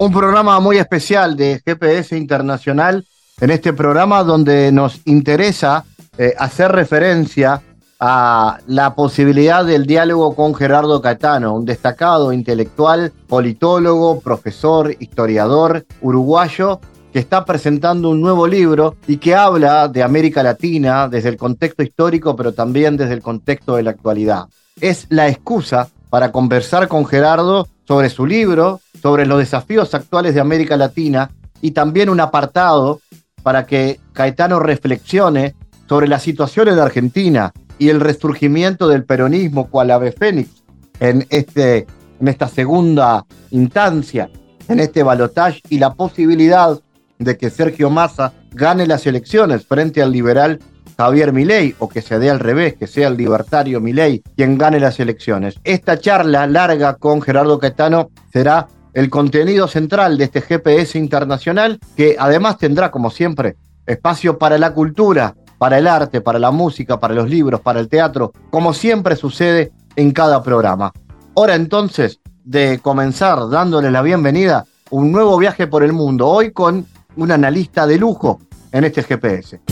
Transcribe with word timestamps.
Un 0.00 0.12
programa 0.12 0.58
muy 0.60 0.78
especial 0.78 1.36
de 1.36 1.60
GPS 1.62 2.16
Internacional. 2.16 3.06
En 3.38 3.50
este 3.50 3.74
programa 3.74 4.24
donde 4.24 4.72
nos 4.72 5.02
interesa 5.04 5.84
eh, 6.16 6.32
hacer 6.38 6.72
referencia 6.72 7.60
a 8.00 8.60
la 8.66 8.94
posibilidad 8.94 9.62
del 9.62 9.84
diálogo 9.84 10.34
con 10.34 10.54
Gerardo 10.54 11.02
Catano, 11.02 11.54
un 11.54 11.66
destacado 11.66 12.32
intelectual, 12.32 13.12
politólogo, 13.28 14.20
profesor, 14.20 14.96
historiador 14.98 15.84
uruguayo 16.00 16.80
que 17.12 17.18
está 17.18 17.44
presentando 17.44 18.08
un 18.08 18.22
nuevo 18.22 18.46
libro 18.46 18.96
y 19.06 19.18
que 19.18 19.34
habla 19.34 19.86
de 19.86 20.02
América 20.02 20.42
Latina 20.42 21.08
desde 21.08 21.28
el 21.28 21.36
contexto 21.36 21.82
histórico, 21.82 22.34
pero 22.34 22.54
también 22.54 22.96
desde 22.96 23.12
el 23.12 23.22
contexto 23.22 23.76
de 23.76 23.82
la 23.82 23.90
actualidad. 23.90 24.46
Es 24.80 25.06
la 25.10 25.28
excusa 25.28 25.90
para 26.10 26.32
conversar 26.32 26.88
con 26.88 27.06
Gerardo 27.06 27.68
sobre 27.86 28.10
su 28.10 28.26
libro, 28.26 28.80
sobre 29.00 29.24
los 29.24 29.38
desafíos 29.38 29.94
actuales 29.94 30.34
de 30.34 30.40
América 30.40 30.76
Latina 30.76 31.30
y 31.62 31.70
también 31.70 32.10
un 32.10 32.20
apartado 32.20 33.00
para 33.42 33.66
que 33.66 33.98
Caetano 34.12 34.58
reflexione 34.58 35.54
sobre 35.88 36.08
las 36.08 36.22
situaciones 36.22 36.76
de 36.76 36.82
Argentina, 36.82 37.52
y 37.80 37.88
el 37.88 37.98
resurgimiento 37.98 38.88
del 38.88 39.04
peronismo 39.04 39.68
cual 39.70 39.90
ave 39.90 40.12
fénix 40.12 40.62
en, 41.00 41.26
este, 41.30 41.86
en 42.20 42.28
esta 42.28 42.46
segunda 42.46 43.24
instancia, 43.50 44.30
en 44.68 44.80
este 44.80 45.02
balotaje 45.02 45.62
y 45.70 45.78
la 45.78 45.94
posibilidad 45.94 46.78
de 47.18 47.38
que 47.38 47.48
Sergio 47.48 47.88
Massa 47.88 48.34
gane 48.50 48.86
las 48.86 49.06
elecciones 49.06 49.66
frente 49.66 50.02
al 50.02 50.12
liberal 50.12 50.60
Javier 51.00 51.32
Milei 51.32 51.74
o 51.78 51.88
que 51.88 52.02
se 52.02 52.18
dé 52.18 52.28
al 52.28 52.40
revés, 52.40 52.74
que 52.74 52.86
sea 52.86 53.08
el 53.08 53.16
libertario 53.16 53.80
Milei 53.80 54.22
quien 54.36 54.58
gane 54.58 54.78
las 54.78 55.00
elecciones. 55.00 55.54
Esta 55.64 55.98
charla 55.98 56.46
larga 56.46 56.96
con 56.96 57.22
Gerardo 57.22 57.58
Caetano 57.58 58.10
será 58.30 58.68
el 58.92 59.08
contenido 59.08 59.66
central 59.66 60.18
de 60.18 60.24
este 60.24 60.42
GPS 60.42 60.98
internacional 60.98 61.78
que 61.96 62.16
además 62.18 62.58
tendrá 62.58 62.90
como 62.90 63.10
siempre 63.10 63.56
espacio 63.86 64.36
para 64.36 64.58
la 64.58 64.74
cultura, 64.74 65.34
para 65.56 65.78
el 65.78 65.86
arte, 65.86 66.20
para 66.20 66.38
la 66.38 66.50
música, 66.50 67.00
para 67.00 67.14
los 67.14 67.30
libros, 67.30 67.62
para 67.62 67.80
el 67.80 67.88
teatro, 67.88 68.32
como 68.50 68.74
siempre 68.74 69.16
sucede 69.16 69.72
en 69.96 70.10
cada 70.10 70.42
programa. 70.42 70.92
Hora 71.32 71.54
entonces 71.54 72.20
de 72.44 72.78
comenzar 72.82 73.48
dándole 73.48 73.90
la 73.90 74.02
bienvenida 74.02 74.66
un 74.90 75.10
nuevo 75.12 75.38
viaje 75.38 75.66
por 75.66 75.82
el 75.82 75.94
mundo, 75.94 76.28
hoy 76.28 76.52
con 76.52 76.84
un 77.16 77.32
analista 77.32 77.86
de 77.86 77.96
lujo 77.96 78.38
en 78.70 78.84
este 78.84 79.02
GPS. 79.02 79.62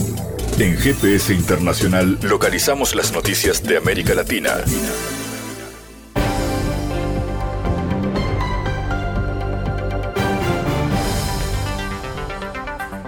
En 0.60 0.76
GPS 0.76 1.32
Internacional 1.32 2.18
localizamos 2.20 2.96
las 2.96 3.12
noticias 3.12 3.62
de 3.62 3.76
América 3.76 4.12
Latina. 4.12 4.50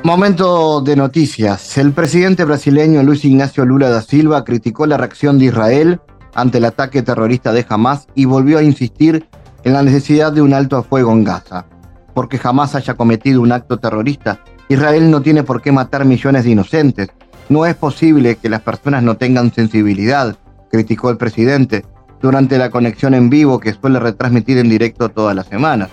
Momento 0.05 0.81
de 0.81 0.95
noticias. 0.95 1.77
El 1.77 1.91
presidente 1.91 2.45
brasileño 2.45 3.03
Luis 3.03 3.25
Ignacio 3.25 3.65
Lula 3.65 3.91
da 3.91 4.01
Silva 4.01 4.45
criticó 4.45 4.87
la 4.87 4.97
reacción 4.97 5.41
de 5.41 5.47
Israel 5.47 6.01
ante 6.35 6.59
el 6.59 6.67
ataque 6.67 7.03
terrorista 7.03 7.53
de 7.53 7.67
Hamas 7.69 8.07
y 8.15 8.27
volvió 8.27 8.59
a 8.59 8.63
insistir 8.63 9.27
en 9.65 9.73
la 9.73 9.83
necesidad 9.83 10.33
de 10.33 10.41
un 10.41 10.55
alto 10.55 10.77
a 10.77 10.85
fuego 10.85 11.11
en 11.11 11.25
Gaza. 11.25 11.67
Porque 12.15 12.39
jamás 12.39 12.77
haya 12.77 12.95
cometido 12.95 13.41
un 13.41 13.51
acto 13.51 13.79
terrorista, 13.79 14.39
Israel 14.69 15.11
no 15.11 15.21
tiene 15.21 15.43
por 15.43 15.61
qué 15.61 15.73
matar 15.73 16.05
millones 16.05 16.45
de 16.45 16.51
inocentes. 16.51 17.09
No 17.51 17.67
es 17.67 17.75
posible 17.75 18.37
que 18.37 18.49
las 18.49 18.61
personas 18.63 19.03
no 19.03 19.17
tengan 19.17 19.53
sensibilidad, 19.53 20.37
criticó 20.71 21.11
el 21.11 21.17
presidente 21.17 21.85
durante 22.23 22.59
la 22.59 22.71
conexión 22.71 23.13
en 23.13 23.29
vivo 23.29 23.59
que 23.59 23.73
suele 23.73 23.99
retransmitir 23.99 24.59
en 24.59 24.69
directo 24.69 25.09
todas 25.09 25.35
las 25.35 25.49
semanas. 25.49 25.89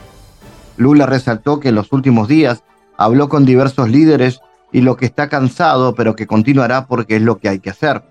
Lula 0.77 1.07
resaltó 1.07 1.59
que 1.59 1.69
en 1.69 1.75
los 1.75 1.91
últimos 1.91 2.27
días 2.27 2.61
habló 2.95 3.27
con 3.27 3.43
diversos 3.43 3.89
líderes 3.89 4.39
y 4.71 4.81
lo 4.81 4.97
que 4.97 5.07
está 5.07 5.29
cansado, 5.29 5.95
pero 5.95 6.15
que 6.15 6.27
continuará 6.27 6.85
porque 6.85 7.15
es 7.15 7.23
lo 7.23 7.39
que 7.39 7.49
hay 7.49 7.57
que 7.57 7.71
hacer. 7.71 8.03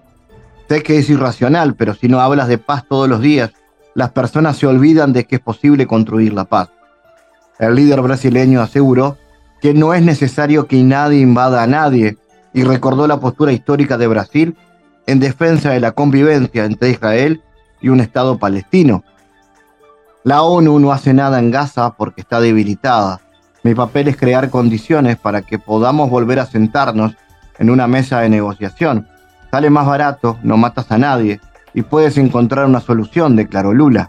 Sé 0.68 0.82
que 0.82 0.98
es 0.98 1.08
irracional, 1.08 1.76
pero 1.76 1.94
si 1.94 2.08
no 2.08 2.20
hablas 2.20 2.48
de 2.48 2.58
paz 2.58 2.84
todos 2.88 3.08
los 3.08 3.20
días, 3.20 3.52
las 3.94 4.10
personas 4.10 4.56
se 4.56 4.66
olvidan 4.66 5.12
de 5.12 5.24
que 5.24 5.36
es 5.36 5.40
posible 5.40 5.86
construir 5.86 6.32
la 6.32 6.46
paz. 6.46 6.70
El 7.60 7.76
líder 7.76 8.02
brasileño 8.02 8.60
aseguró 8.60 9.18
que 9.60 9.72
no 9.72 9.94
es 9.94 10.02
necesario 10.02 10.66
que 10.66 10.82
nadie 10.82 11.20
invada 11.20 11.62
a 11.62 11.68
nadie 11.68 12.18
y 12.56 12.64
recordó 12.64 13.06
la 13.06 13.20
postura 13.20 13.52
histórica 13.52 13.96
de 13.96 14.08
Brasil 14.08 14.56
en 15.06 15.20
defensa 15.20 15.70
de 15.70 15.78
la 15.78 15.92
convivencia 15.92 16.64
entre 16.64 16.90
Israel 16.90 17.40
y 17.80 17.90
un 17.90 18.00
Estado 18.00 18.36
palestino. 18.36 19.04
La 20.24 20.42
ONU 20.42 20.80
no 20.80 20.90
hace 20.90 21.14
nada 21.14 21.38
en 21.38 21.52
Gaza 21.52 21.94
porque 21.96 22.22
está 22.22 22.40
debilitada 22.40 23.20
mi 23.66 23.74
papel 23.74 24.06
es 24.06 24.16
crear 24.16 24.48
condiciones 24.48 25.16
para 25.16 25.42
que 25.42 25.58
podamos 25.58 26.08
volver 26.08 26.38
a 26.38 26.46
sentarnos 26.46 27.16
en 27.58 27.68
una 27.68 27.88
mesa 27.88 28.20
de 28.20 28.28
negociación. 28.28 29.08
Sale 29.50 29.70
más 29.70 29.88
barato, 29.88 30.38
no 30.44 30.56
matas 30.56 30.92
a 30.92 30.98
nadie 30.98 31.40
y 31.74 31.82
puedes 31.82 32.16
encontrar 32.16 32.66
una 32.66 32.78
solución, 32.78 33.34
declaró 33.34 33.74
Lula. 33.74 34.08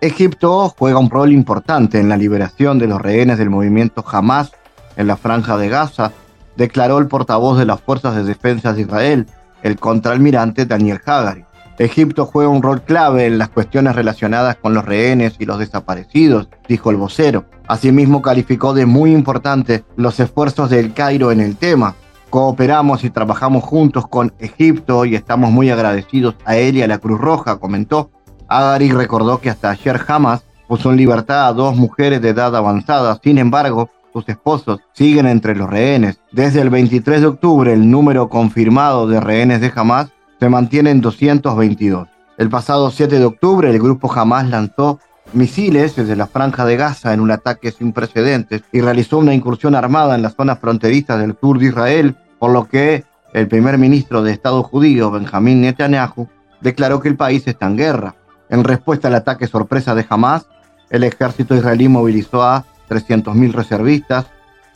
Egipto 0.00 0.74
juega 0.78 0.98
un 0.98 1.10
rol 1.10 1.30
importante 1.30 2.00
en 2.00 2.08
la 2.08 2.16
liberación 2.16 2.78
de 2.78 2.86
los 2.86 3.02
rehenes 3.02 3.36
del 3.36 3.50
movimiento 3.50 4.02
Hamas 4.10 4.52
en 4.96 5.08
la 5.08 5.18
franja 5.18 5.58
de 5.58 5.68
Gaza, 5.68 6.12
declaró 6.56 6.98
el 6.98 7.08
portavoz 7.08 7.58
de 7.58 7.64
las 7.64 7.80
Fuerzas 7.80 8.16
de 8.16 8.24
Defensa 8.24 8.72
de 8.72 8.82
Israel, 8.82 9.26
el 9.62 9.78
contraalmirante 9.78 10.66
Daniel 10.66 11.00
Hagari. 11.04 11.44
Egipto 11.78 12.26
juega 12.26 12.50
un 12.50 12.62
rol 12.62 12.82
clave 12.82 13.26
en 13.26 13.38
las 13.38 13.48
cuestiones 13.48 13.96
relacionadas 13.96 14.56
con 14.56 14.74
los 14.74 14.84
rehenes 14.84 15.34
y 15.38 15.44
los 15.44 15.58
desaparecidos, 15.58 16.48
dijo 16.68 16.90
el 16.90 16.96
vocero. 16.96 17.46
Asimismo, 17.66 18.22
calificó 18.22 18.74
de 18.74 18.86
muy 18.86 19.12
importante 19.12 19.84
los 19.96 20.20
esfuerzos 20.20 20.70
del 20.70 20.92
Cairo 20.92 21.32
en 21.32 21.40
el 21.40 21.56
tema. 21.56 21.96
Cooperamos 22.30 23.04
y 23.04 23.10
trabajamos 23.10 23.64
juntos 23.64 24.06
con 24.06 24.32
Egipto 24.38 25.04
y 25.04 25.14
estamos 25.16 25.50
muy 25.50 25.70
agradecidos 25.70 26.36
a 26.44 26.56
él 26.56 26.76
y 26.76 26.82
a 26.82 26.88
la 26.88 26.98
Cruz 26.98 27.20
Roja, 27.20 27.58
comentó. 27.58 28.10
Agari 28.48 28.92
recordó 28.92 29.40
que 29.40 29.50
hasta 29.50 29.70
ayer 29.70 29.98
jamás 29.98 30.44
puso 30.68 30.90
en 30.90 30.96
libertad 30.96 31.48
a 31.48 31.52
dos 31.52 31.76
mujeres 31.76 32.20
de 32.20 32.30
edad 32.30 32.54
avanzada. 32.54 33.18
Sin 33.22 33.38
embargo, 33.38 33.90
sus 34.14 34.28
esposos 34.28 34.78
siguen 34.92 35.26
entre 35.26 35.56
los 35.56 35.68
rehenes. 35.68 36.20
Desde 36.30 36.60
el 36.60 36.70
23 36.70 37.20
de 37.20 37.26
octubre, 37.26 37.72
el 37.72 37.90
número 37.90 38.28
confirmado 38.28 39.08
de 39.08 39.20
rehenes 39.20 39.60
de 39.60 39.72
Hamas 39.74 40.08
se 40.38 40.48
mantiene 40.48 40.90
en 40.90 41.00
222. 41.00 42.08
El 42.38 42.48
pasado 42.48 42.90
7 42.90 43.18
de 43.18 43.24
octubre, 43.24 43.68
el 43.68 43.80
grupo 43.80 44.10
Hamas 44.12 44.48
lanzó 44.48 45.00
misiles 45.32 45.96
desde 45.96 46.14
la 46.14 46.28
franja 46.28 46.64
de 46.64 46.76
Gaza 46.76 47.12
en 47.12 47.20
un 47.20 47.32
ataque 47.32 47.72
sin 47.72 47.92
precedentes 47.92 48.62
y 48.72 48.80
realizó 48.80 49.18
una 49.18 49.34
incursión 49.34 49.74
armada 49.74 50.14
en 50.14 50.22
las 50.22 50.34
zonas 50.36 50.60
fronterizas 50.60 51.18
del 51.18 51.36
sur 51.40 51.58
de 51.58 51.66
Israel, 51.66 52.14
por 52.38 52.52
lo 52.52 52.68
que 52.68 53.04
el 53.32 53.48
primer 53.48 53.78
ministro 53.78 54.22
de 54.22 54.30
Estado 54.30 54.62
judío, 54.62 55.10
Benjamín 55.10 55.60
Netanyahu, 55.60 56.28
declaró 56.60 57.00
que 57.00 57.08
el 57.08 57.16
país 57.16 57.48
está 57.48 57.66
en 57.66 57.76
guerra. 57.76 58.14
En 58.48 58.62
respuesta 58.62 59.08
al 59.08 59.16
ataque 59.16 59.48
sorpresa 59.48 59.96
de 59.96 60.06
Hamas, 60.08 60.46
el 60.90 61.02
ejército 61.02 61.56
israelí 61.56 61.88
movilizó 61.88 62.44
a 62.44 62.64
300.000 62.94 63.52
reservistas, 63.52 64.26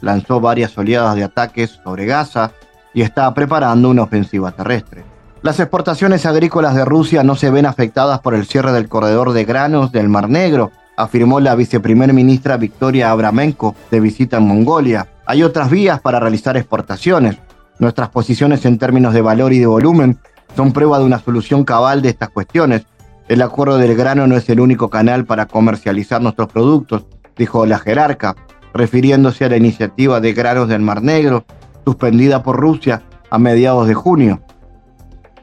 lanzó 0.00 0.40
varias 0.40 0.76
oleadas 0.76 1.14
de 1.14 1.24
ataques 1.24 1.78
sobre 1.84 2.06
Gaza 2.06 2.52
y 2.94 3.02
está 3.02 3.32
preparando 3.34 3.90
una 3.90 4.02
ofensiva 4.02 4.52
terrestre. 4.52 5.04
Las 5.42 5.60
exportaciones 5.60 6.26
agrícolas 6.26 6.74
de 6.74 6.84
Rusia 6.84 7.22
no 7.22 7.36
se 7.36 7.50
ven 7.50 7.66
afectadas 7.66 8.20
por 8.20 8.34
el 8.34 8.46
cierre 8.46 8.72
del 8.72 8.88
corredor 8.88 9.32
de 9.32 9.44
granos 9.44 9.92
del 9.92 10.08
Mar 10.08 10.28
Negro, 10.28 10.72
afirmó 10.96 11.38
la 11.38 11.54
viceprimer 11.54 12.12
ministra 12.12 12.56
Victoria 12.56 13.12
Abramenko 13.12 13.76
de 13.90 14.00
visita 14.00 14.38
en 14.38 14.48
Mongolia. 14.48 15.06
Hay 15.26 15.44
otras 15.44 15.70
vías 15.70 16.00
para 16.00 16.18
realizar 16.18 16.56
exportaciones. 16.56 17.36
Nuestras 17.78 18.08
posiciones 18.08 18.64
en 18.64 18.78
términos 18.78 19.14
de 19.14 19.22
valor 19.22 19.52
y 19.52 19.60
de 19.60 19.66
volumen 19.66 20.18
son 20.56 20.72
prueba 20.72 20.98
de 20.98 21.04
una 21.04 21.20
solución 21.20 21.62
cabal 21.62 22.02
de 22.02 22.08
estas 22.08 22.30
cuestiones. 22.30 22.84
El 23.28 23.42
acuerdo 23.42 23.78
del 23.78 23.94
grano 23.94 24.26
no 24.26 24.36
es 24.36 24.48
el 24.48 24.58
único 24.58 24.90
canal 24.90 25.24
para 25.24 25.46
comercializar 25.46 26.20
nuestros 26.20 26.48
productos, 26.48 27.04
dijo 27.38 27.64
la 27.64 27.78
jerarca, 27.78 28.36
refiriéndose 28.74 29.44
a 29.44 29.48
la 29.48 29.56
iniciativa 29.56 30.20
de 30.20 30.32
granos 30.34 30.68
del 30.68 30.82
Mar 30.82 31.02
Negro, 31.02 31.46
suspendida 31.84 32.42
por 32.42 32.56
Rusia 32.56 33.02
a 33.30 33.38
mediados 33.38 33.88
de 33.88 33.94
junio. 33.94 34.42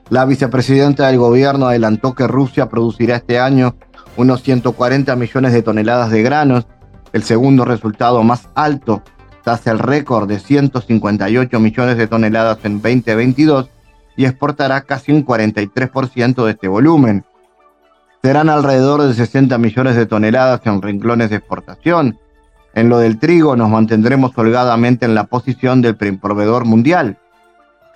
La 0.10 0.26
vicepresidenta 0.26 1.08
del 1.08 1.18
gobierno 1.18 1.68
adelantó 1.68 2.14
que 2.14 2.28
Rusia 2.28 2.70
producirá 2.70 3.16
este 3.16 3.40
año 3.40 3.76
unos 4.18 4.44
140 4.44 5.16
millones 5.16 5.54
de 5.54 5.64
toneladas 5.64 6.12
de 6.12 6.22
granos, 6.22 6.68
el 7.14 7.24
segundo 7.24 7.66
resultado 7.66 8.22
más 8.24 8.50
alto 8.54 9.02
tras 9.44 9.66
el 9.68 9.80
récord 9.80 10.28
de 10.28 10.40
158 10.40 11.60
millones 11.60 11.98
de 11.98 12.08
toneladas 12.08 12.58
en 12.64 12.82
2022 12.82 13.70
y 14.18 14.26
exportará 14.26 14.82
casi 14.82 15.12
un 15.12 15.26
43% 15.26 16.46
de 16.46 16.52
este 16.52 16.68
volumen. 16.68 17.26
Serán 18.26 18.50
alrededor 18.50 19.04
de 19.04 19.14
60 19.14 19.56
millones 19.60 19.96
de 19.96 20.08
toneladas 20.08 20.60
en 20.66 20.82
renglones 20.82 21.30
de 21.30 21.36
exportación. 21.36 22.18
En 22.74 22.90
lo 22.90 22.98
del 22.98 23.20
trigo 23.20 23.56
nos 23.56 23.70
mantendremos 23.70 24.36
holgadamente 24.36 25.06
en 25.06 25.14
la 25.14 25.26
posición 25.26 25.80
del 25.84 25.96
proveedor 25.96 26.66
mundial. 26.66 27.20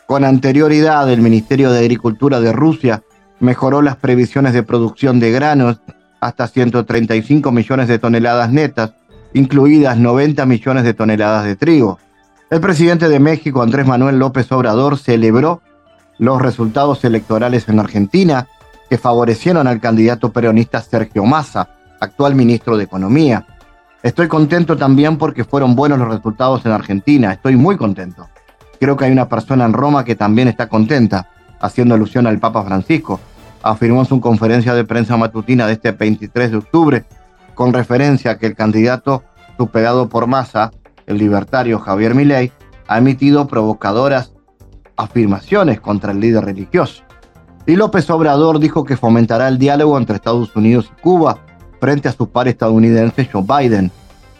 Con 0.05 0.23
anterioridad, 0.23 1.09
el 1.11 1.23
Ministerio 1.23 1.71
de 1.71 1.79
Agricultura 1.79 2.39
de 2.41 2.53
Rusia 2.53 3.01
mejoró 3.39 3.81
las 3.81 3.95
previsiones 3.95 4.53
de 4.53 4.61
producción 4.61 5.19
de 5.19 5.31
granos 5.31 5.81
hasta 6.21 6.47
135 6.47 7.51
millones 7.51 7.87
de 7.87 7.97
toneladas 7.97 8.51
netas, 8.51 8.93
incluidas 9.33 9.97
90 9.97 10.45
millones 10.45 10.83
de 10.83 10.93
toneladas 10.93 11.45
de 11.45 11.55
trigo. 11.55 11.97
El 12.51 12.61
presidente 12.61 13.09
de 13.09 13.19
México, 13.19 13.63
Andrés 13.63 13.87
Manuel 13.87 14.19
López 14.19 14.51
Obrador, 14.51 14.99
celebró 14.99 15.63
los 16.19 16.39
resultados 16.39 17.03
electorales 17.03 17.67
en 17.67 17.79
Argentina 17.79 18.47
que 18.89 18.97
favorecieron 18.97 19.67
al 19.67 19.79
candidato 19.79 20.31
peronista 20.31 20.81
Sergio 20.81 21.23
Massa, 21.23 21.69
actual 21.99 22.35
ministro 22.35 22.77
de 22.77 22.85
Economía. 22.85 23.45
Estoy 24.01 24.27
contento 24.27 24.77
también 24.77 25.17
porque 25.17 25.43
fueron 25.43 25.75
buenos 25.75 25.99
los 25.99 26.07
resultados 26.07 26.65
en 26.65 26.71
Argentina, 26.71 27.33
estoy 27.33 27.55
muy 27.55 27.77
contento. 27.77 28.27
Creo 28.79 28.95
que 28.95 29.05
hay 29.05 29.11
una 29.11 29.29
persona 29.29 29.65
en 29.65 29.73
Roma 29.73 30.05
que 30.05 30.15
también 30.15 30.47
está 30.47 30.67
contenta, 30.69 31.27
haciendo 31.59 31.95
alusión 31.95 32.25
al 32.25 32.39
Papa 32.39 32.63
Francisco, 32.63 33.19
afirmó 33.61 33.99
en 33.99 34.05
su 34.05 34.21
conferencia 34.21 34.73
de 34.73 34.85
prensa 34.85 35.17
matutina 35.17 35.67
de 35.67 35.73
este 35.73 35.91
23 35.91 36.51
de 36.51 36.57
octubre, 36.57 37.05
con 37.53 37.73
referencia 37.73 38.31
a 38.31 38.37
que 38.37 38.47
el 38.47 38.55
candidato 38.55 39.23
superado 39.57 40.07
por 40.07 40.27
masa, 40.27 40.71
el 41.05 41.17
libertario 41.17 41.79
Javier 41.79 42.15
Milei, 42.15 42.53
ha 42.87 42.97
emitido 42.97 43.47
provocadoras 43.47 44.31
afirmaciones 44.95 45.81
contra 45.81 46.13
el 46.13 46.21
líder 46.21 46.45
religioso. 46.45 47.03
Y 47.65 47.75
López 47.75 48.09
Obrador 48.09 48.59
dijo 48.59 48.83
que 48.83 48.97
fomentará 48.97 49.47
el 49.47 49.57
diálogo 49.57 49.97
entre 49.97 50.15
Estados 50.15 50.55
Unidos 50.55 50.91
y 50.97 51.01
Cuba 51.01 51.37
frente 51.79 52.09
a 52.09 52.13
su 52.13 52.29
par 52.29 52.47
estadounidense 52.47 53.29
Joe 53.31 53.43
Biden. 53.43 53.91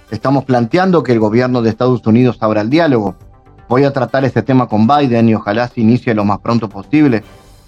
Estamos 0.10 0.46
planteando 0.46 1.04
que 1.04 1.12
el 1.12 1.20
gobierno 1.20 1.62
de 1.62 1.70
Estados 1.70 2.06
Unidos 2.08 2.38
abra 2.42 2.62
el 2.62 2.70
diálogo. 2.70 3.16
Voy 3.68 3.84
a 3.84 3.94
tratar 3.94 4.26
este 4.26 4.42
tema 4.42 4.68
con 4.68 4.88
Biden 4.88 5.30
y 5.30 5.36
ojalá 5.36 5.68
se 5.68 5.82
inicie 5.82 6.16
lo 6.16 6.26
más 6.26 6.40
pronto 6.40 6.68
posible 6.70 7.24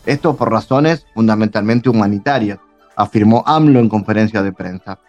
esto 0.05 0.35
por 0.35 0.51
razones 0.51 1.05
fundamentalmente 1.13 1.89
humanitarias, 1.89 2.59
afirmó 2.95 3.43
AMLO 3.45 3.79
en 3.79 3.89
conferencia 3.89 4.41
de 4.41 4.51
prensa. 4.51 4.99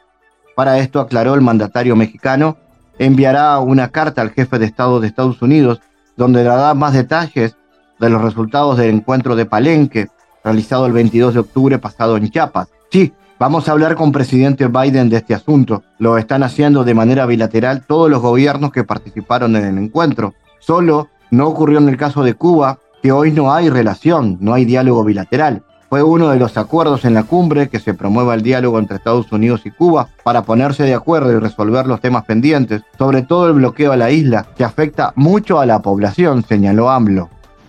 Para 0.54 0.78
esto, 0.78 1.00
aclaró 1.00 1.34
el 1.34 1.40
mandatario 1.40 1.96
mexicano, 1.96 2.58
enviará 2.98 3.58
una 3.58 3.88
carta 3.88 4.20
al 4.20 4.30
jefe 4.30 4.58
de 4.58 4.66
Estado 4.66 5.00
de 5.00 5.06
Estados 5.06 5.40
Unidos 5.40 5.80
donde 6.16 6.44
dará 6.44 6.74
más 6.74 6.92
detalles 6.92 7.56
de 7.98 8.10
los 8.10 8.20
resultados 8.20 8.76
del 8.76 8.90
encuentro 8.90 9.34
de 9.34 9.46
Palenque 9.46 10.08
realizado 10.44 10.86
el 10.86 10.92
22 10.92 11.34
de 11.34 11.40
octubre 11.40 11.78
pasado 11.78 12.16
en 12.16 12.30
Chiapas. 12.30 12.68
Sí, 12.90 13.12
vamos 13.38 13.68
a 13.68 13.72
hablar 13.72 13.94
con 13.96 14.12
presidente 14.12 14.66
Biden 14.68 15.08
de 15.08 15.18
este 15.18 15.34
asunto. 15.34 15.82
Lo 15.98 16.18
están 16.18 16.42
haciendo 16.42 16.84
de 16.84 16.94
manera 16.94 17.26
bilateral 17.26 17.84
todos 17.86 18.10
los 18.10 18.20
gobiernos 18.20 18.72
que 18.72 18.84
participaron 18.84 19.56
en 19.56 19.64
el 19.64 19.78
encuentro. 19.78 20.34
Solo 20.60 21.08
no 21.30 21.48
ocurrió 21.48 21.78
en 21.78 21.88
el 21.88 21.96
caso 21.96 22.22
de 22.22 22.34
Cuba, 22.34 22.78
que 23.02 23.12
hoy 23.12 23.32
no 23.32 23.52
hay 23.52 23.68
relación, 23.70 24.38
no 24.40 24.54
hay 24.54 24.64
diálogo 24.64 25.04
bilateral. 25.04 25.62
Fue 25.88 26.02
uno 26.02 26.30
de 26.30 26.38
los 26.38 26.56
acuerdos 26.56 27.04
en 27.04 27.12
la 27.12 27.24
cumbre 27.24 27.68
que 27.68 27.78
se 27.78 27.92
promueva 27.92 28.34
el 28.34 28.42
diálogo 28.42 28.78
entre 28.78 28.96
Estados 28.96 29.30
Unidos 29.30 29.60
y 29.66 29.70
Cuba 29.70 30.08
para 30.22 30.42
ponerse 30.42 30.84
de 30.84 30.94
acuerdo 30.94 31.30
y 31.32 31.38
resolver 31.38 31.86
los 31.86 32.00
temas 32.00 32.24
pendientes, 32.24 32.80
sobre 32.96 33.20
todo 33.20 33.48
el 33.48 33.54
bloqueo 33.54 33.92
a 33.92 33.98
la 33.98 34.10
isla, 34.10 34.46
que 34.56 34.64
afecta 34.64 35.12
mucho 35.16 35.60
a 35.60 35.66
la 35.66 35.82
población, 35.82 36.44
señaló 36.48 36.88
AMLO. 36.88 37.28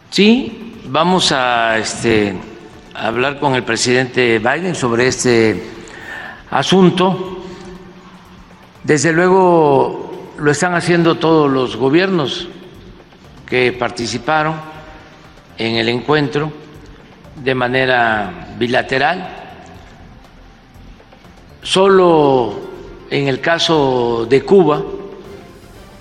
Sí, 0.09 0.79
vamos 0.89 1.33
a 1.33 1.77
este, 1.77 2.33
hablar 2.93 3.39
con 3.39 3.55
el 3.55 3.63
presidente 3.63 4.39
Biden 4.39 4.75
sobre 4.75 5.07
este 5.07 5.63
asunto. 6.51 7.43
Desde 8.83 9.11
luego 9.11 10.33
lo 10.37 10.51
están 10.51 10.75
haciendo 10.75 11.15
todos 11.15 11.51
los 11.51 11.75
gobiernos 11.75 12.47
que 13.47 13.71
participaron 13.71 14.55
en 15.57 15.75
el 15.75 15.89
encuentro 15.89 16.51
de 17.35 17.55
manera 17.55 18.47
bilateral. 18.57 19.39
Solo 21.61 22.59
en 23.09 23.27
el 23.27 23.39
caso 23.39 24.25
de 24.29 24.43
Cuba, 24.43 24.81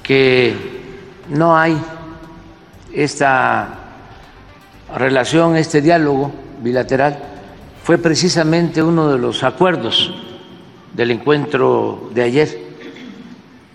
que 0.02 0.54
no 1.28 1.56
hay 1.56 1.78
esta 2.92 3.78
relación, 4.94 5.56
este 5.56 5.80
diálogo 5.80 6.41
bilateral, 6.62 7.18
fue 7.84 7.98
precisamente 7.98 8.82
uno 8.82 9.10
de 9.10 9.18
los 9.18 9.42
acuerdos 9.42 10.14
del 10.92 11.10
encuentro 11.10 12.10
de 12.14 12.22
ayer, 12.22 12.58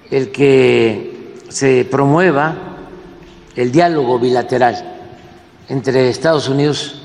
el 0.10 0.32
que 0.32 1.34
se 1.50 1.86
promueva 1.90 2.56
el 3.56 3.72
diálogo 3.72 4.20
bilateral 4.20 4.98
entre 5.68 6.10
Estados 6.10 6.48
Unidos 6.48 7.02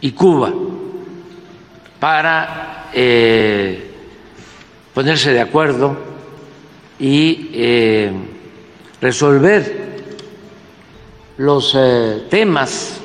y 0.00 0.12
Cuba 0.12 0.52
para 1.98 2.90
eh, 2.92 3.90
ponerse 4.92 5.32
de 5.32 5.40
acuerdo 5.40 5.96
y 6.98 7.50
eh, 7.54 8.12
resolver 9.00 9.84
los 11.38 11.74
eh, 11.76 12.26
temas 12.30 13.00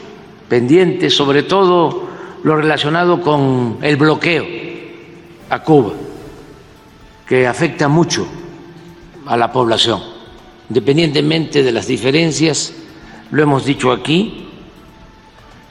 pendientes, 0.47 1.15
sobre 1.15 1.43
todo 1.43 2.08
lo 2.43 2.55
relacionado 2.55 3.21
con 3.21 3.77
el 3.81 3.97
bloqueo 3.97 4.45
a 5.49 5.59
Cuba, 5.63 5.93
que 7.27 7.47
afecta 7.47 7.87
mucho 7.87 8.27
a 9.25 9.37
la 9.37 9.51
población, 9.51 10.01
independientemente 10.69 11.63
de 11.63 11.71
las 11.71 11.87
diferencias, 11.87 12.73
lo 13.31 13.43
hemos 13.43 13.65
dicho 13.65 13.91
aquí, 13.91 14.47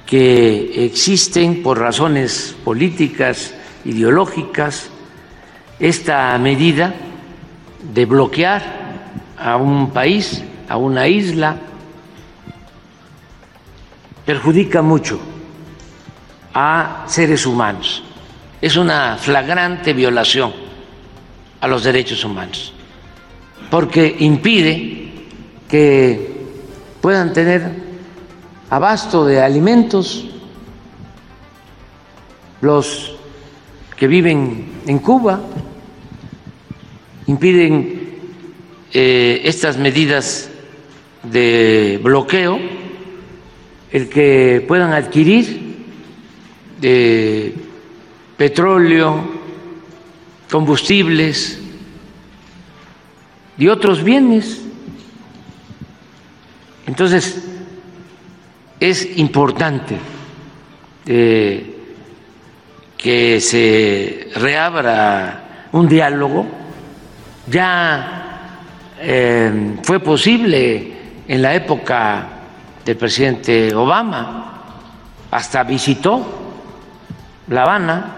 que 0.06 0.86
existen 0.86 1.62
por 1.62 1.78
razones 1.78 2.56
políticas, 2.64 3.54
ideológicas, 3.84 4.90
esta 5.78 6.36
medida 6.38 6.94
de 7.92 8.06
bloquear 8.06 8.62
a 9.36 9.56
un 9.56 9.90
país, 9.90 10.42
a 10.68 10.76
una 10.76 11.08
isla, 11.08 11.56
perjudica 14.24 14.82
mucho 14.82 15.20
a 16.54 17.04
seres 17.06 17.46
humanos. 17.46 18.02
Es 18.60 18.76
una 18.76 19.16
flagrante 19.16 19.92
violación 19.92 20.52
a 21.60 21.68
los 21.68 21.84
derechos 21.84 22.24
humanos, 22.24 22.72
porque 23.70 24.16
impide 24.20 25.12
que 25.68 26.38
puedan 27.00 27.32
tener 27.32 27.70
abasto 28.70 29.24
de 29.24 29.40
alimentos, 29.40 30.26
los 32.60 33.14
que 33.96 34.08
viven 34.08 34.82
en 34.86 34.98
Cuba 34.98 35.40
impiden 37.26 38.18
eh, 38.92 39.42
estas 39.44 39.76
medidas 39.76 40.50
de 41.22 42.00
bloqueo, 42.02 42.58
el 43.92 44.08
que 44.08 44.64
puedan 44.66 44.92
adquirir 44.92 45.67
de 46.80 47.54
petróleo, 48.36 49.38
combustibles 50.50 51.58
y 53.58 53.68
otros 53.68 54.02
bienes. 54.02 54.62
Entonces, 56.86 57.44
es 58.80 59.18
importante 59.18 59.96
eh, 61.06 61.74
que 62.96 63.40
se 63.40 64.28
reabra 64.36 65.68
un 65.72 65.88
diálogo. 65.88 66.46
Ya 67.50 68.58
eh, 69.00 69.76
fue 69.82 70.00
posible 70.00 70.92
en 71.26 71.42
la 71.42 71.54
época 71.54 72.28
del 72.84 72.96
presidente 72.96 73.74
Obama, 73.74 74.44
hasta 75.30 75.62
visitó 75.64 76.37
La 77.48 77.62
Habana 77.62 78.14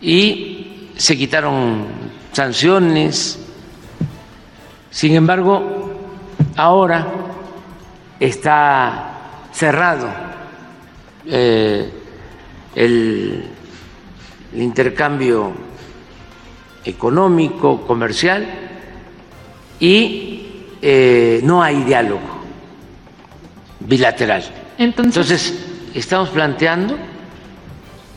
y 0.00 0.90
se 0.96 1.16
quitaron 1.16 1.86
sanciones. 2.32 3.38
Sin 4.90 5.14
embargo, 5.14 6.00
ahora 6.56 7.06
está 8.20 9.12
cerrado 9.52 10.08
eh, 11.26 11.90
el, 12.74 13.48
intercambio 14.54 15.50
económico, 16.84 17.86
comercial, 17.86 18.46
y 19.80 20.66
eh, 20.82 21.40
no 21.42 21.62
hay 21.62 21.82
diálogo 21.84 22.20
bilateral. 23.80 24.44
Entonces, 24.76 25.58
estamos 25.94 26.28
planteando 26.28 26.98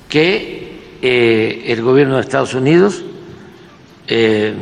que 0.10 0.98
eh, 1.02 1.64
el 1.68 1.82
gobierno 1.82 2.16
de 2.16 2.22
Estados 2.22 2.54
Unidos 2.54 3.04
eh, 4.08 4.54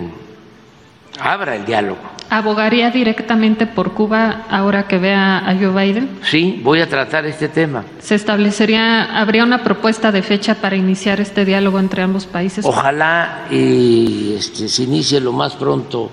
abra 1.19 1.55
el 1.55 1.65
diálogo. 1.65 2.13
¿Abogaría 2.29 2.89
directamente 2.89 3.67
por 3.67 3.93
Cuba 3.93 4.45
ahora 4.50 4.88
que 4.88 4.97
vea 4.97 5.38
a 5.38 5.55
Joe 5.55 5.69
Biden? 5.69 6.17
Sí, 6.23 6.59
voy 6.63 6.81
a 6.81 6.89
tratar 6.89 7.27
este 7.27 7.47
tema. 7.47 7.83
¿Se 8.00 8.15
establecería, 8.15 9.19
habría 9.19 9.43
una 9.43 9.63
propuesta 9.63 10.12
de 10.12 10.23
fecha 10.23 10.55
para 10.55 10.75
iniciar 10.75 11.21
este 11.21 11.45
diálogo 11.45 11.79
entre 11.79 12.01
ambos 12.01 12.25
países? 12.25 12.65
Ojalá 12.65 13.45
y 13.51 14.33
este, 14.35 14.67
se 14.67 14.81
inicie 14.81 15.19
lo 15.19 15.31
más 15.31 15.53
pronto 15.55 16.09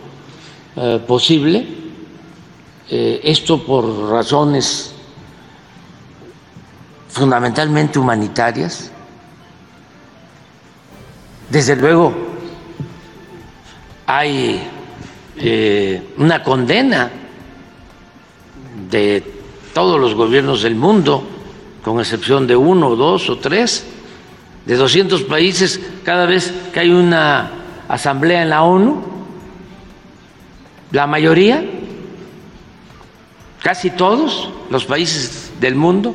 eh, 0.76 1.00
posible. 1.06 1.66
Eh, 2.90 3.20
esto 3.24 3.64
por 3.64 4.10
razones 4.10 4.92
fundamentalmente 7.08 7.98
humanitarias. 7.98 8.92
Desde 11.50 11.74
luego, 11.74 12.14
hay 14.06 14.62
eh, 15.36 16.00
una 16.16 16.44
condena 16.44 17.10
de 18.88 19.24
todos 19.74 20.00
los 20.00 20.14
gobiernos 20.14 20.62
del 20.62 20.76
mundo, 20.76 21.24
con 21.82 21.98
excepción 21.98 22.46
de 22.46 22.54
uno, 22.54 22.94
dos 22.94 23.28
o 23.30 23.38
tres, 23.38 23.84
de 24.64 24.76
200 24.76 25.24
países, 25.24 25.80
cada 26.04 26.24
vez 26.26 26.54
que 26.72 26.80
hay 26.80 26.90
una 26.90 27.50
asamblea 27.88 28.42
en 28.42 28.50
la 28.50 28.62
ONU, 28.62 29.02
la 30.92 31.08
mayoría, 31.08 31.64
casi 33.60 33.90
todos 33.90 34.50
los 34.70 34.84
países 34.84 35.50
del 35.60 35.74
mundo, 35.74 36.14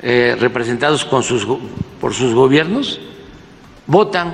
eh, 0.00 0.34
representados 0.40 1.04
por 1.04 1.22
sus 1.22 2.34
gobiernos, 2.34 3.00
votan 3.86 4.32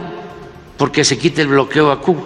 porque 0.77 1.05
se 1.05 1.19
quite 1.19 1.43
el 1.43 1.49
bloqueo 1.49 1.91
a 1.91 2.01
Cuba. 2.01 2.23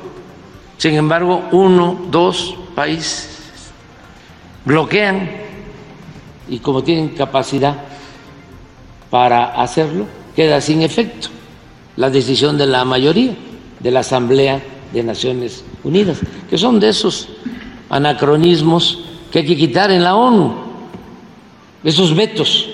Sin 0.79 0.95
embargo, 0.95 1.45
uno, 1.53 2.07
dos 2.11 2.57
países 2.75 3.31
bloquean 4.65 5.31
y 6.49 6.59
como 6.59 6.83
tienen 6.83 7.11
capacidad 7.11 7.77
para 9.11 9.61
hacerlo, 9.61 10.07
queda 10.35 10.61
sin 10.61 10.83
efecto 10.83 11.29
la 11.97 12.11
decisión 12.11 12.59
de 12.59 12.67
la 12.67 12.85
mayoría 12.85 13.37
de 13.81 13.91
la 13.91 14.01
Asamblea 14.01 14.63
de 14.93 15.03
Naciones 15.03 15.65
Unidas, 15.85 16.19
que 16.49 16.59
son 16.59 16.81
de 16.81 16.89
esos 16.89 17.29
anacronismos 17.89 19.05
que 19.31 19.41
hay 19.41 19.47
que 19.47 19.57
quitar 19.57 19.91
en 19.91 20.03
la 20.03 20.17
ONU, 20.17 20.55
esos 21.83 22.15
vetos 22.15 22.69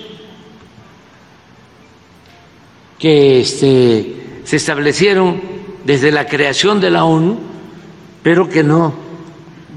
que 2.99 3.40
este, 3.40 4.20
se 4.50 4.57
establecieron 4.57 5.40
desde 5.85 6.11
la 6.11 6.26
creación 6.26 6.80
de 6.80 6.90
la 6.90 7.04
ONU 7.04 7.38
pero 8.21 8.49
que 8.49 8.64
no 8.64 8.92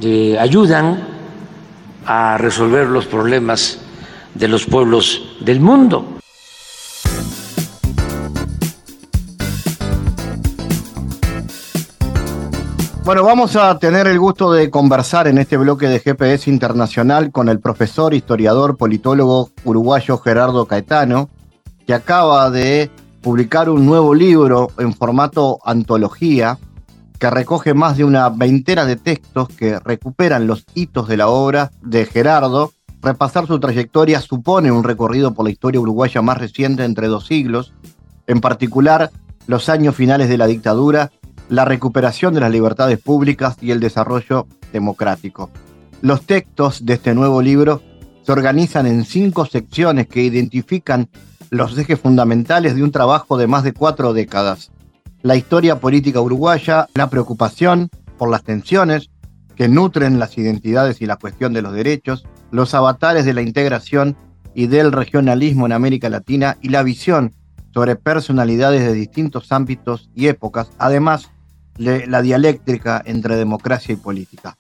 eh, 0.01 0.35
ayudan 0.39 1.09
a 2.07 2.39
resolver 2.39 2.87
los 2.87 3.05
problemas 3.05 3.77
de 4.33 4.47
los 4.47 4.65
pueblos 4.65 5.37
del 5.41 5.59
mundo. 5.59 6.17
Bueno, 13.03 13.23
vamos 13.23 13.55
a 13.55 13.77
tener 13.77 14.07
el 14.07 14.17
gusto 14.17 14.51
de 14.51 14.71
conversar 14.71 15.27
en 15.27 15.37
este 15.37 15.55
bloque 15.55 15.87
de 15.87 15.99
GPS 15.99 16.49
Internacional 16.49 17.31
con 17.31 17.47
el 17.47 17.59
profesor, 17.59 18.15
historiador, 18.15 18.75
politólogo 18.75 19.51
uruguayo 19.65 20.17
Gerardo 20.17 20.65
Caetano, 20.65 21.29
que 21.85 21.93
acaba 21.93 22.49
de 22.49 22.89
publicar 23.23 23.69
un 23.69 23.85
nuevo 23.85 24.13
libro 24.13 24.69
en 24.77 24.93
formato 24.93 25.57
antología 25.63 26.59
que 27.17 27.29
recoge 27.29 27.73
más 27.73 27.95
de 27.95 28.03
una 28.03 28.27
veintena 28.27 28.83
de 28.85 28.97
textos 28.97 29.47
que 29.47 29.79
recuperan 29.79 30.45
los 30.45 30.65
hitos 30.75 31.07
de 31.07 31.15
la 31.15 31.29
obra 31.29 31.71
de 31.81 32.05
Gerardo. 32.05 32.73
Repasar 33.01 33.47
su 33.47 33.61
trayectoria 33.61 34.19
supone 34.19 34.73
un 34.73 34.83
recorrido 34.83 35.33
por 35.33 35.45
la 35.45 35.51
historia 35.51 35.79
uruguaya 35.79 36.21
más 36.21 36.37
reciente 36.37 36.83
entre 36.83 37.07
dos 37.07 37.25
siglos, 37.25 37.73
en 38.27 38.41
particular 38.41 39.09
los 39.47 39.69
años 39.69 39.95
finales 39.95 40.27
de 40.27 40.37
la 40.37 40.47
dictadura, 40.47 41.11
la 41.47 41.63
recuperación 41.63 42.33
de 42.33 42.41
las 42.41 42.51
libertades 42.51 42.99
públicas 42.99 43.55
y 43.61 43.71
el 43.71 43.79
desarrollo 43.79 44.47
democrático. 44.73 45.49
Los 46.01 46.23
textos 46.23 46.85
de 46.85 46.95
este 46.95 47.15
nuevo 47.15 47.41
libro 47.41 47.81
se 48.23 48.31
organizan 48.31 48.87
en 48.87 49.05
cinco 49.05 49.45
secciones 49.45 50.07
que 50.07 50.23
identifican 50.23 51.09
los 51.49 51.77
ejes 51.77 51.99
fundamentales 51.99 52.75
de 52.75 52.83
un 52.83 52.91
trabajo 52.91 53.37
de 53.37 53.47
más 53.47 53.63
de 53.63 53.73
cuatro 53.73 54.13
décadas 54.13 54.71
la 55.23 55.37
historia 55.37 55.79
política 55.79 56.21
uruguaya, 56.21 56.87
la 56.93 57.09
preocupación 57.09 57.89
por 58.17 58.29
las 58.29 58.43
tensiones 58.43 59.09
que 59.55 59.69
nutren 59.69 60.19
las 60.19 60.37
identidades 60.37 61.01
y 61.01 61.05
la 61.05 61.15
cuestión 61.15 61.53
de 61.53 61.61
los 61.61 61.73
derechos, 61.73 62.25
los 62.51 62.73
avatares 62.73 63.23
de 63.23 63.33
la 63.33 63.41
integración 63.41 64.17
y 64.53 64.67
del 64.67 64.91
regionalismo 64.91 65.65
en 65.65 65.71
América 65.71 66.09
Latina 66.09 66.57
y 66.61 66.69
la 66.69 66.83
visión 66.83 67.33
sobre 67.73 67.95
personalidades 67.95 68.85
de 68.85 68.93
distintos 68.93 69.51
ámbitos 69.51 70.09
y 70.13 70.27
épocas, 70.27 70.69
además 70.77 71.31
de 71.77 72.05
la 72.05 72.21
dialéctrica 72.21 73.01
entre 73.05 73.37
democracia 73.37 73.93
y 73.93 73.95
política. 73.95 74.57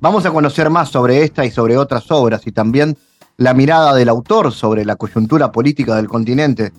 Vamos 0.00 0.24
a 0.24 0.30
conocer 0.30 0.70
más 0.70 0.88
sobre 0.88 1.22
esta 1.22 1.44
y 1.44 1.50
sobre 1.50 1.76
otras 1.76 2.10
obras 2.10 2.46
y 2.46 2.52
también 2.52 2.96
la 3.36 3.52
mirada 3.52 3.94
del 3.94 4.08
autor 4.08 4.50
sobre 4.52 4.86
la 4.86 4.96
coyuntura 4.96 5.52
política 5.52 5.94
del 5.96 6.08
continente. 6.08 6.72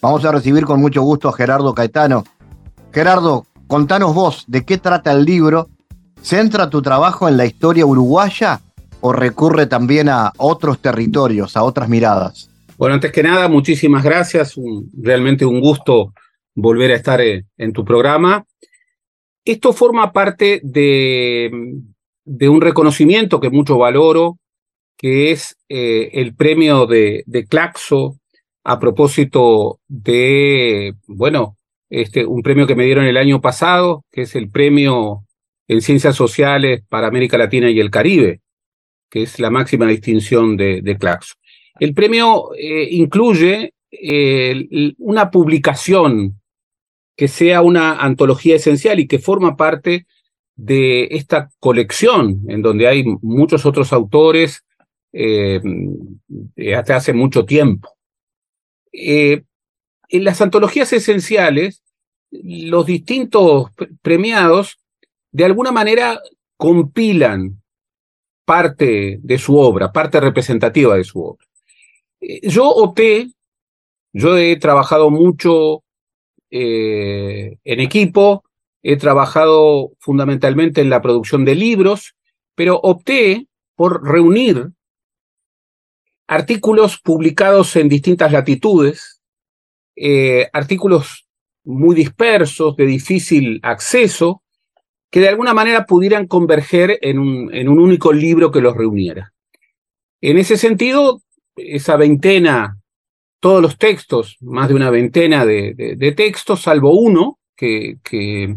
Vamos 0.00 0.24
a 0.24 0.30
recibir 0.30 0.64
con 0.64 0.80
mucho 0.80 1.02
gusto 1.02 1.28
a 1.28 1.32
Gerardo 1.32 1.74
Caetano, 1.74 2.22
Gerardo, 2.92 3.46
contanos 3.66 4.14
vos 4.14 4.44
de 4.46 4.64
qué 4.64 4.78
trata 4.78 5.10
el 5.12 5.24
libro. 5.24 5.68
¿Centra 6.22 6.70
tu 6.70 6.80
trabajo 6.80 7.28
en 7.28 7.36
la 7.36 7.46
historia 7.46 7.84
uruguaya 7.84 8.60
o 9.00 9.12
recurre 9.12 9.66
también 9.66 10.08
a 10.08 10.32
otros 10.36 10.80
territorios, 10.80 11.56
a 11.56 11.64
otras 11.64 11.88
miradas? 11.88 12.48
Bueno, 12.76 12.94
antes 12.94 13.10
que 13.10 13.24
nada, 13.24 13.48
muchísimas 13.48 14.04
gracias. 14.04 14.54
realmente 15.00 15.44
un 15.44 15.60
gusto 15.60 16.12
volver 16.54 16.92
a 16.92 16.96
estar 16.96 17.20
eh, 17.20 17.44
en, 17.56 17.72
tu 17.72 17.84
programa. 17.84 18.44
Esto 19.44 19.72
forma 19.72 20.12
parte 20.12 20.60
de, 20.62 21.50
de, 22.28 22.48
un 22.48 22.60
reconocimiento 22.60 23.40
que 23.40 23.50
mucho 23.50 23.78
valoro, 23.78 24.38
que 24.96 25.30
es 25.30 25.56
eh, 25.68 26.10
el 26.12 26.34
premio 26.34 26.86
de, 26.86 27.22
de 27.26 27.46
Claxo 27.46 28.18
a 28.64 28.78
propósito 28.78 29.80
de, 29.88 30.94
bueno, 31.06 31.56
este, 31.88 32.26
un 32.26 32.42
premio 32.42 32.66
que 32.66 32.74
me 32.74 32.84
dieron 32.84 33.06
el 33.06 33.16
año 33.16 33.40
pasado, 33.40 34.04
que 34.12 34.22
es 34.22 34.34
el 34.34 34.50
premio 34.50 35.24
en 35.68 35.80
ciencias 35.80 36.16
sociales 36.16 36.82
para 36.88 37.06
América 37.06 37.38
Latina 37.38 37.70
y 37.70 37.80
el 37.80 37.90
Caribe, 37.90 38.40
que 39.10 39.22
es 39.22 39.38
la 39.38 39.50
máxima 39.50 39.86
distinción 39.86 40.56
de, 40.56 40.82
de 40.82 40.98
Claxo. 40.98 41.34
El 41.80 41.94
premio 41.94 42.50
eh, 42.56 42.88
incluye 42.90 43.72
eh, 43.90 44.94
una 44.98 45.30
publicación 45.30 46.40
que 47.16 47.28
sea 47.28 47.62
una 47.62 47.98
antología 47.98 48.56
esencial 48.56 49.00
y 49.00 49.06
que 49.06 49.18
forma 49.18 49.56
parte 49.56 50.06
de 50.58 51.04
esta 51.12 51.50
colección, 51.58 52.42
en 52.48 52.60
donde 52.60 52.86
hay 52.86 53.04
muchos 53.22 53.64
otros 53.64 53.94
autores 53.94 54.64
eh, 55.12 55.60
hace 56.90 57.14
mucho 57.14 57.46
tiempo 57.46 57.96
en 60.08 60.24
las 60.24 60.40
antologías 60.40 60.92
esenciales, 60.92 61.82
los 62.30 62.86
distintos 62.86 63.70
premiados 64.02 64.78
de 65.32 65.44
alguna 65.44 65.72
manera 65.72 66.20
compilan 66.56 67.62
parte 68.44 69.18
de 69.22 69.38
su 69.38 69.56
obra, 69.58 69.92
parte 69.92 70.20
representativa 70.20 70.96
de 70.96 71.04
su 71.04 71.22
obra. 71.22 71.46
Eh, 72.20 72.48
yo 72.48 72.68
opté, 72.68 73.30
yo 74.12 74.36
he 74.38 74.56
trabajado 74.56 75.10
mucho 75.10 75.84
eh, 76.50 77.58
en 77.62 77.80
equipo, 77.80 78.44
he 78.82 78.96
trabajado 78.96 79.92
fundamentalmente 79.98 80.80
en 80.80 80.90
la 80.90 81.02
producción 81.02 81.44
de 81.44 81.54
libros, 81.54 82.14
pero 82.54 82.76
opté 82.76 83.46
por 83.74 84.02
reunir 84.02 84.68
artículos 86.26 86.98
publicados 86.98 87.76
en 87.76 87.88
distintas 87.88 88.32
latitudes, 88.32 89.20
eh, 89.96 90.48
artículos 90.52 91.26
muy 91.64 91.94
dispersos, 91.94 92.76
de 92.76 92.86
difícil 92.86 93.60
acceso, 93.62 94.42
que 95.10 95.20
de 95.20 95.28
alguna 95.28 95.54
manera 95.54 95.86
pudieran 95.86 96.26
converger 96.26 96.98
en 97.02 97.18
un, 97.18 97.54
en 97.54 97.68
un 97.68 97.78
único 97.78 98.12
libro 98.12 98.50
que 98.50 98.60
los 98.60 98.76
reuniera. 98.76 99.32
En 100.20 100.38
ese 100.38 100.56
sentido, 100.56 101.22
esa 101.56 101.96
veintena, 101.96 102.78
todos 103.40 103.62
los 103.62 103.78
textos, 103.78 104.36
más 104.40 104.68
de 104.68 104.74
una 104.74 104.90
veintena 104.90 105.46
de, 105.46 106.14
textos, 106.16 106.62
salvo 106.62 106.98
uno 106.98 107.37
que, 107.58 108.56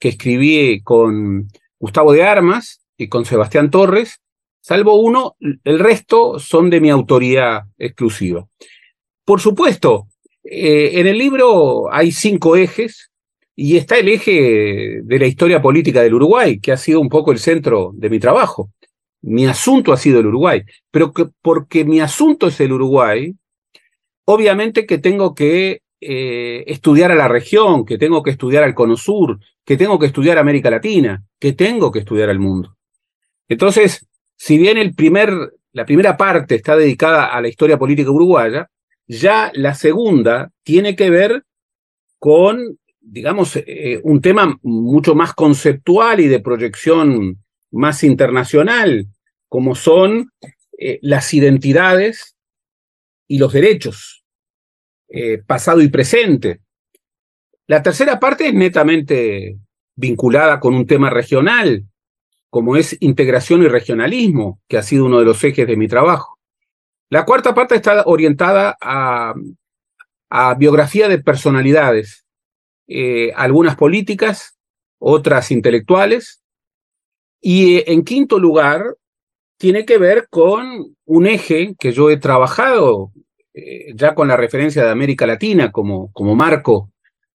escribí 0.00 0.80
con, 0.82 1.48
Gustavo 1.78 2.12
de 2.12 2.22
Armas 2.24 2.80
y 2.96 3.08
con 3.08 3.24
Sebastián 3.24 3.70
Torres, 3.70 4.20
salvo 4.60 5.00
uno, 5.00 5.36
el 5.64 5.78
resto 5.78 6.38
son 6.38 6.70
de 6.70 6.80
mi 6.80 6.90
autoría 6.90 7.66
exclusiva. 7.78 8.46
Por 9.24 9.40
supuesto, 9.40 10.08
eh, 10.44 10.92
en 10.94 11.06
el 11.06 11.18
libro 11.18 11.92
hay 11.92 12.12
cinco 12.12 12.56
ejes 12.56 13.10
y 13.56 13.76
está 13.76 13.98
el 13.98 14.08
eje 14.08 15.00
de 15.02 15.18
la 15.18 15.26
historia 15.26 15.60
política 15.60 16.02
del 16.02 16.14
Uruguay, 16.14 16.60
que 16.60 16.72
ha 16.72 16.76
sido 16.76 17.00
un 17.00 17.08
poco 17.08 17.32
el 17.32 17.38
centro 17.38 17.92
de 17.94 18.10
mi 18.10 18.18
trabajo. 18.18 18.70
Mi 19.22 19.46
asunto 19.46 19.92
ha 19.92 19.96
sido 19.96 20.20
el 20.20 20.26
Uruguay, 20.26 20.62
pero 20.90 21.12
que 21.12 21.26
porque 21.42 21.84
mi 21.84 22.00
asunto 22.00 22.48
es 22.48 22.60
el 22.60 22.72
Uruguay, 22.72 23.34
obviamente 24.24 24.86
que 24.86 24.98
tengo 24.98 25.34
que 25.34 25.82
eh, 26.00 26.64
estudiar 26.66 27.12
a 27.12 27.14
la 27.14 27.28
región, 27.28 27.84
que 27.84 27.98
tengo 27.98 28.22
que 28.22 28.30
estudiar 28.30 28.64
al 28.64 28.74
Cono 28.74 28.96
Sur, 28.96 29.38
que 29.64 29.76
tengo 29.76 29.98
que 29.98 30.06
estudiar 30.06 30.38
América 30.38 30.70
Latina, 30.70 31.22
que 31.38 31.52
tengo 31.52 31.92
que 31.92 32.00
estudiar 32.00 32.30
al 32.30 32.38
mundo. 32.38 32.76
Entonces, 33.48 34.06
si 34.36 34.56
bien 34.56 34.78
el 34.78 34.94
primer, 34.94 35.30
la 35.72 35.84
primera 35.84 36.16
parte 36.16 36.54
está 36.54 36.76
dedicada 36.76 37.26
a 37.26 37.40
la 37.40 37.48
historia 37.48 37.78
política 37.78 38.10
uruguaya, 38.10 38.70
ya 39.06 39.50
la 39.54 39.74
segunda 39.74 40.50
tiene 40.62 40.96
que 40.96 41.10
ver 41.10 41.44
con, 42.18 42.78
digamos, 43.00 43.56
eh, 43.56 44.00
un 44.04 44.20
tema 44.20 44.58
mucho 44.62 45.14
más 45.14 45.34
conceptual 45.34 46.20
y 46.20 46.28
de 46.28 46.40
proyección 46.40 47.42
más 47.70 48.04
internacional, 48.04 49.06
como 49.48 49.74
son 49.74 50.30
eh, 50.78 50.98
las 51.02 51.34
identidades 51.34 52.36
y 53.26 53.38
los 53.38 53.52
derechos, 53.52 54.19
eh, 55.10 55.38
pasado 55.38 55.82
y 55.82 55.88
presente. 55.88 56.60
La 57.66 57.82
tercera 57.82 58.20
parte 58.20 58.48
es 58.48 58.54
netamente 58.54 59.58
vinculada 59.96 60.60
con 60.60 60.74
un 60.74 60.86
tema 60.86 61.10
regional, 61.10 61.84
como 62.48 62.76
es 62.76 62.96
integración 63.00 63.62
y 63.62 63.68
regionalismo, 63.68 64.60
que 64.68 64.78
ha 64.78 64.82
sido 64.82 65.06
uno 65.06 65.18
de 65.18 65.24
los 65.24 65.42
ejes 65.42 65.66
de 65.66 65.76
mi 65.76 65.88
trabajo. 65.88 66.38
La 67.08 67.24
cuarta 67.24 67.54
parte 67.54 67.74
está 67.74 68.04
orientada 68.06 68.76
a, 68.80 69.34
biografía 70.56 71.08
de 71.08 71.18
personalidades, 71.18 72.24
eh, 72.86 73.32
algunas 73.34 73.74
políticas, 73.74 74.56
otras 75.00 75.50
intelectuales, 75.50 76.40
y 77.40 77.78
eh, 77.78 77.84
en 77.88 78.04
quinto 78.04 78.38
lugar, 78.38 78.96
tiene 79.58 79.84
que 79.84 79.98
ver 79.98 80.28
con 80.30 80.96
un 81.04 81.26
eje 81.26 81.74
que 81.78 81.92
yo 81.92 82.10
he 82.10 82.16
trabajado 82.16 83.12
eh, 83.54 83.92
ya 83.94 84.14
con 84.14 84.28
la 84.28 84.36
referencia 84.36 84.84
de 84.84 84.90
América 84.90 85.26
Latina 85.26 85.70
como, 85.70 86.12
como 86.12 86.34
marco 86.34 86.90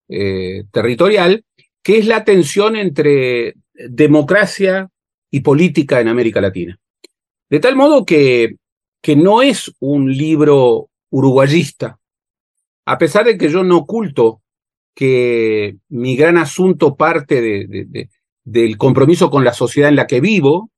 territorial, 0.07 1.43
que 1.81 1.97
es 1.97 2.05
la 2.05 2.23
tensión 2.23 2.75
entre 2.75 3.55
democracia 3.73 4.87
y 5.31 5.39
política 5.39 5.99
en 5.99 6.07
América 6.07 6.39
Latina. 6.39 6.79
De 7.49 7.59
tal 7.59 7.75
modo 7.75 8.05
que, 8.05 8.57
que 9.01 9.15
no 9.15 9.41
es 9.41 9.71
un 9.79 10.15
libro 10.15 10.89
uruguayista, 11.09 11.99
a 12.85 12.97
pesar 12.97 13.25
de 13.25 13.37
que 13.37 13.49
yo 13.49 13.63
no 13.63 13.77
oculto 13.77 14.41
que 14.93 15.75
mi 15.89 16.15
gran 16.15 16.37
asunto 16.37 16.95
parte 16.95 17.41
de, 17.41 18.09
del 18.43 18.77
compromiso 18.77 19.29
con 19.29 19.43
la 19.43 19.53
sociedad 19.53 19.89
en 19.89 19.95
la 19.95 20.07
que 20.07 20.21
vivo, 20.21 20.71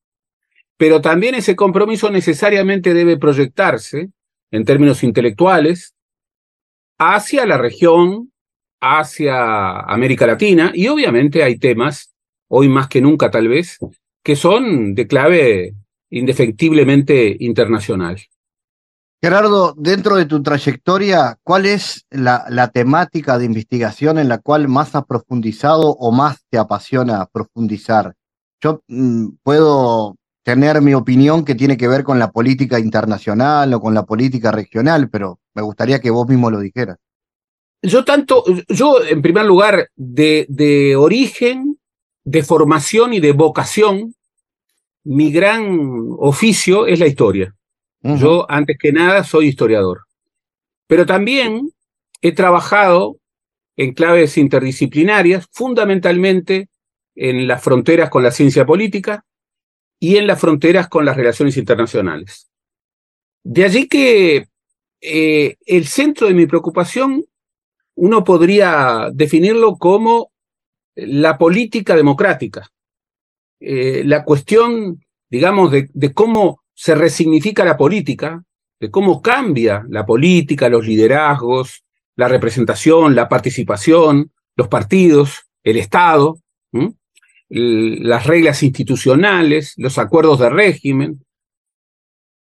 pero 0.75 1.01
también 1.01 1.35
ese 1.35 1.55
compromiso 1.55 2.09
necesariamente 2.09 2.93
debe 2.93 3.17
proyectarse, 3.17 4.09
en 4.51 4.65
términos 4.65 5.03
intelectuales, 5.03 5.93
hacia 6.97 7.45
la 7.45 7.57
región, 7.57 8.31
hacia 8.81 9.79
América 9.81 10.27
Latina, 10.27 10.71
y 10.73 10.87
obviamente 10.87 11.43
hay 11.43 11.57
temas, 11.57 12.13
hoy 12.47 12.69
más 12.69 12.87
que 12.87 13.01
nunca 13.01 13.31
tal 13.31 13.47
vez, 13.47 13.77
que 14.23 14.35
son 14.35 14.93
de 14.93 15.07
clave 15.07 15.75
indefectiblemente 16.09 17.35
internacional. 17.39 18.17
Gerardo, 19.19 19.73
dentro 19.75 20.15
de 20.15 20.25
tu 20.25 20.43
trayectoria, 20.43 21.39
¿cuál 21.41 21.65
es 21.65 22.05
la, 22.11 22.69
temática 22.71 23.39
de 23.39 23.45
investigación 23.45 24.19
en 24.19 24.29
la 24.29 24.37
cual 24.37 24.67
más 24.67 24.93
has 24.95 25.05
profundizado 25.05 25.89
o 25.89 26.11
más 26.11 26.45
te 26.51 26.59
apasiona 26.59 27.25
profundizar? 27.25 28.13
Yo 28.61 28.83
mm, 28.87 29.29
puedo 29.41 30.16
tener 30.47 30.81
mi 30.81 30.93
opinión 30.93 31.43
que 31.43 31.55
tiene 31.55 31.75
que 31.75 31.89
ver 31.89 32.05
con 32.05 32.19
la 32.19 32.31
política 32.31 32.79
internacional 32.79 33.73
o 33.73 33.81
con 33.81 33.93
la 33.93 34.05
política 34.05 34.49
regional, 34.49 35.09
pero 35.09 35.41
me 35.53 35.61
gustaría 35.61 35.99
que 35.99 36.09
vos 36.09 36.25
mismo 36.25 36.49
lo 36.49 36.61
dijeras. 36.61 36.97
Yo 37.81 38.05
tanto, 38.05 38.45
yo 38.69 39.03
en 39.03 39.21
primer 39.21 39.43
lugar, 39.43 39.89
de, 39.97 40.45
de 40.47 40.95
origen, 40.95 41.77
de 42.23 42.43
formación 42.43 43.13
y 43.13 43.19
de 43.19 43.33
vocación, 43.33 44.15
mi 45.03 45.33
gran 45.33 46.15
oficio 46.17 46.87
es 46.87 47.01
la 47.01 47.07
historia. 47.07 47.53
Yo, 48.01 48.49
antes 48.49 48.77
que 48.79 48.93
nada, 48.93 49.25
soy 49.25 49.47
historiador. 49.47 50.05
Pero 50.87 51.05
también 51.05 51.73
he 52.21 52.31
trabajado 52.31 53.17
en 53.75 53.93
claves 53.93 54.37
interdisciplinarias, 54.37 55.45
fundamentalmente 55.51 56.69
en 57.15 57.49
las 57.49 57.61
fronteras 57.61 58.09
con 58.09 58.23
la 58.23 58.31
ciencia 58.31 58.65
política 58.65 59.25
y 59.99 60.17
en 60.17 60.27
las 60.27 60.39
fronteras 60.39 60.87
con 60.87 61.05
las 61.05 61.17
relaciones 61.17 61.57
internacionales. 61.57 62.49
De 63.43 63.65
allí 63.65 63.87
que 63.87 64.47
eh, 65.01 65.55
el 65.65 65.87
centro 65.87 66.27
de 66.27 66.33
mi 66.33 66.45
preocupación 66.45 67.23
uno 67.95 68.23
podría 68.23 69.09
definirlo 69.11 69.77
como 69.77 70.31
la 70.95 71.37
política 71.37 71.95
democrática, 71.95 72.69
eh, 73.59 74.03
la 74.05 74.23
cuestión, 74.23 75.03
digamos, 75.29 75.71
de, 75.71 76.13
cómo 76.13 76.61
se 76.73 76.93
resignifica 76.95 77.65
la 77.65 77.75
política, 77.75 78.43
de 78.79 78.91
cómo 78.91 79.21
cambia 79.21 79.83
la 79.89 80.05
política, 80.05 80.69
los 80.69 80.85
liderazgos, 80.85 81.83
la 82.15 82.27
representación, 82.27 83.15
la 83.15 83.27
participación, 83.27 84.31
los 84.55 84.67
partidos, 84.67 85.47
el 85.63 85.77
Estado, 85.77 86.39
las 87.49 88.25
reglas 88.25 88.63
institucionales, 88.63 89.73
los 89.77 89.97
acuerdos 89.97 90.39
de 90.39 90.49
régimen, 90.49 91.25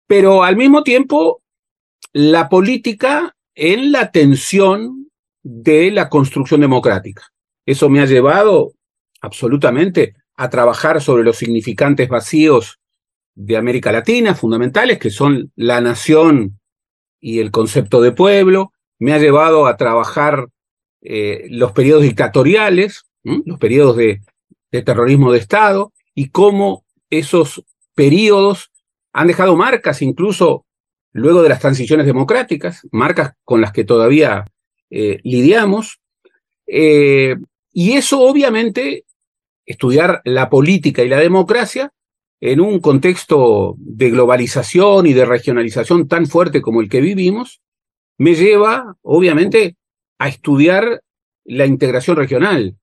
pero 0.06 0.42
al 0.42 0.56
mismo 0.56 0.82
tiempo 0.82 1.42
la 2.12 2.48
política 2.48 3.36
en 3.54 3.92
la 3.92 4.10
tensión 4.10 5.10
de 5.42 5.90
la 5.90 6.08
construcción 6.08 6.60
democrática. 6.60 7.24
Eso 7.64 7.88
me 7.88 8.00
ha 8.00 8.06
llevado 8.06 8.72
absolutamente 9.20 10.14
a 10.36 10.50
trabajar 10.50 11.00
sobre 11.00 11.24
los 11.24 11.36
significantes 11.36 12.08
vacíos 12.08 12.78
de 13.34 13.56
América 13.56 13.92
Latina, 13.92 14.34
fundamentales, 14.34 14.98
que 14.98 15.10
son 15.10 15.52
la 15.56 15.80
nación 15.80 16.58
y 17.20 17.40
el 17.40 17.50
concepto 17.50 18.00
de 18.00 18.12
pueblo. 18.12 18.72
Me 18.98 19.12
ha 19.12 19.18
llevado 19.18 19.66
a 19.66 19.76
trabajar 19.76 20.48
eh, 21.02 21.46
los 21.50 21.72
periodos 21.72 22.02
dictatoriales, 22.02 23.04
los 23.22 23.58
periodos 23.58 23.96
de, 23.96 24.20
terrorismo 24.82 25.32
de 25.32 25.38
Estado, 25.38 25.92
y 26.14 26.30
cómo 26.30 26.84
esos 27.10 27.64
periodos 27.94 28.70
han 29.12 29.28
dejado 29.28 29.56
marcas 29.56 30.02
incluso 30.02 30.66
luego 31.12 31.42
de 31.42 31.48
las 31.48 31.60
transiciones 31.60 32.06
democráticas, 32.06 32.86
marcas 32.92 33.32
con 33.44 33.60
las 33.60 33.72
que 33.72 33.84
todavía 33.84 34.44
eh, 34.90 35.20
lidiamos. 35.24 36.00
Eh, 36.66 37.36
y 37.72 37.92
eso 37.92 38.20
obviamente 38.20 39.04
estudiar 39.64 40.20
la 40.24 40.50
política 40.50 41.02
y 41.02 41.08
la 41.08 41.18
democracia 41.18 41.92
en 42.40 42.60
un 42.60 42.80
contexto 42.80 43.74
de 43.78 44.10
globalización 44.10 45.06
y 45.06 45.12
de 45.14 45.24
regionalización 45.24 46.06
tan 46.06 46.26
fuerte 46.26 46.60
como 46.60 46.80
el 46.80 46.88
que 46.88 47.00
vivimos, 47.00 47.60
me 48.18 48.34
lleva, 48.34 48.96
obviamente, 49.02 49.76
a 50.18 50.28
estudiar 50.28 51.02
la 51.44 51.66
integración 51.66 52.16
regional, 52.16 52.76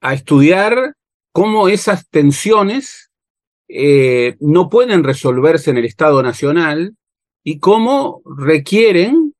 a 0.00 0.14
estudiar 0.14 0.94
cómo 1.32 1.68
esas 1.68 2.08
tensiones 2.08 3.10
eh, 3.68 4.36
no 4.40 4.68
pueden 4.68 5.04
resolverse 5.04 5.70
en 5.70 5.78
el 5.78 5.84
Estado 5.84 6.22
Nacional 6.22 6.96
y 7.44 7.58
cómo 7.58 8.22
requieren, 8.24 9.34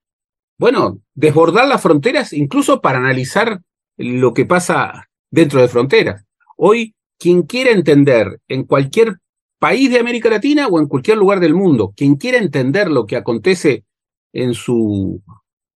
bueno, 0.58 1.00
desbordar 1.14 1.66
las 1.66 1.82
fronteras 1.82 2.32
incluso 2.32 2.80
para 2.80 2.98
analizar 2.98 3.60
lo 3.96 4.32
que 4.32 4.46
pasa 4.46 5.08
dentro 5.30 5.60
de 5.60 5.68
fronteras. 5.68 6.24
Hoy, 6.56 6.94
quien 7.18 7.42
quiera 7.42 7.70
entender 7.70 8.40
en 8.48 8.64
cualquier 8.64 9.16
país 9.58 9.90
de 9.90 9.98
América 9.98 10.30
Latina 10.30 10.68
o 10.68 10.78
en 10.78 10.86
cualquier 10.86 11.18
lugar 11.18 11.40
del 11.40 11.54
mundo, 11.54 11.92
quien 11.96 12.16
quiera 12.16 12.38
entender 12.38 12.90
lo 12.90 13.06
que 13.06 13.16
acontece 13.16 13.84
en 14.32 14.54
su 14.54 15.22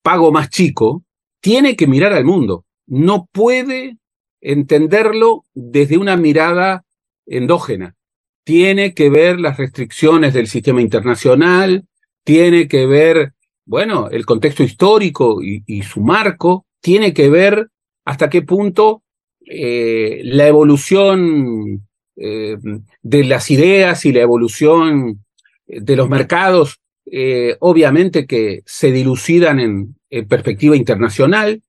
pago 0.02 0.32
más 0.32 0.48
chico, 0.48 1.02
tiene 1.40 1.76
que 1.76 1.86
mirar 1.86 2.12
al 2.12 2.24
mundo. 2.24 2.64
No 2.86 3.28
puede 3.32 3.98
entenderlo 4.44 5.44
desde 5.54 5.98
una 5.98 6.16
mirada 6.16 6.84
endógena. 7.26 7.96
Tiene 8.44 8.94
que 8.94 9.08
ver 9.10 9.40
las 9.40 9.56
restricciones 9.56 10.34
del 10.34 10.46
sistema 10.46 10.82
internacional, 10.82 11.86
tiene 12.24 12.68
que 12.68 12.86
ver, 12.86 13.32
bueno, 13.64 14.10
el 14.10 14.26
contexto 14.26 14.62
histórico 14.62 15.42
y, 15.42 15.82
su 15.82 16.00
marco, 16.00 16.66
tiene 16.80 17.14
que 17.14 17.30
ver 17.30 17.68
hasta 18.04 18.28
qué 18.28 18.42
punto 18.42 19.02
eh, 19.46 20.20
la 20.24 20.46
evolución 20.46 21.86
eh, 22.16 22.56
de 23.02 23.24
las 23.24 23.50
ideas 23.50 24.04
y 24.04 24.12
la 24.12 24.20
evolución 24.20 25.24
de 25.66 25.96
los 25.96 26.10
mercados, 26.10 26.80
eh, 27.06 27.56
obviamente 27.60 28.26
que 28.26 28.62
se 28.66 28.92
dilucidan 28.92 29.60
en, 29.60 29.96
perspectiva 30.28 30.76
internacional, 30.76 31.60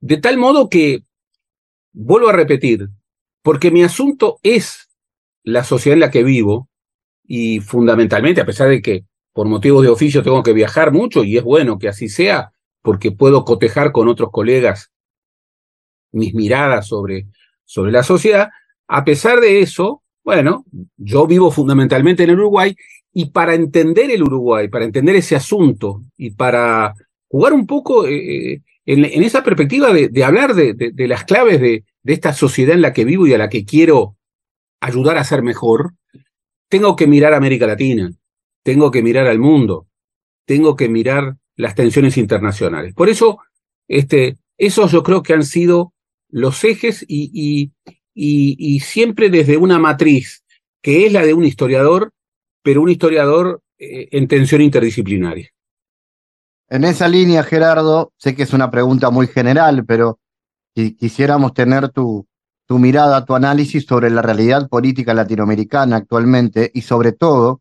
de 0.00 0.16
tal 0.16 0.38
modo 0.38 0.68
que, 0.68 1.04
vuelvo 1.92 2.28
a 2.28 2.32
repetir, 2.32 2.88
porque 3.42 3.70
mi 3.70 3.82
asunto 3.82 4.38
es 4.42 4.88
la 5.42 5.64
sociedad 5.64 5.94
en 5.94 6.00
la 6.00 6.10
que 6.10 6.24
vivo 6.24 6.68
y 7.26 7.60
fundamentalmente, 7.60 8.40
a 8.40 8.46
pesar 8.46 8.68
de 8.68 8.82
que 8.82 9.04
por 9.32 9.46
motivos 9.46 9.82
de 9.82 9.88
oficio 9.88 10.22
tengo 10.22 10.42
que 10.42 10.52
viajar 10.52 10.92
mucho 10.92 11.24
y 11.24 11.36
es 11.36 11.44
bueno 11.44 11.78
que 11.78 11.88
así 11.88 12.08
sea, 12.08 12.52
porque 12.82 13.12
puedo 13.12 13.44
cotejar 13.44 13.92
con 13.92 14.08
otros 14.08 14.30
colegas 14.30 14.90
mis 16.12 16.34
miradas 16.34 16.88
sobre, 16.88 17.28
sobre 17.64 17.92
la 17.92 18.02
sociedad, 18.02 18.50
a 18.88 19.04
pesar 19.04 19.40
de 19.40 19.60
eso, 19.60 20.02
bueno, 20.24 20.64
yo 20.96 21.26
vivo 21.26 21.50
fundamentalmente 21.50 22.24
en 22.24 22.30
el 22.30 22.40
Uruguay 22.40 22.74
y 23.12 23.26
para 23.30 23.54
entender 23.54 24.10
el 24.10 24.22
Uruguay, 24.22 24.68
para 24.68 24.84
entender 24.84 25.16
ese 25.16 25.36
asunto 25.36 26.02
y 26.16 26.30
para 26.30 26.94
jugar 27.28 27.52
un 27.52 27.66
poco 27.66 28.06
eh, 28.06 28.62
en, 28.86 29.04
esa 29.04 29.42
perspectiva 29.42 29.92
de, 29.92 30.24
hablar 30.24 30.54
de, 30.54 30.92
las 31.06 31.24
claves 31.24 31.60
de, 31.60 31.84
esta 32.04 32.32
sociedad 32.32 32.74
en 32.74 32.82
la 32.82 32.92
que 32.92 33.04
vivo 33.04 33.26
y 33.26 33.34
a 33.34 33.38
la 33.38 33.48
que 33.48 33.64
quiero 33.64 34.16
ayudar 34.80 35.18
a 35.18 35.24
ser 35.24 35.42
mejor, 35.42 35.92
tengo 36.68 36.96
que 36.96 37.06
mirar 37.06 37.34
a 37.34 37.36
América 37.36 37.66
Latina, 37.66 38.10
tengo 38.62 38.90
que 38.90 39.02
mirar 39.02 39.26
al 39.26 39.38
mundo, 39.38 39.86
tengo 40.46 40.76
que 40.76 40.88
mirar 40.88 41.36
las 41.56 41.74
tensiones 41.74 42.16
internacionales. 42.16 42.94
Por 42.94 43.08
eso, 43.08 43.38
este, 43.86 44.38
esos 44.56 44.92
yo 44.92 45.02
creo 45.02 45.22
que 45.22 45.34
han 45.34 45.44
sido 45.44 45.92
los 46.28 46.64
ejes 46.64 47.04
y, 47.06 47.72
y, 48.14 48.80
siempre 48.80 49.30
desde 49.30 49.56
una 49.56 49.78
matriz 49.78 50.44
que 50.82 51.06
es 51.06 51.12
la 51.12 51.24
de 51.24 51.34
un 51.34 51.44
historiador, 51.44 52.12
pero 52.62 52.82
un 52.82 52.90
historiador 52.90 53.62
eh, 53.78 54.08
en 54.12 54.28
tensión 54.28 54.62
interdisciplinaria. 54.62 55.50
En 56.72 56.84
esa 56.84 57.08
línea, 57.08 57.42
Gerardo, 57.42 58.12
sé 58.16 58.36
que 58.36 58.44
es 58.44 58.52
una 58.52 58.70
pregunta 58.70 59.10
muy 59.10 59.26
general, 59.26 59.84
pero 59.84 60.20
si 60.76 60.94
quisiéramos 60.94 61.52
tener 61.52 61.88
tu, 61.88 62.28
tu 62.68 62.78
mirada, 62.78 63.24
tu 63.24 63.34
análisis 63.34 63.84
sobre 63.84 64.08
la 64.08 64.22
realidad 64.22 64.68
política 64.68 65.12
latinoamericana 65.12 65.96
actualmente 65.96 66.70
y 66.72 66.82
sobre 66.82 67.10
todo 67.10 67.60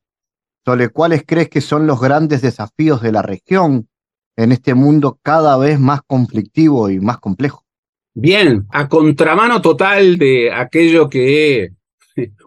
sobre 0.63 0.89
cuáles 0.89 1.23
crees 1.25 1.49
que 1.49 1.61
son 1.61 1.87
los 1.87 1.99
grandes 1.99 2.43
desafíos 2.43 3.01
de 3.01 3.11
la 3.11 3.23
región 3.23 3.89
en 4.37 4.51
este 4.51 4.75
mundo 4.75 5.17
cada 5.23 5.57
vez 5.57 5.79
más 5.79 6.01
conflictivo 6.05 6.91
y 6.91 6.99
más 6.99 7.17
complejo. 7.17 7.65
Bien, 8.13 8.67
a 8.69 8.87
contramano 8.87 9.59
total 9.59 10.17
de 10.17 10.51
aquello 10.53 11.09
que 11.09 11.71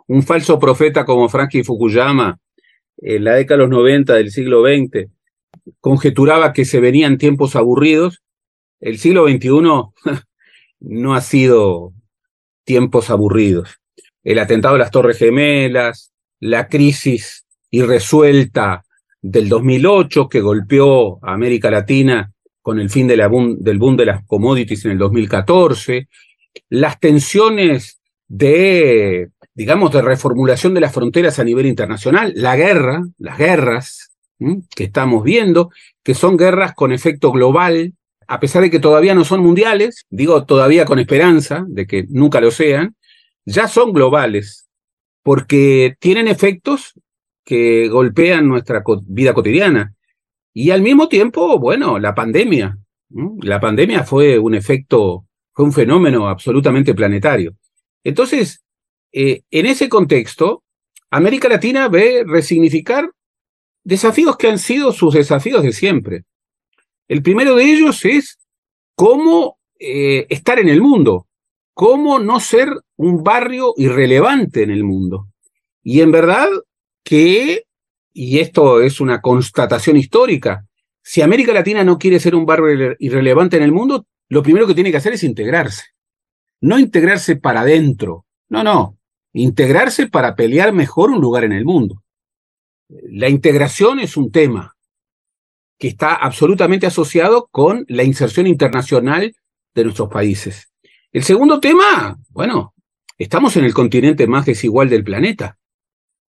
un 0.06 0.22
falso 0.22 0.60
profeta 0.60 1.04
como 1.04 1.28
Franklin 1.28 1.64
Fukuyama 1.64 2.38
en 2.98 3.24
la 3.24 3.34
década 3.34 3.58
de 3.58 3.64
los 3.64 3.70
90 3.70 4.14
del 4.14 4.30
siglo 4.30 4.62
XX 4.62 5.10
conjeturaba 5.80 6.52
que 6.52 6.64
se 6.64 6.80
venían 6.80 7.18
tiempos 7.18 7.56
aburridos, 7.56 8.22
el 8.80 8.98
siglo 8.98 9.28
XXI 9.28 9.50
no 10.80 11.14
ha 11.14 11.20
sido 11.20 11.92
tiempos 12.64 13.10
aburridos. 13.10 13.80
El 14.24 14.38
atentado 14.38 14.74
de 14.74 14.80
las 14.80 14.90
Torres 14.90 15.18
Gemelas, 15.18 16.12
la 16.40 16.68
crisis 16.68 17.46
irresuelta 17.70 18.84
del 19.20 19.48
2008 19.48 20.28
que 20.28 20.40
golpeó 20.40 21.24
a 21.24 21.32
América 21.32 21.70
Latina 21.70 22.32
con 22.60 22.78
el 22.78 22.90
fin 22.90 23.08
del 23.08 23.28
boom 23.28 23.96
de 23.96 24.06
las 24.06 24.24
commodities 24.24 24.84
en 24.84 24.92
el 24.92 24.98
2014, 24.98 26.08
las 26.68 27.00
tensiones 27.00 28.00
de, 28.28 29.30
digamos, 29.54 29.92
de 29.92 30.02
reformulación 30.02 30.74
de 30.74 30.80
las 30.80 30.92
fronteras 30.92 31.38
a 31.38 31.44
nivel 31.44 31.66
internacional, 31.66 32.32
la 32.36 32.56
guerra, 32.56 33.02
las 33.18 33.38
guerras 33.38 34.11
que 34.74 34.84
estamos 34.84 35.24
viendo, 35.24 35.70
que 36.02 36.14
son 36.14 36.36
guerras 36.36 36.74
con 36.74 36.92
efecto 36.92 37.32
global, 37.32 37.94
a 38.28 38.40
pesar 38.40 38.62
de 38.62 38.70
que 38.70 38.80
todavía 38.80 39.14
no 39.14 39.24
son 39.24 39.40
mundiales, 39.40 40.06
digo 40.10 40.44
todavía 40.44 40.84
con 40.84 40.98
esperanza 40.98 41.64
de 41.68 41.86
que 41.86 42.06
nunca 42.08 42.40
lo 42.40 42.50
sean, 42.50 42.96
ya 43.44 43.68
son 43.68 43.92
globales, 43.92 44.68
porque 45.22 45.96
tienen 45.98 46.28
efectos 46.28 46.94
que 47.44 47.88
golpean 47.88 48.48
nuestra 48.48 48.82
vida 49.06 49.34
cotidiana. 49.34 49.94
Y 50.54 50.70
al 50.70 50.82
mismo 50.82 51.08
tiempo, 51.08 51.58
bueno, 51.58 51.98
la 51.98 52.14
pandemia. 52.14 52.78
La 53.42 53.60
pandemia 53.60 54.04
fue 54.04 54.38
un 54.38 54.54
efecto, 54.54 55.26
fue 55.52 55.64
un 55.64 55.72
fenómeno 55.72 56.28
absolutamente 56.28 56.94
planetario. 56.94 57.54
Entonces, 58.04 58.62
eh, 59.12 59.42
en 59.50 59.66
ese 59.66 59.88
contexto, 59.88 60.62
América 61.10 61.48
Latina 61.48 61.88
ve 61.88 62.24
resignificar 62.26 63.10
desafíos 63.84 64.36
que 64.36 64.48
han 64.48 64.58
sido 64.58 64.92
sus 64.92 65.14
desafíos 65.14 65.62
de 65.62 65.72
siempre. 65.72 66.24
El 67.08 67.22
primero 67.22 67.56
de 67.56 67.64
ellos 67.64 68.04
es 68.04 68.38
cómo 68.94 69.58
eh, 69.78 70.26
estar 70.28 70.58
en 70.58 70.68
el 70.68 70.80
mundo, 70.80 71.26
cómo 71.74 72.18
no 72.18 72.40
ser 72.40 72.68
un 72.96 73.22
barrio 73.22 73.74
irrelevante 73.76 74.62
en 74.62 74.70
el 74.70 74.84
mundo. 74.84 75.28
Y 75.82 76.00
en 76.00 76.12
verdad 76.12 76.48
que 77.02 77.64
y 78.12 78.38
esto 78.38 78.80
es 78.80 79.00
una 79.00 79.20
constatación 79.20 79.96
histórica, 79.96 80.66
si 81.02 81.22
América 81.22 81.52
Latina 81.52 81.82
no 81.84 81.98
quiere 81.98 82.20
ser 82.20 82.34
un 82.34 82.46
barrio 82.46 82.94
irrelevante 82.98 83.56
en 83.56 83.62
el 83.62 83.72
mundo, 83.72 84.06
lo 84.28 84.42
primero 84.42 84.66
que 84.66 84.74
tiene 84.74 84.90
que 84.90 84.98
hacer 84.98 85.14
es 85.14 85.24
integrarse. 85.24 85.84
No 86.60 86.78
integrarse 86.78 87.36
para 87.36 87.62
adentro, 87.62 88.24
no, 88.48 88.62
no, 88.62 88.98
integrarse 89.32 90.06
para 90.06 90.36
pelear 90.36 90.72
mejor 90.72 91.10
un 91.10 91.20
lugar 91.20 91.44
en 91.44 91.52
el 91.52 91.64
mundo. 91.64 92.01
La 93.10 93.28
integración 93.28 94.00
es 94.00 94.16
un 94.16 94.30
tema 94.30 94.76
que 95.78 95.88
está 95.88 96.14
absolutamente 96.14 96.86
asociado 96.86 97.48
con 97.50 97.84
la 97.88 98.04
inserción 98.04 98.46
internacional 98.46 99.34
de 99.74 99.84
nuestros 99.84 100.08
países. 100.08 100.70
El 101.10 101.24
segundo 101.24 101.58
tema, 101.60 102.18
bueno, 102.30 102.74
estamos 103.18 103.56
en 103.56 103.64
el 103.64 103.74
continente 103.74 104.26
más 104.26 104.46
desigual 104.46 104.88
del 104.88 105.04
planeta. 105.04 105.58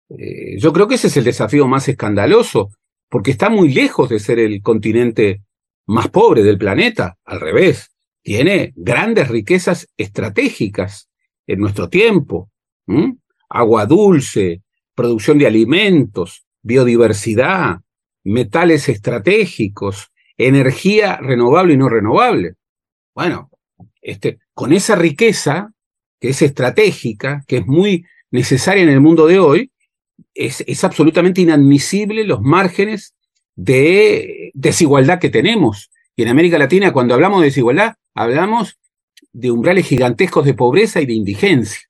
Eh, 0.09 0.57
yo 0.57 0.71
creo 0.71 0.87
que 0.87 0.95
ese 0.95 1.07
es 1.07 1.17
el 1.17 1.23
desafío 1.23 1.67
más 1.67 1.87
escandaloso, 1.87 2.69
porque 3.09 3.31
está 3.31 3.49
muy 3.49 3.73
lejos 3.73 4.09
de 4.09 4.19
ser 4.19 4.39
el 4.39 4.61
continente 4.61 5.43
más 5.87 6.09
pobre 6.09 6.43
del 6.43 6.57
planeta, 6.57 7.17
al 7.25 7.41
revés, 7.41 7.91
tiene 8.21 8.71
grandes 8.75 9.27
riquezas 9.27 9.87
estratégicas 9.97 11.09
en 11.47 11.59
nuestro 11.59 11.89
tiempo, 11.89 12.49
agua 13.49 13.85
dulce, 13.85 14.61
producción 14.95 15.37
de 15.37 15.47
alimentos, 15.47 16.45
biodiversidad, 16.61 17.81
metales 18.23 18.89
estratégicos, 18.89 20.11
energía 20.37 21.17
renovable 21.17 21.73
y 21.73 21.77
no 21.77 21.89
renovable. 21.89 22.53
Bueno, 23.13 23.49
este, 24.01 24.39
con 24.53 24.73
esa 24.73 24.95
riqueza 24.95 25.71
que 26.19 26.29
es 26.29 26.41
estratégica, 26.41 27.43
que 27.47 27.57
es 27.57 27.67
muy 27.67 28.05
necesaria 28.29 28.83
en 28.83 28.89
el 28.89 29.01
mundo 29.01 29.27
de 29.27 29.39
hoy, 29.39 29.71
es, 30.33 30.83
absolutamente 30.83 31.41
inadmisible 31.41 32.23
los 32.23 32.41
márgenes 32.41 33.15
de 33.55 34.51
desigualdad 34.53 35.19
que 35.19 35.29
tenemos. 35.29 35.91
Y 36.15 36.23
en 36.23 36.29
América 36.29 36.57
Latina, 36.57 36.93
cuando 36.93 37.13
hablamos 37.13 37.41
de 37.41 37.47
desigualdad, 37.47 37.95
hablamos 38.13 38.79
de 39.33 39.51
umbrales 39.51 39.87
gigantescos 39.87 40.45
de 40.45 40.53
pobreza 40.53 41.01
y 41.01 41.05
de 41.05 41.13
indigencia. 41.13 41.81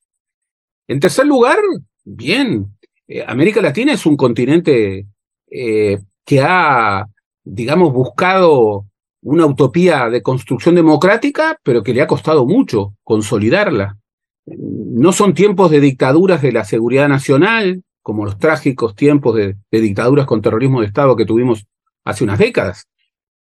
En 0.88 1.00
tercer 1.00 1.26
lugar, 1.26 1.60
bien, 2.04 2.68
eh, 3.12 3.26
América 3.28 3.62
Latina 3.62 3.91
es 3.91 4.06
un 4.06 4.15
continente 4.15 5.06
eh, 5.50 6.00
que 6.26 6.39
ha, 6.39 7.06
digamos, 7.43 7.91
buscado 7.91 8.86
una 9.21 9.45
utopía 9.45 10.10
de 10.10 10.21
construcción 10.21 10.76
democrática, 10.76 11.58
pero 11.62 11.84
que 11.84 11.93
le 11.93 12.02
ha 12.02 12.08
costado 12.08 12.45
mucho 12.45 12.93
consolidarla. 13.04 13.97
No 14.45 15.12
son 15.12 15.34
tiempos 15.34 15.69
de 15.71 15.82
dictaduras 15.82 16.41
de 16.41 16.54
la 16.54 16.63
seguridad 16.63 17.10
nacional, 17.10 17.84
como 18.02 18.24
los 18.24 18.39
trágicos 18.39 18.95
tiempos 18.95 19.36
de, 19.36 19.58
dictaduras 19.69 20.26
con 20.26 20.41
terrorismo 20.41 20.80
de 20.80 20.88
Estado 20.88 21.17
que 21.17 21.26
tuvimos 21.26 21.67
hace 22.06 22.24
unas 22.24 22.39
décadas. 22.39 22.88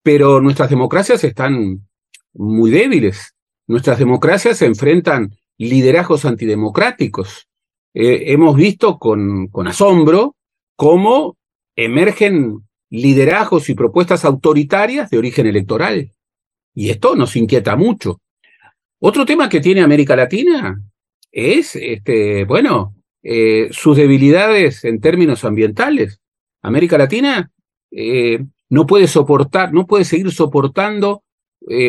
Pero 0.02 0.40
nuestras 0.40 0.68
democracias 0.68 1.22
están 1.22 1.86
muy 2.34 2.70
débiles. 2.72 3.34
Nuestras 3.68 4.00
democracias 4.00 4.58
se 4.58 4.66
enfrentan 4.66 5.36
liderazgos 5.58 6.24
antidemocráticos. 6.24 7.46
Eh, 7.92 8.32
hemos 8.32 8.54
visto 8.56 8.98
con, 8.98 9.50
asombro 9.66 10.36
cómo 10.76 11.36
emergen 11.74 12.60
liderazgos 12.88 13.68
y 13.68 13.74
propuestas 13.74 14.24
autoritarias 14.24 15.10
de 15.10 15.18
origen 15.18 15.46
electoral. 15.46 16.12
Y 16.74 16.90
esto 16.90 17.16
nos 17.16 17.36
inquieta 17.36 17.76
mucho. 17.76 18.20
Otro 19.00 19.24
tema 19.24 19.48
que 19.48 19.60
tiene 19.60 19.80
América 19.80 20.14
Latina 20.14 20.80
es, 21.32 21.74
este, 21.76 22.44
bueno, 22.44 22.94
eh, 23.22 23.68
sus 23.72 23.96
debilidades 23.96 24.84
en 24.84 25.00
términos 25.00 25.44
ambientales. 25.44 26.20
América 26.62 26.96
Latina 26.96 27.50
eh, 27.90 28.44
no 28.68 28.86
puede 28.86 29.08
soportar, 29.08 29.72
no 29.72 29.86
puede 29.86 30.04
seguir 30.04 30.30
soportando 30.30 31.22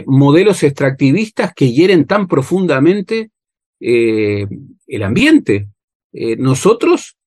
modelos 0.05 0.63
extractivistas 0.63 1.53
que 1.53 1.71
hieren 1.71 2.05
tan 2.05 2.27
profundamente 2.27 3.31
el 3.79 5.03
ambiente. 5.03 5.69
Eh, 6.13 6.35
nosotros, 6.35 7.17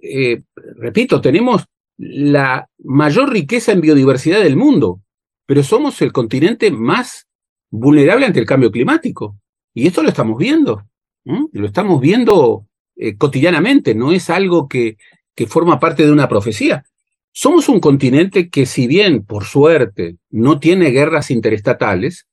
eh, 0.00 0.42
repito, 0.76 1.20
tenemos 1.20 1.64
la 1.98 2.68
mayor 2.78 3.32
riqueza 3.32 3.72
en 3.72 3.80
biodiversidad 3.80 4.42
del 4.42 4.56
mundo, 4.56 5.00
pero 5.46 5.62
somos 5.62 6.00
el 6.02 6.12
continente 6.12 6.70
más 6.70 7.26
vulnerable 7.70 8.26
ante 8.26 8.40
el 8.40 8.46
cambio 8.46 8.70
climático. 8.70 9.36
Y 9.72 9.86
esto 9.86 10.02
lo 10.02 10.08
estamos 10.08 10.38
viendo, 10.38 10.86
lo 11.24 11.66
estamos 11.66 12.00
viendo 12.00 12.66
eh, 12.96 13.16
cotidianamente, 13.16 13.94
no 13.94 14.12
es 14.12 14.30
algo 14.30 14.68
que, 14.68 14.96
que 15.34 15.46
forma 15.46 15.78
parte 15.78 16.04
de 16.04 16.12
una 16.12 16.28
profecía. 16.28 16.84
Somos 17.30 17.68
un 17.68 17.80
continente 17.80 18.48
que 18.48 18.64
si 18.64 18.86
bien, 18.86 19.24
por 19.24 19.44
suerte, 19.44 20.16
no 20.30 20.58
tiene 20.58 20.90
guerras 20.90 21.30
interestatales, 21.30 22.26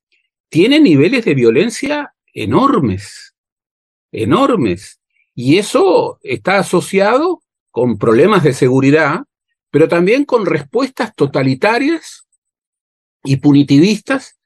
tiene 0.47 0.79
niveles 0.79 1.25
de 1.25 1.33
violencia 1.33 2.13
enormes, 2.33 3.35
enormes. 4.11 5.01
Y 5.35 5.57
eso 5.57 6.19
está 6.21 6.59
asociado 6.59 7.41
con 7.71 7.97
problemas 7.97 8.43
de 8.43 8.53
seguridad, 8.53 9.23
pero 9.71 9.87
también 9.87 10.25
con 10.25 10.45
respuestas 10.45 11.15
totalitarias 11.15 12.25
y 13.23 13.37
punitivistas 13.37 14.37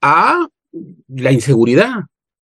a 0.00 0.46
la 1.08 1.32
inseguridad. 1.32 2.04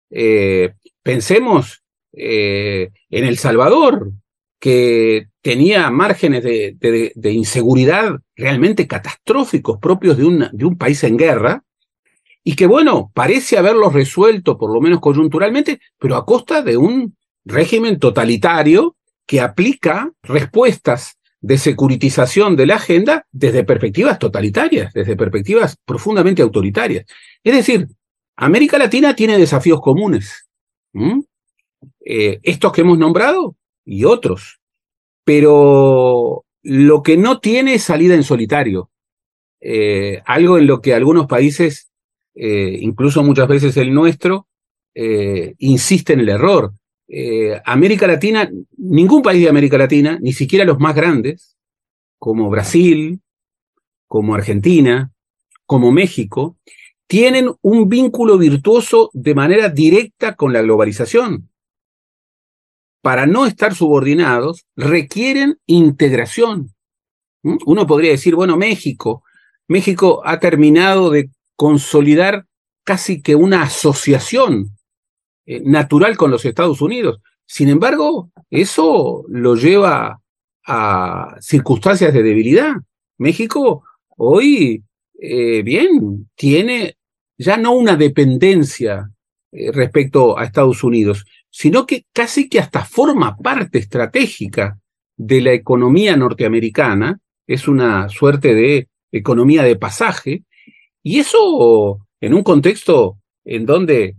Eh, 0.09 0.73
pensemos 1.03 1.83
eh, 2.13 2.91
en 3.09 3.25
El 3.25 3.37
Salvador, 3.37 4.11
que 4.59 5.27
tenía 5.41 5.89
márgenes 5.89 6.43
de, 6.43 7.31
inseguridad 7.31 8.19
realmente 8.35 8.87
catastróficos 8.87 9.79
propios 9.79 10.17
de, 10.17 10.49
de 10.53 10.65
un 10.65 10.77
país 10.77 11.03
en 11.03 11.17
guerra, 11.17 11.63
y 12.43 12.55
que, 12.55 12.65
bueno, 12.65 13.11
parece 13.13 13.57
haberlos 13.57 13.93
resuelto, 13.93 14.57
por 14.57 14.73
lo 14.73 14.81
menos 14.81 14.99
coyunturalmente, 14.99 15.79
pero 15.99 16.15
a 16.15 16.25
costa 16.25 16.61
de 16.61 16.77
un 16.77 17.15
régimen 17.45 17.99
totalitario 17.99 18.95
que 19.25 19.41
aplica 19.41 20.11
respuestas 20.23 21.17
de 21.41 21.57
securitización 21.57 22.55
de 22.55 22.67
la 22.67 22.75
agenda 22.75 23.25
desde 23.31 23.63
perspectivas 23.63 24.19
totalitarias, 24.19 24.93
desde 24.93 25.15
perspectivas 25.15 25.77
profundamente 25.85 26.41
autoritarias. 26.41 27.05
Es 27.43 27.55
decir, 27.55 27.87
América 28.35 28.77
Latina 28.77 29.15
tiene 29.15 29.37
desafíos 29.37 29.81
comunes. 29.81 30.47
Eh, 32.05 32.39
estos 32.43 32.71
que 32.71 32.81
hemos 32.81 32.97
nombrado 32.97 33.55
y 33.85 34.05
otros. 34.05 34.59
Pero 35.23 36.45
lo 36.63 37.03
que 37.03 37.17
no 37.17 37.39
tiene 37.39 37.75
es 37.75 37.83
salida 37.83 38.13
en 38.15 38.23
solitario. 38.23 38.91
Eh, 39.59 40.21
algo 40.25 40.57
en 40.57 40.67
lo 40.67 40.81
que 40.81 40.93
algunos 40.93 41.27
países, 41.27 41.91
eh, 42.35 42.77
incluso 42.81 43.23
muchas 43.23 43.47
veces 43.47 43.77
el 43.77 43.93
nuestro, 43.93 44.47
insiste 45.57 46.13
en 46.13 46.19
el 46.19 46.29
error. 46.29 46.73
América 47.65 48.07
Latina, 48.07 48.49
ningún 48.77 49.21
país 49.21 49.41
de 49.41 49.49
América 49.49 49.77
Latina, 49.77 50.17
ni 50.21 50.33
siquiera 50.33 50.65
los 50.65 50.79
más 50.79 50.95
grandes, 50.95 51.57
como 52.17 52.49
Brasil, 52.49 53.19
como 54.07 54.35
Argentina, 54.35 55.11
como 55.65 55.91
México, 55.91 56.57
tienen 57.07 57.51
un 57.61 57.89
vínculo 57.89 58.37
virtuoso 58.37 59.09
de 59.13 59.35
manera 59.35 59.69
directa 59.69 60.35
con 60.35 60.53
la 60.53 60.61
globalización 60.61 61.49
para 63.01 63.25
no 63.25 63.45
estar 63.45 63.75
subordinados, 63.75 64.65
requieren 64.75 65.57
integración. 65.65 66.73
¿Mm? 67.43 67.57
Uno 67.65 67.87
podría 67.87 68.11
decir, 68.11 68.35
bueno, 68.35 68.57
México, 68.57 69.23
México 69.67 70.21
ha 70.23 70.39
terminado 70.39 71.09
de 71.09 71.29
consolidar 71.55 72.45
casi 72.83 73.21
que 73.21 73.35
una 73.35 73.63
asociación 73.63 74.77
eh, 75.45 75.61
natural 75.63 76.17
con 76.17 76.31
los 76.31 76.45
Estados 76.45 76.81
Unidos. 76.81 77.19
Sin 77.45 77.69
embargo, 77.69 78.31
eso 78.49 79.23
lo 79.27 79.55
lleva 79.55 80.21
a 80.65 81.35
circunstancias 81.39 82.13
de 82.13 82.23
debilidad. 82.23 82.75
México 83.17 83.83
hoy, 84.17 84.83
eh, 85.19 85.61
bien, 85.63 86.29
tiene 86.35 86.95
ya 87.37 87.57
no 87.57 87.73
una 87.73 87.95
dependencia 87.95 89.09
eh, 89.51 89.71
respecto 89.71 90.37
a 90.37 90.45
Estados 90.45 90.83
Unidos, 90.83 91.25
sino 91.49 91.85
que 91.85 92.05
casi 92.13 92.47
que 92.47 92.59
hasta 92.59 92.85
forma 92.85 93.35
parte 93.35 93.79
estratégica 93.79 94.79
de 95.17 95.41
la 95.41 95.53
economía 95.53 96.15
norteamericana, 96.15 97.19
es 97.47 97.67
una 97.67 98.07
suerte 98.09 98.53
de 98.53 98.87
economía 99.11 99.63
de 99.63 99.75
pasaje, 99.75 100.43
y 101.03 101.19
eso 101.19 101.99
en 102.21 102.33
un 102.33 102.43
contexto 102.43 103.17
en 103.43 103.65
donde 103.65 104.15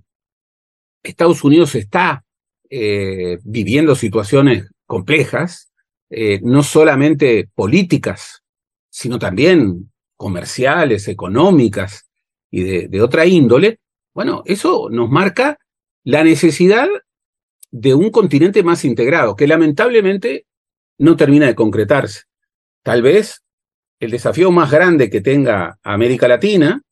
Estados 1.03 1.45
Unidos 1.45 1.75
está 1.75 2.25
eh, 2.71 3.39
viviendo 3.45 3.95
situaciones 3.95 4.71
complejas, 4.87 5.73
eh, 6.11 6.41
no 6.43 6.63
solamente 6.63 7.49
políticas, 7.55 8.43
sino 8.91 9.19
también 9.19 9.91
comerciales, 10.17 11.09
económicas 11.09 12.07
y 12.51 12.63
de, 12.63 12.89
de 12.89 13.03
otra 13.03 13.27
índole, 13.27 13.79
bueno, 14.15 14.43
eso 14.45 14.89
nos 14.91 15.11
marca 15.11 15.59
la 16.05 16.23
necesidad 16.23 16.89
de 17.71 17.95
un 17.95 18.11
continente 18.11 18.63
más 18.63 18.85
integrado, 18.85 19.35
que 19.35 19.47
lamentablemente 19.47 20.47
no 20.99 21.17
termina 21.17 21.47
de 21.47 21.55
concretarse. 21.55 22.23
Tal 22.83 23.01
vez 23.01 23.43
el 23.99 24.11
desafío 24.11 24.51
más 24.51 24.71
grande 24.71 25.09
que 25.09 25.21
tenga 25.21 25.79
América 25.83 26.29
Latina 26.29 26.83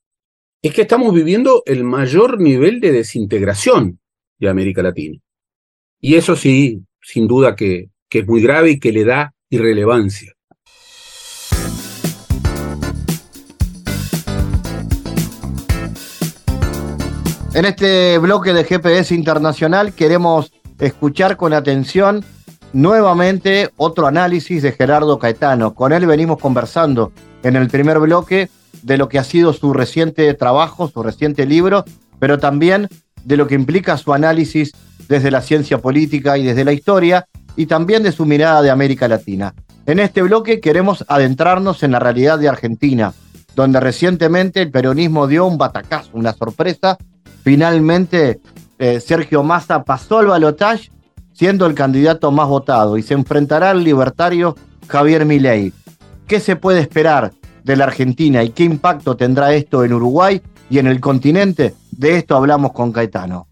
es 0.62 0.74
que 0.74 0.82
estamos 0.82 1.14
viviendo 1.14 1.62
el 1.64 1.84
mayor 1.84 2.38
nivel 2.38 2.80
de 2.80 2.92
desintegración 2.92 3.98
de 4.38 4.50
América 4.50 4.82
Latina. 4.82 5.18
Y 6.00 6.16
eso 6.16 6.36
sí, 6.36 6.82
sin 7.00 7.26
duda 7.26 7.56
que, 7.56 7.88
es 8.10 8.26
muy 8.26 8.42
grave 8.42 8.72
y 8.72 8.80
que 8.80 8.92
le 8.92 9.04
da 9.04 9.32
irrelevancia. 9.48 10.32
En 17.54 17.64
este 17.64 18.18
bloque 18.18 18.52
de 18.52 18.64
GPS 18.64 19.14
Internacional 19.14 19.94
queremos 19.94 20.52
escuchar 20.78 21.36
con 21.36 21.52
atención 21.52 22.24
nuevamente 22.72 23.70
otro 23.76 24.06
análisis 24.06 24.62
de 24.62 24.72
Gerardo 24.72 25.18
Caetano. 25.18 25.74
Con 25.74 25.92
él 25.92 26.06
venimos 26.06 26.38
conversando 26.38 27.12
en 27.42 27.56
el 27.56 27.68
primer 27.68 27.98
bloque 27.98 28.50
de 28.82 28.98
lo 28.98 29.08
que 29.08 29.18
ha 29.18 29.24
sido 29.24 29.52
su 29.52 29.72
reciente 29.72 30.32
trabajo, 30.34 30.88
su 30.88 31.02
reciente 31.02 31.46
libro, 31.46 31.84
pero 32.18 32.38
también 32.38 32.88
de 33.24 33.36
lo 33.36 33.46
que 33.46 33.54
implica 33.54 33.96
su 33.96 34.12
análisis 34.12 34.72
desde 35.08 35.30
la 35.30 35.42
ciencia 35.42 35.78
política 35.78 36.38
y 36.38 36.44
desde 36.44 36.64
la 36.64 36.72
historia, 36.72 37.26
y 37.56 37.66
también 37.66 38.02
de 38.02 38.12
su 38.12 38.24
mirada 38.26 38.62
de 38.62 38.70
América 38.70 39.08
Latina. 39.08 39.54
En 39.86 39.98
este 39.98 40.22
bloque 40.22 40.60
queremos 40.60 41.04
adentrarnos 41.08 41.82
en 41.82 41.92
la 41.92 41.98
realidad 41.98 42.38
de 42.38 42.48
Argentina, 42.48 43.12
donde 43.56 43.80
recientemente 43.80 44.62
el 44.62 44.70
peronismo 44.70 45.26
dio 45.26 45.46
un 45.46 45.58
batacazo, 45.58 46.10
una 46.12 46.32
sorpresa. 46.32 46.96
Finalmente 47.42 48.40
eh, 48.78 49.00
Sergio 49.00 49.42
Massa 49.42 49.82
pasó 49.82 50.18
al 50.18 50.28
balotaje 50.28 50.90
siendo 51.32 51.66
el 51.66 51.74
candidato 51.74 52.30
más 52.30 52.48
votado 52.48 52.98
y 52.98 53.02
se 53.02 53.14
enfrentará 53.14 53.70
al 53.70 53.82
libertario 53.82 54.56
Javier 54.88 55.24
Milei. 55.24 55.72
¿Qué 56.26 56.38
se 56.38 56.54
puede 56.54 56.80
esperar 56.80 57.32
de 57.64 57.76
la 57.76 57.84
Argentina 57.84 58.42
y 58.42 58.50
qué 58.50 58.64
impacto 58.64 59.16
tendrá 59.16 59.52
esto 59.52 59.84
en 59.84 59.92
Uruguay 59.92 60.40
y 60.68 60.78
en 60.78 60.86
el 60.86 61.00
continente? 61.00 61.74
De 61.90 62.16
esto 62.16 62.36
hablamos 62.36 62.72
con 62.72 62.92
Caetano. 62.92 63.48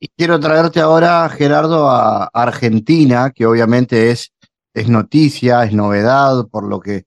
Y 0.00 0.08
quiero 0.16 0.38
traerte 0.38 0.80
ahora, 0.80 1.28
Gerardo, 1.30 1.88
a 1.88 2.24
Argentina, 2.32 3.30
que 3.30 3.46
obviamente 3.46 4.10
es, 4.10 4.32
es 4.74 4.88
noticia, 4.88 5.64
es 5.64 5.72
novedad, 5.72 6.46
por 6.48 6.64
lo 6.64 6.80
que 6.80 7.04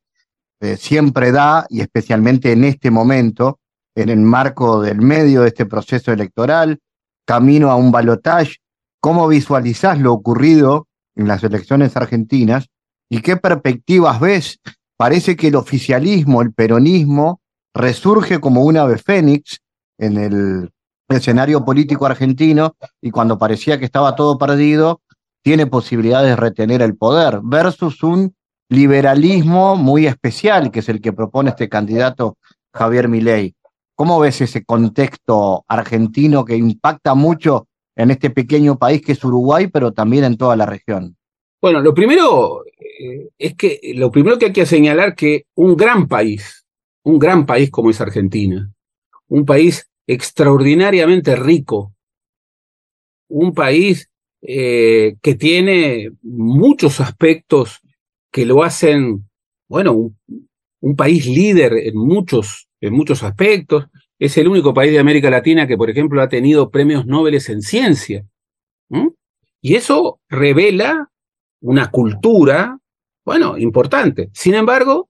eh, 0.60 0.78
siempre 0.78 1.32
da, 1.32 1.68
y 1.70 1.82
especialmente 1.82 2.52
en 2.52 2.64
este 2.64 2.90
momento, 2.90 3.60
en 3.96 4.10
el 4.10 4.20
marco 4.20 4.82
del 4.82 5.02
medio 5.02 5.42
de 5.42 5.50
este 5.50 5.66
proceso 5.66 6.12
electoral, 6.12 6.80
camino 7.26 7.70
a 7.70 7.76
un 7.76 7.92
balotaje. 7.92 8.56
¿Cómo 9.00 9.28
visualizás 9.28 10.00
lo 10.00 10.14
ocurrido 10.14 10.88
en 11.16 11.28
las 11.28 11.44
elecciones 11.44 11.96
argentinas 11.96 12.68
y 13.10 13.22
qué 13.22 13.38
perspectivas 13.38 14.20
ves? 14.20 14.60
Parece 14.98 15.36
que 15.36 15.50
el 15.50 15.56
oficialismo, 15.56 16.42
el 16.42 16.54
peronismo, 16.54 17.42
resurge 17.74 18.40
como 18.40 18.64
un 18.64 18.78
ave 18.78 18.98
fénix 18.98 19.60
en 20.00 20.18
el 20.18 20.72
escenario 21.08 21.64
político 21.64 22.06
argentino 22.06 22.76
y 23.02 23.12
cuando 23.12 23.38
parecía 23.38 23.78
que 23.78 23.86
estaba 23.86 24.16
todo 24.16 24.38
perdido, 24.38 25.02
tiene 25.44 25.68
posibilidades 25.68 26.32
de 26.32 26.36
retener 26.36 26.82
el 26.82 26.98
poder 26.98 27.40
versus 27.44 28.04
un 28.04 28.36
liberalismo 28.70 29.76
muy 29.76 30.08
especial, 30.08 30.72
que 30.72 30.80
es 30.80 30.90
el 30.90 31.00
que 31.00 31.14
propone 31.14 31.52
este 31.52 31.70
candidato 31.70 32.38
Javier 32.74 33.08
Milei. 33.08 33.56
¿Cómo 33.96 34.20
ves 34.20 34.42
ese 34.42 34.66
contexto 34.66 35.64
argentino 35.68 36.46
que 36.46 36.56
impacta 36.56 37.16
mucho 37.16 37.68
en 37.96 38.12
este 38.12 38.30
pequeño 38.30 38.78
país 38.78 39.02
que 39.02 39.14
es 39.14 39.24
Uruguay, 39.24 39.68
pero 39.68 39.92
también 39.92 40.24
en 40.24 40.38
toda 40.38 40.56
la 40.56 40.66
región? 40.66 41.17
Bueno, 41.62 41.82
lo 41.82 41.94
primero 41.94 42.64
eh, 43.00 43.30
es 43.38 43.56
que 43.56 43.80
lo 43.96 44.12
primero 44.12 44.38
que 44.38 44.48
hay 44.48 44.54
que 44.54 44.66
señalar 44.66 45.16
que 45.16 45.46
un 45.56 45.76
gran 45.76 46.08
país, 46.08 46.66
un 47.04 47.18
gran 47.18 47.46
país 47.46 47.72
como 47.72 47.90
es 47.90 48.00
Argentina, 48.00 48.72
un 49.28 49.46
país 49.46 49.90
extraordinariamente 50.06 51.36
rico, 51.36 51.94
un 53.30 53.54
país 53.54 54.10
eh, 54.42 55.16
que 55.22 55.36
tiene 55.36 56.12
muchos 56.22 57.00
aspectos 57.00 57.80
que 58.32 58.46
lo 58.46 58.64
hacen, 58.64 59.28
bueno, 59.68 59.94
un, 59.94 60.18
un 60.80 60.96
país 60.96 61.26
líder 61.26 61.74
en 61.74 61.98
muchos, 61.98 62.68
en 62.82 62.94
muchos 62.94 63.24
aspectos. 63.24 63.88
Es 64.20 64.38
el 64.38 64.48
único 64.48 64.74
país 64.74 64.92
de 64.92 65.00
América 65.00 65.30
Latina 65.30 65.68
que, 65.68 65.78
por 65.78 65.90
ejemplo, 65.90 66.22
ha 66.22 66.30
tenido 66.30 66.70
premios 66.70 67.06
Nobel 67.06 67.36
en 67.36 67.62
ciencia. 67.62 68.26
Y 69.62 69.76
eso 69.76 70.20
revela 70.30 71.10
una 71.62 71.90
cultura, 71.92 72.78
bueno, 73.26 73.58
importante. 73.58 74.30
Sin 74.34 74.54
embargo, 74.54 75.10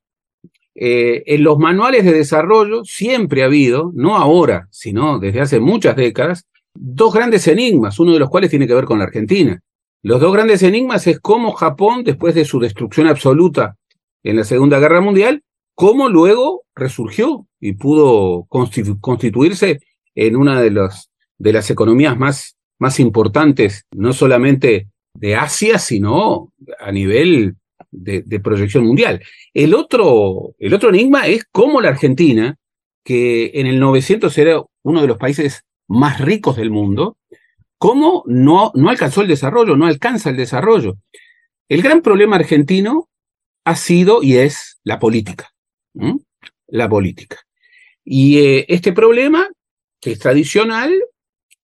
eh, 0.75 1.23
en 1.25 1.43
los 1.43 1.57
manuales 1.57 2.05
de 2.05 2.13
desarrollo 2.13 2.83
siempre 2.83 3.41
ha 3.41 3.45
habido, 3.45 3.91
no 3.95 4.15
ahora, 4.15 4.67
sino 4.71 5.19
desde 5.19 5.41
hace 5.41 5.59
muchas 5.59 5.95
décadas, 5.95 6.45
dos 6.75 7.13
grandes 7.13 7.47
enigmas, 7.47 7.99
uno 7.99 8.13
de 8.13 8.19
los 8.19 8.29
cuales 8.29 8.49
tiene 8.49 8.67
que 8.67 8.75
ver 8.75 8.85
con 8.85 8.99
la 8.99 9.05
Argentina. 9.05 9.59
Los 10.03 10.21
dos 10.21 10.31
grandes 10.31 10.61
enigmas 10.63 11.07
es 11.07 11.19
cómo 11.19 11.51
Japón, 11.53 12.03
después 12.03 12.35
de 12.35 12.45
su 12.45 12.59
destrucción 12.59 13.07
absoluta 13.07 13.75
en 14.23 14.35
la 14.35 14.43
Segunda 14.43 14.79
Guerra 14.79 15.01
Mundial, 15.01 15.43
cómo 15.73 16.09
luego 16.09 16.63
resurgió 16.75 17.47
y 17.59 17.73
pudo 17.73 18.45
constituirse 18.49 19.79
en 20.13 20.35
una 20.35 20.61
de, 20.61 20.89
de 21.37 21.53
las 21.53 21.69
economías 21.71 22.17
más, 22.17 22.55
más 22.79 22.99
importantes, 22.99 23.85
no 23.91 24.13
solamente 24.13 24.87
de 25.17 25.35
Asia, 25.35 25.79
sino 25.79 26.53
a 26.79 26.91
nivel 26.91 27.55
de, 27.91 28.39
proyección 28.39 28.85
mundial. 28.85 29.23
El 29.53 29.73
otro, 29.73 30.55
el 30.59 30.73
otro 30.73 30.89
enigma 30.89 31.27
es 31.27 31.45
cómo 31.51 31.81
la 31.81 31.89
Argentina, 31.89 32.55
que 33.03 33.51
en 33.55 33.67
el 33.67 33.79
900 33.79 34.37
era 34.37 34.61
uno 34.83 35.01
de 35.01 35.07
los 35.07 35.17
países 35.17 35.63
más 35.87 36.19
ricos 36.19 36.57
del 36.57 36.69
mundo, 36.69 37.17
cómo 37.77 38.23
no, 38.27 38.71
no 38.75 38.89
alcanzó 38.89 39.21
el 39.21 39.27
desarrollo, 39.27 39.75
no 39.75 39.85
alcanza 39.85 40.29
el 40.29 40.37
desarrollo. 40.37 40.97
El 41.69 41.81
gran 41.81 42.01
problema 42.01 42.35
argentino 42.35 43.09
ha 43.65 43.75
sido 43.75 44.23
y 44.23 44.37
es 44.37 44.79
la 44.83 44.99
política 44.99 45.51
la 46.67 46.89
política. 46.89 47.37
Y 48.03 48.39
eh, 48.39 48.65
este 48.67 48.93
problema, 48.93 49.47
que 49.99 50.11
es 50.11 50.19
tradicional, 50.19 50.93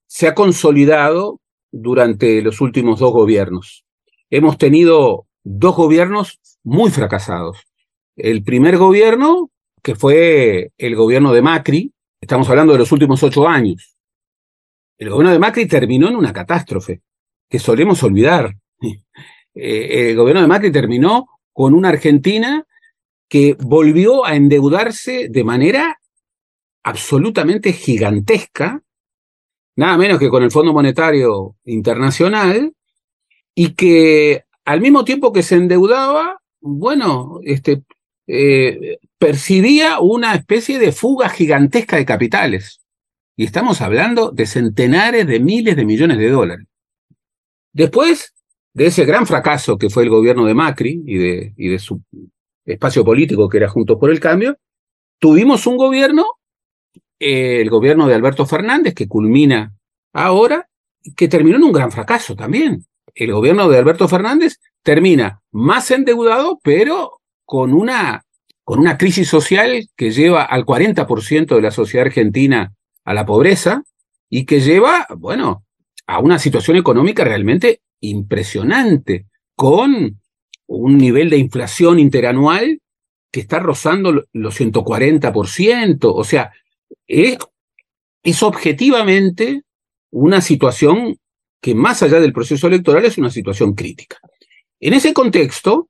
se 0.07 0.27
ha 0.27 0.35
consolidado 0.35 1.39
durante 1.73 2.41
los 2.41 2.61
últimos 2.61 2.99
dos 2.99 3.11
gobiernos. 3.11 3.83
Hemos 4.29 4.57
tenido 4.57 5.27
dos 5.43 5.75
gobiernos 5.75 6.39
muy 6.63 6.91
fracasados. 6.91 7.57
El 8.15 8.43
primer 8.43 8.77
gobierno, 8.77 9.49
que 9.81 9.95
fue 9.95 10.71
el 10.77 10.95
gobierno 10.95 11.33
de 11.33 11.41
Macri, 11.41 11.91
estamos 12.21 12.47
hablando 12.49 12.73
de 12.73 12.79
los 12.79 12.91
últimos 12.91 13.23
ocho 13.23 13.47
años. 13.47 13.97
El 14.99 15.09
gobierno 15.09 15.33
de 15.33 15.39
Macri 15.39 15.67
terminó 15.67 16.07
en 16.07 16.15
una 16.15 16.31
catástrofe 16.31 17.01
que 17.49 17.59
solemos 17.59 18.01
olvidar. 18.03 18.55
Eh, 19.55 20.09
el 20.09 20.15
gobierno 20.15 20.41
de 20.41 20.47
Macri 20.47 20.71
terminó 20.71 21.27
con 21.51 21.75
una 21.75 21.89
Argentina 21.89 22.65
que 23.29 23.55
volvió 23.59 24.25
a 24.25 24.35
endeudarse 24.35 25.27
de 25.29 25.43
manera 25.43 25.99
absolutamente 26.81 27.71
gigantesca, 27.71 28.81
nada 29.75 29.97
menos 29.97 30.19
que 30.19 30.29
con 30.29 30.43
el 30.43 30.51
Fondo 30.51 30.73
Monetario 30.73 31.55
Internacional, 31.65 32.73
y 33.55 33.73
que 33.73 34.43
al 34.65 34.81
mismo 34.81 35.03
tiempo 35.05 35.31
que 35.31 35.43
se 35.43 35.55
endeudaba, 35.55 36.39
bueno, 36.61 37.39
este, 37.43 37.83
eh, 38.27 38.97
percibía 39.17 39.99
una 39.99 40.33
especie 40.33 40.79
de 40.79 40.91
fuga 40.91 41.29
gigantesca 41.29 41.97
de 41.97 42.05
capitales. 42.05 42.79
Y 43.35 43.45
estamos 43.45 43.81
hablando 43.81 44.31
de 44.31 44.45
centenares 44.45 45.27
de 45.27 45.39
miles 45.39 45.75
de 45.75 45.85
millones 45.85 46.17
de 46.17 46.29
dólares. 46.29 46.67
Después 47.73 48.33
de 48.73 48.87
ese 48.87 49.05
gran 49.05 49.25
fracaso 49.25 49.77
que 49.77 49.89
fue 49.89 50.03
el 50.03 50.09
gobierno 50.09 50.45
de 50.45 50.53
Macri 50.53 51.03
y 51.05 51.17
de, 51.17 51.53
y 51.57 51.69
de 51.69 51.79
su 51.79 52.01
espacio 52.65 53.03
político 53.03 53.49
que 53.49 53.57
era 53.57 53.69
Juntos 53.69 53.97
por 53.99 54.11
el 54.11 54.19
Cambio, 54.19 54.57
tuvimos 55.19 55.67
un 55.67 55.77
gobierno, 55.77 56.25
eh, 57.23 57.61
el 57.61 57.69
gobierno 57.69 58.05
de 58.05 58.15
Alberto 58.15 58.45
Fernández, 58.45 58.93
que 58.93 59.07
culmina 59.07 59.73
ahora, 60.11 60.67
que 61.15 61.29
terminó 61.29 61.55
en 61.55 61.63
un 61.63 61.71
gran 61.71 61.89
fracaso 61.89 62.35
también. 62.35 62.85
El 63.15 63.31
gobierno 63.31 63.69
de 63.69 63.77
Alberto 63.77 64.09
Fernández 64.09 64.59
termina 64.81 65.41
más 65.51 65.89
endeudado, 65.91 66.59
pero 66.61 67.21
con 67.45 67.73
una, 67.73 68.25
con 68.65 68.79
una 68.79 68.97
crisis 68.97 69.29
social 69.29 69.87
que 69.95 70.11
lleva 70.11 70.43
al 70.43 70.65
40% 70.65 71.55
de 71.55 71.61
la 71.61 71.71
sociedad 71.71 72.07
argentina 72.07 72.73
a 73.05 73.13
la 73.13 73.25
pobreza 73.25 73.83
y 74.29 74.45
que 74.45 74.59
lleva, 74.59 75.07
bueno, 75.17 75.63
a 76.05 76.19
una 76.19 76.39
situación 76.39 76.75
económica 76.75 77.23
realmente 77.23 77.81
impresionante, 78.01 79.27
con 79.55 80.19
un 80.67 80.97
nivel 80.97 81.29
de 81.29 81.37
inflación 81.37 81.99
interanual 81.99 82.81
que 83.31 83.39
está 83.39 83.59
rozando 83.59 84.25
los 84.33 84.59
140%. 84.59 85.97
O 86.13 86.23
sea, 86.25 86.51
es, 87.07 87.37
objetivamente 88.41 89.63
una 90.11 90.41
situación 90.41 91.17
que 91.61 91.75
más 91.75 92.03
allá 92.03 92.19
del 92.19 92.33
proceso 92.33 92.67
electoral 92.67 93.05
es 93.05 93.17
una 93.17 93.29
situación 93.29 93.73
crítica. 93.73 94.17
En 94.79 94.93
ese 94.93 95.13
contexto, 95.13 95.89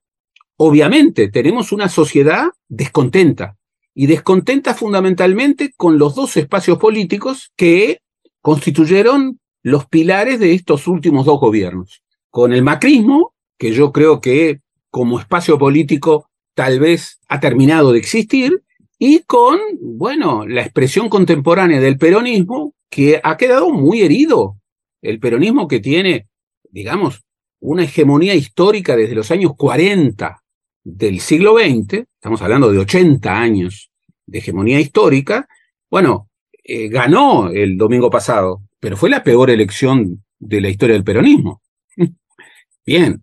obviamente, 0.58 1.30
tenemos 1.30 1.72
una 1.72 1.90
sociedad 1.90 2.46
descontenta 2.68 3.58
y 3.96 4.08
descontenta 4.08 4.74
fundamentalmente 4.74 5.74
con 5.76 5.98
los 5.98 6.16
dos 6.16 6.38
espacios 6.38 6.78
políticos 6.78 7.52
que 7.56 8.00
constituyeron 8.42 9.40
los 9.62 9.86
pilares 9.88 10.40
de 10.40 10.54
estos 10.54 10.88
últimos 10.88 11.26
dos 11.26 11.40
gobiernos. 11.40 12.04
Con 12.30 12.54
el 12.54 12.64
macrismo, 12.64 13.34
que 13.58 13.72
yo 13.72 13.92
creo 13.92 14.20
que 14.20 14.60
como 14.90 15.20
espacio 15.20 15.58
político 15.58 16.30
tal 16.54 16.80
vez 16.80 17.20
ha 17.28 17.40
terminado 17.40 17.92
de 17.92 18.00
existir, 18.00 18.64
y 19.06 19.20
con, 19.24 19.60
bueno, 19.82 20.48
la 20.48 20.62
expresión 20.62 21.10
contemporánea 21.10 21.82
del 21.82 21.98
peronismo 21.98 22.74
que 22.90 23.20
ha 23.22 23.36
quedado 23.36 23.70
muy 23.70 24.02
herido. 24.02 24.56
El 25.02 25.20
peronismo 25.20 25.68
que 25.68 25.82
tiene, 25.82 26.30
digamos, 26.72 27.22
una 27.60 27.84
hegemonía 27.84 28.34
histórica 28.34 28.96
desde 28.96 29.14
los 29.14 29.30
años 29.30 29.58
40 29.58 30.42
del 30.86 31.20
siglo 31.20 31.58
XX, 31.58 32.06
estamos 32.16 32.42
hablando 32.42 32.72
de 32.72 32.78
80 32.78 33.30
años 33.30 33.92
de 34.26 34.38
hegemonía 34.38 34.80
histórica, 34.80 35.50
bueno, 35.92 36.30
eh, 36.64 36.88
ganó 36.88 37.50
el 37.50 37.78
domingo 37.78 38.10
pasado, 38.10 38.62
pero 38.80 38.96
fue 38.96 39.10
la 39.10 39.22
peor 39.22 39.50
elección 39.50 40.24
de 40.40 40.62
la 40.62 40.70
historia 40.70 40.94
del 40.94 41.04
peronismo. 41.04 41.62
Bien, 42.86 43.22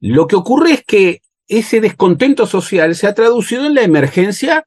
lo 0.00 0.26
que 0.26 0.34
ocurre 0.34 0.72
es 0.72 0.84
que 0.84 1.22
ese 1.46 1.80
descontento 1.80 2.48
social 2.48 2.96
se 2.96 3.06
ha 3.06 3.14
traducido 3.14 3.64
en 3.64 3.74
la 3.74 3.82
emergencia, 3.82 4.64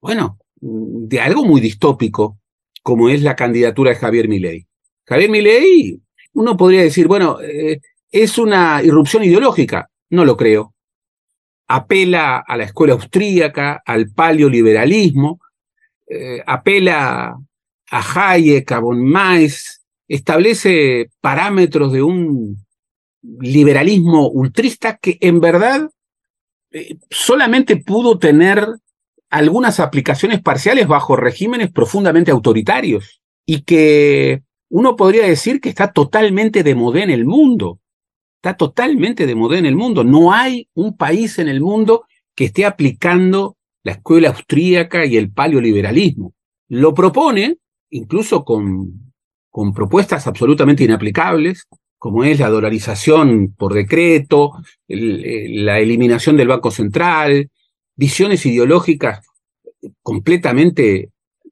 bueno, 0.00 0.38
de 0.60 1.20
algo 1.20 1.44
muy 1.44 1.60
distópico, 1.60 2.38
como 2.82 3.08
es 3.08 3.22
la 3.22 3.36
candidatura 3.36 3.90
de 3.90 3.96
Javier 3.96 4.28
Milei. 4.28 4.66
Javier 5.06 5.30
Milei, 5.30 6.00
uno 6.34 6.56
podría 6.56 6.82
decir, 6.82 7.06
bueno, 7.06 7.40
eh, 7.40 7.80
es 8.10 8.38
una 8.38 8.82
irrupción 8.82 9.24
ideológica. 9.24 9.90
No 10.10 10.24
lo 10.24 10.36
creo. 10.36 10.74
Apela 11.68 12.38
a 12.38 12.56
la 12.56 12.64
escuela 12.64 12.94
austríaca, 12.94 13.82
al 13.84 14.10
paleoliberalismo, 14.10 15.40
eh, 16.08 16.42
apela 16.44 17.38
a 17.90 18.32
Hayek, 18.32 18.72
a 18.72 18.80
von 18.80 19.04
Mais, 19.04 19.80
establece 20.08 21.10
parámetros 21.20 21.92
de 21.92 22.02
un 22.02 22.56
liberalismo 23.22 24.28
ultrista 24.28 24.96
que 24.96 25.18
en 25.20 25.40
verdad 25.40 25.90
eh, 26.72 26.96
solamente 27.10 27.76
pudo 27.76 28.18
tener 28.18 28.66
algunas 29.30 29.78
aplicaciones 29.80 30.42
parciales 30.42 30.88
bajo 30.88 31.16
regímenes 31.16 31.70
profundamente 31.70 32.32
autoritarios 32.32 33.22
y 33.46 33.62
que 33.62 34.42
uno 34.68 34.96
podría 34.96 35.26
decir 35.26 35.60
que 35.60 35.68
está 35.68 35.92
totalmente 35.92 36.62
de 36.62 36.74
moda 36.74 37.02
en 37.02 37.10
el 37.10 37.24
mundo. 37.24 37.78
Está 38.36 38.56
totalmente 38.56 39.26
de 39.26 39.34
moda 39.34 39.58
en 39.58 39.66
el 39.66 39.76
mundo. 39.76 40.02
No 40.02 40.32
hay 40.32 40.68
un 40.74 40.96
país 40.96 41.38
en 41.38 41.48
el 41.48 41.60
mundo 41.60 42.04
que 42.34 42.46
esté 42.46 42.64
aplicando 42.66 43.56
la 43.84 43.92
escuela 43.92 44.30
austríaca 44.30 45.06
y 45.06 45.16
el 45.16 45.30
paleoliberalismo. 45.30 46.34
Lo 46.68 46.94
propone, 46.94 47.58
incluso 47.90 48.44
con, 48.44 49.12
con 49.50 49.72
propuestas 49.72 50.26
absolutamente 50.26 50.84
inaplicables, 50.84 51.66
como 51.98 52.24
es 52.24 52.38
la 52.40 52.48
dolarización 52.48 53.54
por 53.56 53.74
decreto, 53.74 54.52
la 54.88 55.78
eliminación 55.78 56.36
del 56.36 56.48
Banco 56.48 56.70
Central, 56.70 57.50
visiones 58.00 58.46
ideológicas 58.46 59.20
completamente 60.02 61.10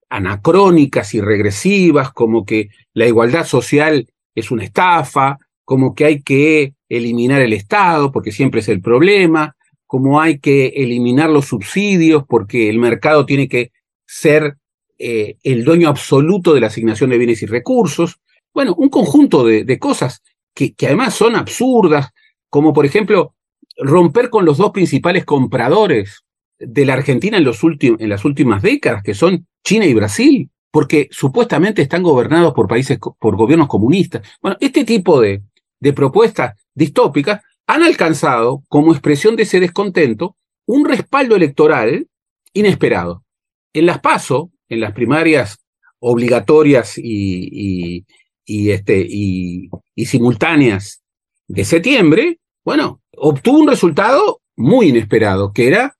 anacrónicas 0.09 1.13
y 1.13 1.21
regresivas, 1.21 2.11
como 2.11 2.47
que 2.47 2.71
la 2.95 3.07
igualdad 3.07 3.45
social 3.45 4.09
es 4.35 4.51
una 4.51 4.65
estafa, 4.65 5.37
como 5.67 5.95
que 5.95 6.07
hay 6.07 6.23
que 6.23 6.73
eliminar 6.89 7.43
el 7.43 7.53
Estado 7.53 8.11
porque 8.11 8.33
siempre 8.33 8.61
es 8.61 8.69
el 8.71 8.81
problema, 8.81 9.57
como 9.87 10.23
hay 10.23 10.39
que 10.39 10.69
eliminar 10.69 11.29
los 11.29 11.45
subsidios 11.45 12.25
porque 12.27 12.71
el 12.71 12.79
mercado 12.79 13.27
tiene 13.27 13.47
que 13.47 13.71
ser 14.07 14.57
eh, 14.99 15.37
el 15.43 15.65
dueño 15.65 15.91
absoluto 15.91 16.55
de 16.55 16.63
la 16.63 16.69
asignación 16.69 17.11
de 17.11 17.19
bienes 17.19 17.43
y 17.43 17.47
recursos. 17.47 18.21
Bueno, 18.55 18.75
un 18.79 18.89
conjunto 18.89 19.45
de, 19.45 19.79
cosas 19.79 20.23
que 20.55 20.75
además 20.87 21.13
son 21.13 21.37
absurdas, 21.37 22.09
como 22.49 22.73
por 22.73 22.87
ejemplo 22.87 23.35
romper 23.77 24.31
con 24.31 24.47
los 24.47 24.57
dos 24.57 24.71
principales 24.71 25.27
compradores 25.27 26.25
de 26.59 26.85
la 26.85 26.95
Argentina 26.95 27.37
en, 27.37 27.45
los 27.45 27.61
en 27.63 28.09
las 28.09 28.25
últimas 28.25 28.63
décadas, 28.63 29.03
que 29.03 29.15
son 29.15 29.47
China 29.65 29.87
y 29.87 29.95
Brasil, 29.95 30.51
porque 30.71 31.09
supuestamente 31.11 31.83
están 31.83 32.03
gobernados 32.03 32.53
por 32.55 32.69
países, 32.69 32.99
por 32.99 33.37
gobiernos 33.37 33.69
comunistas. 33.69 34.27
Bueno, 34.41 34.57
este 34.61 34.85
tipo 34.85 35.21
de, 35.21 35.43
de 35.81 35.93
propuestas 35.93 36.55
distópicas 36.75 37.43
han 37.67 37.83
alcanzado, 37.83 38.63
como 38.69 38.93
expresión 38.93 39.37
de 39.37 39.43
ese 39.45 39.61
descontento, 39.61 40.37
un 40.67 40.85
respaldo 40.85 41.37
electoral 41.37 42.07
inesperado. 42.53 43.25
En 43.73 43.87
las 43.87 44.01
PASO, 44.01 44.51
en 44.69 44.81
las 44.81 44.93
primarias 44.93 45.59
obligatorias 46.01 46.97
y, 46.97 48.05
y, 48.45 48.71
este, 48.71 49.07
y, 49.09 49.69
y 49.95 50.07
simultáneas 50.07 51.03
de 51.47 51.65
septiembre, 51.65 52.39
bueno, 52.65 53.01
obtuvo 53.17 53.61
un 53.61 53.69
resultado 53.69 54.41
muy 54.57 54.89
inesperado, 54.89 55.53
que 55.53 55.69
era 55.69 55.97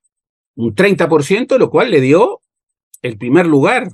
un 0.59 0.75
30%, 0.75 1.57
lo 1.57 1.71
cual 1.71 1.91
le 1.91 2.01
dio 2.01 2.41
el 3.01 3.17
primer 3.17 3.47
lugar. 3.47 3.89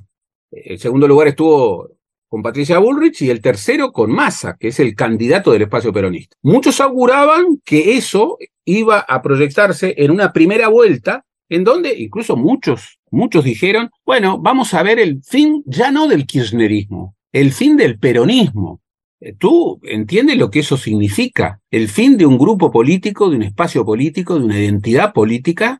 El 0.51 0.79
segundo 0.79 1.07
lugar 1.07 1.27
estuvo 1.27 1.89
con 2.27 2.41
Patricia 2.41 2.79
Bullrich 2.79 3.21
y 3.21 3.29
el 3.29 3.39
tercero 3.39 3.91
con 3.91 4.11
Massa, 4.11 4.57
que 4.59 4.69
es 4.69 4.79
el 4.79 4.95
candidato 4.95 5.51
del 5.51 5.61
espacio 5.61 5.93
peronista. 5.93 6.35
Muchos 6.41 6.81
auguraban 6.81 7.61
que 7.63 7.97
eso 7.97 8.37
iba 8.65 8.99
a 8.99 9.21
proyectarse 9.21 9.93
en 9.97 10.09
una 10.09 10.33
primera 10.33 10.67
vuelta, 10.67 11.23
en 11.49 11.63
donde 11.63 11.93
incluso 11.99 12.35
muchos, 12.35 12.97
muchos 13.11 13.43
dijeron, 13.43 13.91
bueno, 14.03 14.39
vamos 14.39 14.73
a 14.73 14.81
ver 14.81 14.97
el 14.97 15.21
fin 15.21 15.61
ya 15.67 15.91
no 15.91 16.07
del 16.07 16.25
kirchnerismo, 16.25 17.15
el 17.31 17.51
fin 17.51 17.77
del 17.77 17.99
peronismo. 17.99 18.81
Eh, 19.19 19.35
tú 19.37 19.79
entiendes 19.83 20.37
lo 20.37 20.49
que 20.49 20.59
eso 20.59 20.77
significa, 20.77 21.61
el 21.69 21.89
fin 21.89 22.17
de 22.17 22.25
un 22.25 22.39
grupo 22.39 22.71
político, 22.71 23.29
de 23.29 23.35
un 23.35 23.43
espacio 23.43 23.85
político, 23.85 24.39
de 24.39 24.45
una 24.45 24.59
identidad 24.59 25.13
política 25.13 25.79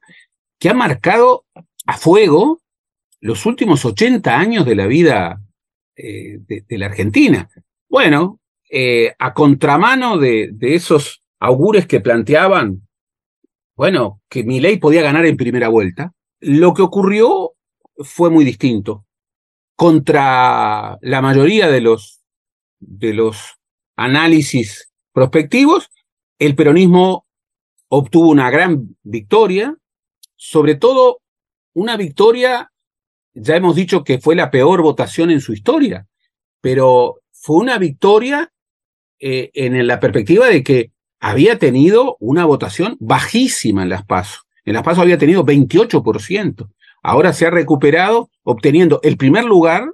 que 0.59 0.69
ha 0.69 0.73
marcado 0.73 1.45
a 1.85 1.97
fuego 1.97 2.61
los 3.19 3.45
últimos 3.45 3.85
80 3.85 4.37
años 4.37 4.65
de 4.65 4.75
la 4.75 4.87
vida 4.87 5.41
eh, 5.95 6.39
de, 6.39 6.77
la 6.77 6.87
Argentina. 6.87 7.49
Bueno, 7.89 8.39
eh, 8.69 9.13
a 9.17 9.33
contramano 9.33 10.17
de, 10.17 10.49
de, 10.51 10.75
esos 10.75 11.23
augures 11.39 11.87
que 11.87 12.01
planteaban, 12.01 12.87
bueno, 13.75 14.21
que 14.29 14.43
mi 14.43 14.59
ley 14.59 14.77
podía 14.77 15.01
ganar 15.01 15.25
en 15.25 15.37
primera 15.37 15.69
vuelta, 15.69 16.13
lo 16.39 16.73
que 16.73 16.81
ocurrió 16.81 17.53
fue 17.97 18.29
muy 18.29 18.45
distinto. 18.45 19.05
Contra 19.75 20.97
la 21.01 21.21
mayoría 21.21 21.67
de 21.67 21.81
los, 21.81 22.21
de 22.79 23.13
los 23.13 23.55
análisis 23.95 24.91
prospectivos, 25.13 25.89
el 26.39 26.55
peronismo 26.55 27.25
obtuvo 27.87 28.29
una 28.29 28.49
gran 28.49 28.95
victoria, 29.03 29.75
sobre 30.35 30.75
todo 30.75 31.21
una 31.73 31.97
victoria, 31.97 32.71
ya 33.33 33.55
hemos 33.55 33.75
dicho 33.75 34.03
que 34.03 34.19
fue 34.19 34.35
la 34.35 34.51
peor 34.51 34.81
votación 34.81 35.31
en 35.31 35.41
su 35.41 35.53
historia, 35.53 36.07
pero 36.61 37.21
fue 37.31 37.57
una 37.57 37.77
victoria 37.77 38.51
eh, 39.19 39.51
en 39.53 39.85
la 39.87 39.99
perspectiva 39.99 40.47
de 40.47 40.63
que 40.63 40.91
había 41.19 41.57
tenido 41.59 42.17
una 42.19 42.45
votación 42.45 42.97
bajísima 42.99 43.83
en 43.83 43.89
las 43.89 44.05
PASO. 44.05 44.41
En 44.63 44.73
las 44.73 44.83
PASO 44.83 45.01
había 45.01 45.17
tenido 45.17 45.45
28%. 45.45 46.69
Ahora 47.03 47.33
se 47.33 47.45
ha 47.45 47.51
recuperado 47.51 48.29
obteniendo 48.43 48.99
el 49.03 49.17
primer 49.17 49.45
lugar 49.45 49.91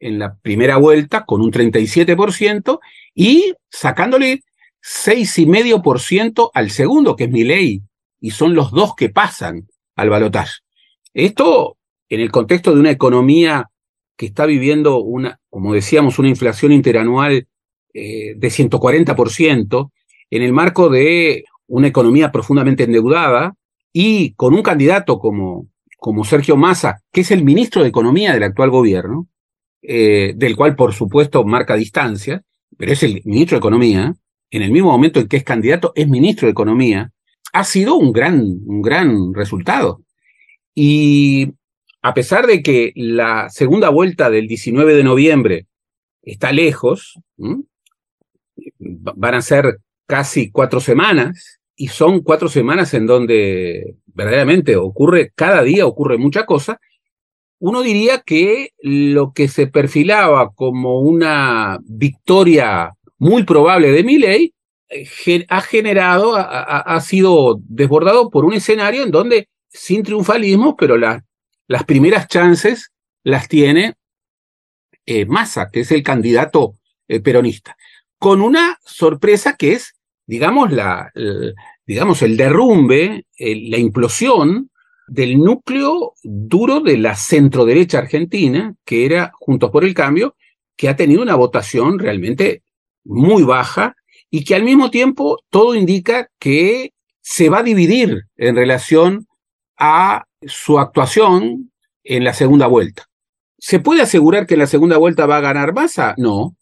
en 0.00 0.18
la 0.18 0.34
primera 0.36 0.76
vuelta 0.78 1.24
con 1.24 1.40
un 1.40 1.52
37% 1.52 2.80
y 3.14 3.54
sacándole 3.70 4.42
6,5% 4.82 6.50
al 6.52 6.70
segundo, 6.70 7.16
que 7.16 7.24
es 7.24 7.30
mi 7.30 7.44
ley, 7.44 7.82
y 8.22 8.30
son 8.30 8.54
los 8.54 8.70
dos 8.70 8.94
que 8.94 9.10
pasan 9.10 9.68
al 9.96 10.08
balotaje. 10.08 10.60
Esto 11.12 11.76
en 12.08 12.20
el 12.20 12.30
contexto 12.30 12.72
de 12.72 12.80
una 12.80 12.90
economía 12.90 13.68
que 14.16 14.26
está 14.26 14.46
viviendo 14.46 14.98
una, 14.98 15.40
como 15.50 15.74
decíamos, 15.74 16.18
una 16.18 16.28
inflación 16.28 16.70
interanual 16.72 17.48
eh, 17.92 18.34
de 18.36 18.48
140%, 18.48 19.90
en 20.30 20.42
el 20.42 20.52
marco 20.52 20.88
de 20.88 21.44
una 21.66 21.88
economía 21.88 22.30
profundamente 22.30 22.84
endeudada 22.84 23.54
y 23.92 24.34
con 24.34 24.54
un 24.54 24.62
candidato 24.62 25.18
como, 25.18 25.66
como 25.98 26.24
Sergio 26.24 26.56
Massa, 26.56 27.02
que 27.12 27.22
es 27.22 27.30
el 27.32 27.44
ministro 27.44 27.82
de 27.82 27.88
Economía 27.88 28.32
del 28.32 28.44
actual 28.44 28.70
gobierno, 28.70 29.26
eh, 29.82 30.32
del 30.36 30.54
cual 30.54 30.76
por 30.76 30.94
supuesto 30.94 31.44
marca 31.44 31.74
distancia, 31.74 32.42
pero 32.78 32.92
es 32.92 33.02
el 33.02 33.20
ministro 33.24 33.56
de 33.56 33.60
Economía, 33.60 34.14
en 34.50 34.62
el 34.62 34.70
mismo 34.70 34.92
momento 34.92 35.18
en 35.18 35.26
que 35.26 35.38
es 35.38 35.44
candidato, 35.44 35.92
es 35.96 36.08
ministro 36.08 36.46
de 36.46 36.52
Economía, 36.52 37.10
ha 37.52 37.64
sido 37.64 37.96
un 37.96 38.12
gran, 38.12 38.40
un 38.66 38.82
gran 38.82 39.34
resultado. 39.34 40.02
Y 40.74 41.52
a 42.02 42.14
pesar 42.14 42.46
de 42.46 42.62
que 42.62 42.92
la 42.96 43.48
segunda 43.50 43.90
vuelta 43.90 44.30
del 44.30 44.48
19 44.48 44.94
de 44.94 45.04
noviembre 45.04 45.66
está 46.22 46.52
lejos, 46.52 47.18
van 48.78 49.34
a 49.34 49.42
ser 49.42 49.78
casi 50.06 50.50
cuatro 50.50 50.80
semanas, 50.80 51.60
y 51.74 51.88
son 51.88 52.20
cuatro 52.20 52.48
semanas 52.48 52.94
en 52.94 53.06
donde 53.06 53.96
verdaderamente 54.06 54.76
ocurre, 54.76 55.32
cada 55.34 55.62
día 55.62 55.86
ocurre 55.86 56.18
mucha 56.18 56.44
cosa, 56.44 56.78
uno 57.58 57.82
diría 57.82 58.22
que 58.24 58.70
lo 58.80 59.32
que 59.32 59.48
se 59.48 59.68
perfilaba 59.68 60.52
como 60.52 61.00
una 61.00 61.78
victoria 61.84 62.92
muy 63.18 63.44
probable 63.44 63.92
de 63.92 64.04
Milley 64.04 64.54
ha 65.48 65.60
generado, 65.60 66.34
ha, 66.36 67.00
sido 67.00 67.60
desbordado 67.64 68.30
por 68.30 68.44
un 68.44 68.54
escenario 68.54 69.02
en 69.02 69.10
donde, 69.10 69.48
sin 69.68 70.02
triunfalismo, 70.02 70.76
pero 70.76 70.96
las 70.96 71.84
primeras 71.86 72.28
chances 72.28 72.92
las 73.22 73.48
tiene 73.48 73.94
eh, 75.06 75.26
Massa, 75.26 75.70
que 75.72 75.80
es 75.80 75.90
el 75.92 76.02
candidato 76.02 76.74
eh, 77.08 77.20
peronista, 77.20 77.76
con 78.18 78.40
una 78.40 78.78
sorpresa 78.84 79.56
que 79.56 79.72
es, 79.72 79.94
digamos, 80.26 80.72
la, 80.72 81.10
digamos 81.86 82.22
el 82.22 82.36
derrumbe, 82.36 83.26
la 83.38 83.78
implosión 83.78 84.70
del 85.08 85.38
núcleo 85.38 86.14
duro 86.22 86.80
de 86.80 86.96
la 86.98 87.16
centroderecha 87.16 87.98
argentina, 87.98 88.74
que 88.84 89.04
era 89.04 89.32
Juntos 89.34 89.70
por 89.70 89.84
el 89.84 89.94
Cambio, 89.94 90.36
que 90.76 90.88
ha 90.88 90.96
tenido 90.96 91.22
una 91.22 91.34
votación 91.34 91.98
realmente 91.98 92.62
muy 93.04 93.42
baja 93.42 93.94
y 94.34 94.44
que 94.44 94.54
al 94.54 94.64
mismo 94.64 94.90
tiempo 94.90 95.38
todo 95.50 95.74
indica 95.74 96.30
que 96.40 96.94
se 97.20 97.50
va 97.50 97.58
a 97.58 97.62
dividir 97.62 98.22
en 98.36 98.56
relación 98.56 99.26
a 99.78 100.24
su 100.40 100.78
actuación 100.78 101.70
en 102.02 102.24
la 102.24 102.32
segunda 102.32 102.66
vuelta. 102.66 103.04
¿Se 103.58 103.78
puede 103.78 104.00
asegurar 104.00 104.46
que 104.46 104.54
en 104.54 104.60
la 104.60 104.66
segunda 104.66 104.96
vuelta 104.96 105.26
va 105.26 105.36
a 105.36 105.42
ganar 105.42 105.74
Massa? 105.74 106.14
No, 106.16 106.56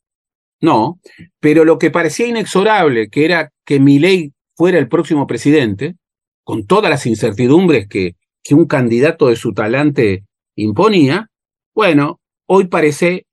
no, 0.61 0.99
pero 1.39 1.65
lo 1.65 1.79
que 1.79 1.93
parecía 1.93 2.27
inexorable, 2.27 3.09
que 3.09 3.25
era 3.25 3.53
que 3.65 3.79
Milei 3.79 4.33
fuera 4.57 4.79
el 4.79 4.89
próximo 4.89 5.29
presidente, 5.29 5.95
con 6.43 6.67
todas 6.67 6.91
las 6.91 7.07
incertidumbres 7.07 7.87
que, 7.89 8.17
que 8.43 8.57
un 8.57 8.67
candidato 8.67 9.29
de 9.29 9.37
su 9.37 9.55
talante 9.55 10.25
imponía, 10.57 11.29
bueno, 11.73 12.21
hoy 12.47 12.67
parece 12.67 13.27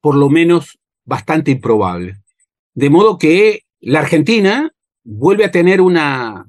por 0.00 0.14
lo 0.14 0.30
menos 0.30 0.78
bastante 1.04 1.50
improbable. 1.50 2.14
De 2.76 2.90
modo 2.90 3.16
que 3.16 3.62
la 3.80 4.00
Argentina 4.00 4.70
vuelve 5.02 5.46
a 5.46 5.50
tener 5.50 5.80
una, 5.80 6.46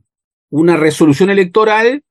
una 0.49 0.75
resolución 0.75 1.29
electoral 1.29 2.03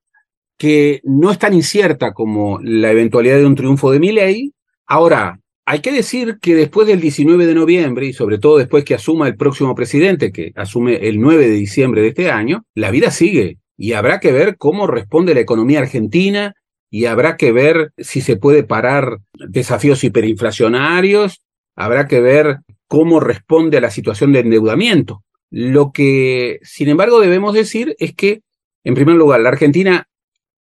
que 0.57 1.03
no 1.05 1.31
es 1.31 1.39
tan 1.39 1.53
incierta 1.53 2.15
como 2.15 2.59
la 2.63 2.91
eventualidad 2.91 3.37
de 3.37 3.45
un 3.45 3.57
triunfo 3.57 3.91
de 3.91 4.01
Milei. 4.01 4.55
Ahora, 4.87 5.39
hay 5.67 5.81
que 5.81 5.93
decir 5.93 6.39
que 6.41 6.55
después 6.55 6.87
del 6.87 6.99
19 6.99 7.45
de 7.45 7.55
noviembre, 7.55 8.07
y 8.07 8.15
sobre 8.15 8.39
todo 8.39 8.57
después 8.57 8.85
que 8.85 8.95
asuma 8.95 9.29
el 9.29 9.37
próximo 9.37 9.75
presidente, 9.75 10.33
que 10.33 10.51
asume 10.57 10.97
el 11.07 11.21
9 11.21 11.51
de 11.51 11.55
diciembre 11.55 12.01
de 12.01 12.09
este 12.09 12.31
año, 12.31 12.65
la 12.75 12.91
vida 12.91 13.11
sigue 13.11 13.59
y 13.77 13.93
habrá 13.93 14.19
que 14.19 14.33
ver 14.33 14.57
cómo 14.57 14.87
responde 14.87 15.35
la 15.35 15.41
economía 15.41 15.81
argentina 15.81 16.55
y 16.91 17.05
habrá 17.05 17.37
que 17.37 17.53
ver 17.53 17.93
si 17.99 18.23
se 18.23 18.37
puede 18.37 18.65
parar 18.65 19.19
desafíos 19.35 20.03
hiperinflacionarios, 20.05 21.43
habrá 21.75 22.07
que 22.07 22.21
ver 22.21 22.61
cómo 22.89 23.21
responde 23.21 23.79
a 23.79 23.81
la 23.81 23.91
situación 23.91 24.33
de 24.33 24.41
endeudamiento. 24.41 25.25
Lo 25.51 25.93
que, 25.93 26.59
sin 26.63 26.89
embargo, 26.89 27.21
debemos 27.21 27.55
decir 27.55 27.97
es 27.99 28.15
que, 28.15 28.43
en 28.85 28.95
primer 28.95 29.17
lugar, 29.17 29.41
la 29.41 29.51
Argentina 29.51 30.09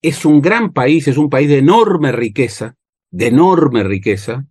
es 0.02 0.26
un 0.26 0.42
gran 0.42 0.74
país, 0.74 1.08
es 1.08 1.18
un 1.18 1.30
país 1.30 1.50
de 1.50 1.58
enorme 1.58 2.12
riqueza, 2.12 2.76
de 3.10 3.28
enorme 3.28 3.84
riqueza, 3.84 4.46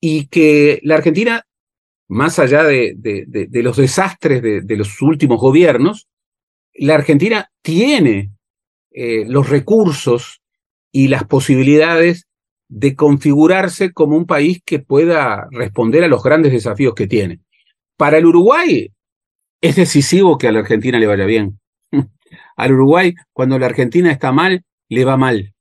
y 0.00 0.26
que 0.26 0.80
la 0.82 0.96
Argentina, 0.96 1.46
más 2.08 2.38
allá 2.38 2.64
de, 2.64 2.96
los 3.52 3.76
desastres 3.76 4.42
de, 4.42 4.76
los 4.76 5.00
últimos 5.02 5.40
gobiernos, 5.40 6.08
la 6.74 6.94
Argentina 6.94 7.50
tiene 7.62 8.30
eh, 8.90 9.24
los 9.26 9.48
recursos 9.48 10.40
y 10.92 11.08
las 11.08 11.24
posibilidades 11.24 12.28
de 12.68 12.94
configurarse 12.94 13.92
como 13.92 14.16
un 14.16 14.26
país 14.26 14.60
que 14.64 14.78
pueda 14.78 15.48
responder 15.50 16.04
a 16.04 16.08
los 16.08 16.22
grandes 16.22 16.52
desafíos 16.52 16.94
que 16.94 17.06
tiene. 17.06 17.40
para 17.96 18.18
el 18.18 18.26
Uruguay 18.26 18.92
es 19.60 19.76
decisivo 19.76 20.38
que 20.38 20.48
a 20.48 20.52
la 20.52 20.60
Argentina 20.60 20.98
le 20.98 21.06
vaya 21.06 21.24
bien. 21.24 21.58
Al 22.56 22.72
Uruguay, 22.72 23.14
cuando 23.32 23.58
la 23.58 23.66
Argentina 23.66 24.10
está 24.12 24.32
mal, 24.32 24.64
le 24.88 25.04
va 25.04 25.16
mal. 25.16 25.52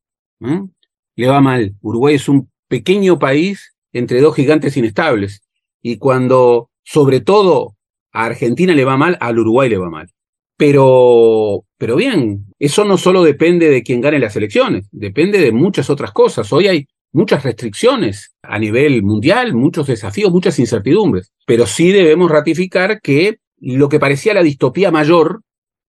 Le 1.16 1.28
va 1.28 1.42
mal. 1.42 1.76
Uruguay 1.82 2.16
es 2.16 2.30
un 2.30 2.50
pequeño 2.68 3.18
país 3.18 3.76
entre 3.92 4.22
dos 4.22 4.36
gigantes 4.36 4.78
inestables. 4.78 5.42
Y 5.82 5.98
cuando, 5.98 6.70
sobre 6.84 7.22
todo, 7.22 7.76
a 8.12 8.26
Argentina 8.26 8.74
le 8.74 8.86
va 8.86 8.98
mal, 8.98 9.18
al 9.20 9.40
Uruguay 9.40 9.70
le 9.70 9.78
va 9.78 9.90
mal. 9.90 10.12
Pero, 10.58 11.66
pero 11.78 11.96
bien, 11.96 12.46
eso 12.60 12.84
no 12.84 12.98
solo 12.98 13.24
depende 13.24 13.70
de 13.70 13.84
quien 13.84 14.02
gane 14.02 14.20
las 14.20 14.36
elecciones, 14.36 14.88
depende 14.92 15.40
de 15.40 15.52
muchas 15.52 15.90
otras 15.90 16.12
cosas. 16.12 16.52
Hoy 16.52 16.68
hay 16.68 16.88
muchas 17.18 17.44
restricciones 17.44 18.36
a 18.44 18.60
nivel 18.60 19.02
mundial, 19.02 19.56
muchos 19.56 19.88
desafíos, 19.88 20.32
muchas 20.32 20.60
incertidumbres. 20.60 21.34
Pero 21.48 21.66
sí 21.66 21.92
debemos 21.92 22.30
ratificar 22.30 23.02
que 23.02 23.40
lo 23.58 23.90
que 23.90 24.00
parecía 24.00 24.36
la 24.36 24.44
distopía 24.44 24.92
mayor, 24.92 25.42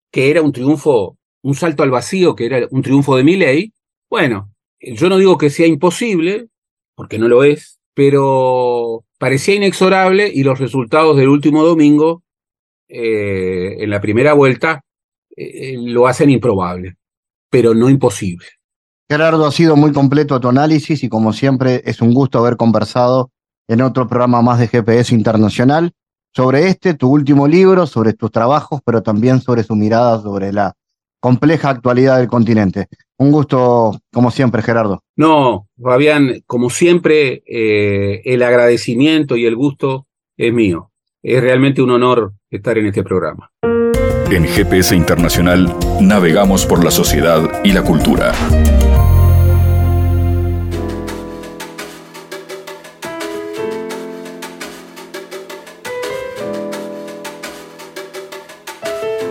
que 0.09 0.31
era 0.31 0.41
un 0.41 0.53
triunfo, 0.53 1.17
un 1.43 1.53
salto 1.53 1.83
al 1.83 1.91
vacío, 1.91 2.33
que 2.33 2.45
era 2.45 2.67
un 2.71 2.81
triunfo 2.81 3.17
de 3.17 3.25
Milley, 3.25 3.73
bueno, 4.09 4.53
yo 4.79 5.09
no 5.09 5.17
digo 5.17 5.37
que 5.37 5.49
sea 5.49 5.67
imposible, 5.67 6.47
porque 6.95 7.19
no 7.19 7.27
lo 7.27 7.43
es, 7.43 7.79
pero 7.93 9.03
parecía 9.19 9.55
inexorable 9.55 10.31
y 10.33 10.43
los 10.43 10.59
resultados 10.59 11.17
del 11.17 11.27
último 11.27 11.65
domingo, 11.65 12.23
eh, 12.87 13.83
en 13.83 13.89
la 13.89 13.99
primera 13.99 14.31
vuelta, 14.31 14.85
eh, 15.35 15.73
eh, 15.73 15.75
lo 15.77 16.07
hacen 16.07 16.29
improbable, 16.29 16.95
pero 17.49 17.73
no 17.73 17.89
imposible. 17.89 18.47
Gerardo, 19.09 19.45
ha 19.45 19.51
sido 19.51 19.77
muy 19.77 19.93
completo 19.93 20.39
tu 20.39 20.49
análisis 20.49 21.01
y 21.01 21.07
como 21.07 21.31
siempre 21.31 21.81
es 21.85 22.01
un 22.01 22.13
gusto 22.13 22.39
haber 22.39 22.57
conversado 22.57 23.31
en 23.69 23.81
otro 23.81 24.07
programa 24.07 24.41
más 24.41 24.59
de 24.59 24.67
GPS 24.67 25.15
Internacional 25.15 25.93
sobre 26.35 26.67
este, 26.67 26.93
tu 26.93 27.09
último 27.09 27.47
libro, 27.47 27.87
sobre 27.87 28.13
tus 28.13 28.31
trabajos, 28.31 28.81
pero 28.85 29.01
también 29.01 29.39
sobre 29.39 29.63
su 29.63 29.75
mirada 29.75 30.21
sobre 30.21 30.51
la 30.51 30.73
compleja 31.21 31.69
actualidad 31.69 32.17
del 32.17 32.27
continente. 32.27 32.87
Un 33.17 33.31
gusto, 33.31 33.97
como 34.11 34.29
siempre, 34.29 34.61
Gerardo. 34.61 35.01
No, 35.15 35.67
Fabián, 35.81 36.43
como 36.45 36.69
siempre, 36.69 37.43
eh, 37.47 38.21
el 38.25 38.43
agradecimiento 38.43 39.37
y 39.37 39.45
el 39.45 39.55
gusto 39.55 40.05
es 40.35 40.53
mío. 40.53 40.91
Es 41.23 41.41
realmente 41.41 41.81
un 41.81 41.91
honor 41.91 42.33
estar 42.49 42.77
en 42.77 42.87
este 42.87 43.03
programa. 43.03 43.51
En 44.29 44.43
GPS 44.43 44.93
Internacional 44.93 45.73
navegamos 46.01 46.65
por 46.65 46.83
la 46.83 46.91
sociedad 46.91 47.41
y 47.63 47.71
la 47.71 47.81
cultura. 47.81 48.33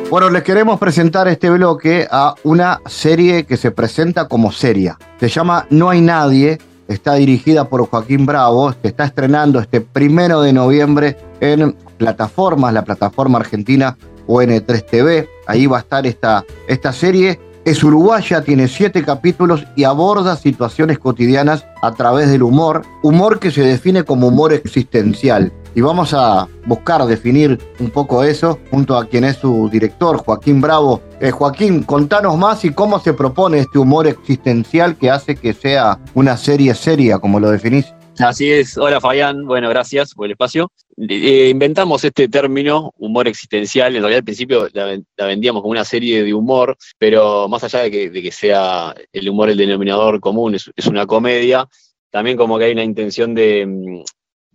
Bueno, 0.09 0.31
les 0.31 0.45
queremos 0.45 0.79
presentar 0.79 1.27
este 1.27 1.51
bloque 1.51 2.07
a 2.09 2.37
una 2.45 2.81
serie 2.87 3.45
que 3.45 3.57
se 3.57 3.73
presenta 3.73 4.29
como 4.29 4.53
seria. 4.53 4.97
Se 5.19 5.29
llama 5.29 5.67
No 5.69 5.91
hay 5.91 6.01
nadie, 6.01 6.61
está 6.87 7.15
dirigida 7.15 7.69
por 7.69 7.85
Joaquín 7.89 8.25
Bravo, 8.25 8.73
se 8.81 8.87
está 8.87 9.07
estrenando 9.07 9.59
este 9.59 9.81
primero 9.81 10.43
de 10.43 10.53
noviembre 10.53 11.17
en 11.41 11.75
plataformas, 11.99 12.73
la 12.73 12.85
plataforma 12.85 13.41
argentina 13.41 13.99
ON3 14.29 14.87
TV. 14.87 15.29
Ahí 15.49 15.67
va 15.67 15.79
a 15.79 15.81
estar 15.81 16.07
esta, 16.07 16.45
esta 16.69 16.93
serie. 16.93 17.41
Es 17.65 17.83
uruguaya, 17.83 18.43
tiene 18.43 18.69
siete 18.69 19.03
capítulos 19.03 19.67
y 19.75 19.83
aborda 19.83 20.37
situaciones 20.37 21.01
cotidianas 21.01 21.67
a 21.83 21.91
través 21.91 22.31
del 22.31 22.45
humor, 22.45 22.83
humor 23.03 23.41
que 23.41 23.51
se 23.51 23.63
define 23.63 24.05
como 24.05 24.29
humor 24.29 24.53
existencial 24.53 25.53
y 25.77 25.83
vamos 25.83 26.15
a 26.15 26.49
buscar 26.65 27.05
definir 27.05 27.59
un 27.79 27.91
poco 27.91 28.25
eso 28.25 28.59
junto 28.71 28.97
a 28.97 29.05
quien 29.07 29.25
es 29.25 29.37
su 29.37 29.69
director, 29.71 30.17
Joaquín 30.17 30.59
Bravo. 30.63 31.03
Eh, 31.21 31.31
Joaquín, 31.31 31.83
contanos 31.83 32.39
más 32.39 32.65
y 32.65 32.73
cómo 32.73 32.99
se 32.99 33.13
propone 33.13 33.59
este 33.59 33.79
humor 33.79 34.07
existencial 34.07 34.97
que 34.97 35.11
hace 35.11 35.37
que 35.37 35.53
sea 35.53 35.99
una 36.15 36.39
serie 36.39 36.75
seria, 36.75 37.19
como 37.19 37.39
lo 37.39 37.51
definís. 37.51 37.93
Así 38.19 38.51
es. 38.51 38.79
Hola 38.79 39.03
Fabián, 39.03 39.45
bueno, 39.45 39.69
gracias 39.69 40.15
por 40.15 40.25
el 40.25 40.33
espacio. 40.33 40.73
Eh, 40.97 41.51
inventamos 41.51 42.03
este 42.05 42.27
término, 42.29 42.95
humor 42.97 43.29
existencial. 43.29 43.95
En 43.95 44.01
realidad 44.01 44.21
al 44.21 44.25
principio 44.25 44.69
la, 44.73 44.99
vendíamos 45.27 45.61
como 45.61 45.73
una 45.73 45.85
serie 45.85 46.25
de 46.25 46.33
humor, 46.33 46.75
pero 46.97 47.49
más 47.51 47.65
allá 47.65 47.81
de 47.81 47.91
que, 47.91 48.33
sea 48.33 48.95
el 49.13 49.29
humor 49.29 49.51
el 49.51 49.59
denominador 49.59 50.21
común, 50.21 50.55
es, 50.55 50.87
una 50.87 51.05
comedia, 51.05 51.69
también 52.09 52.39
como 52.39 52.57
que 52.57 52.65
hay 52.65 52.73
una 52.73 52.85
intención 52.85 53.35
de, 53.35 53.67
mm, 53.67 54.05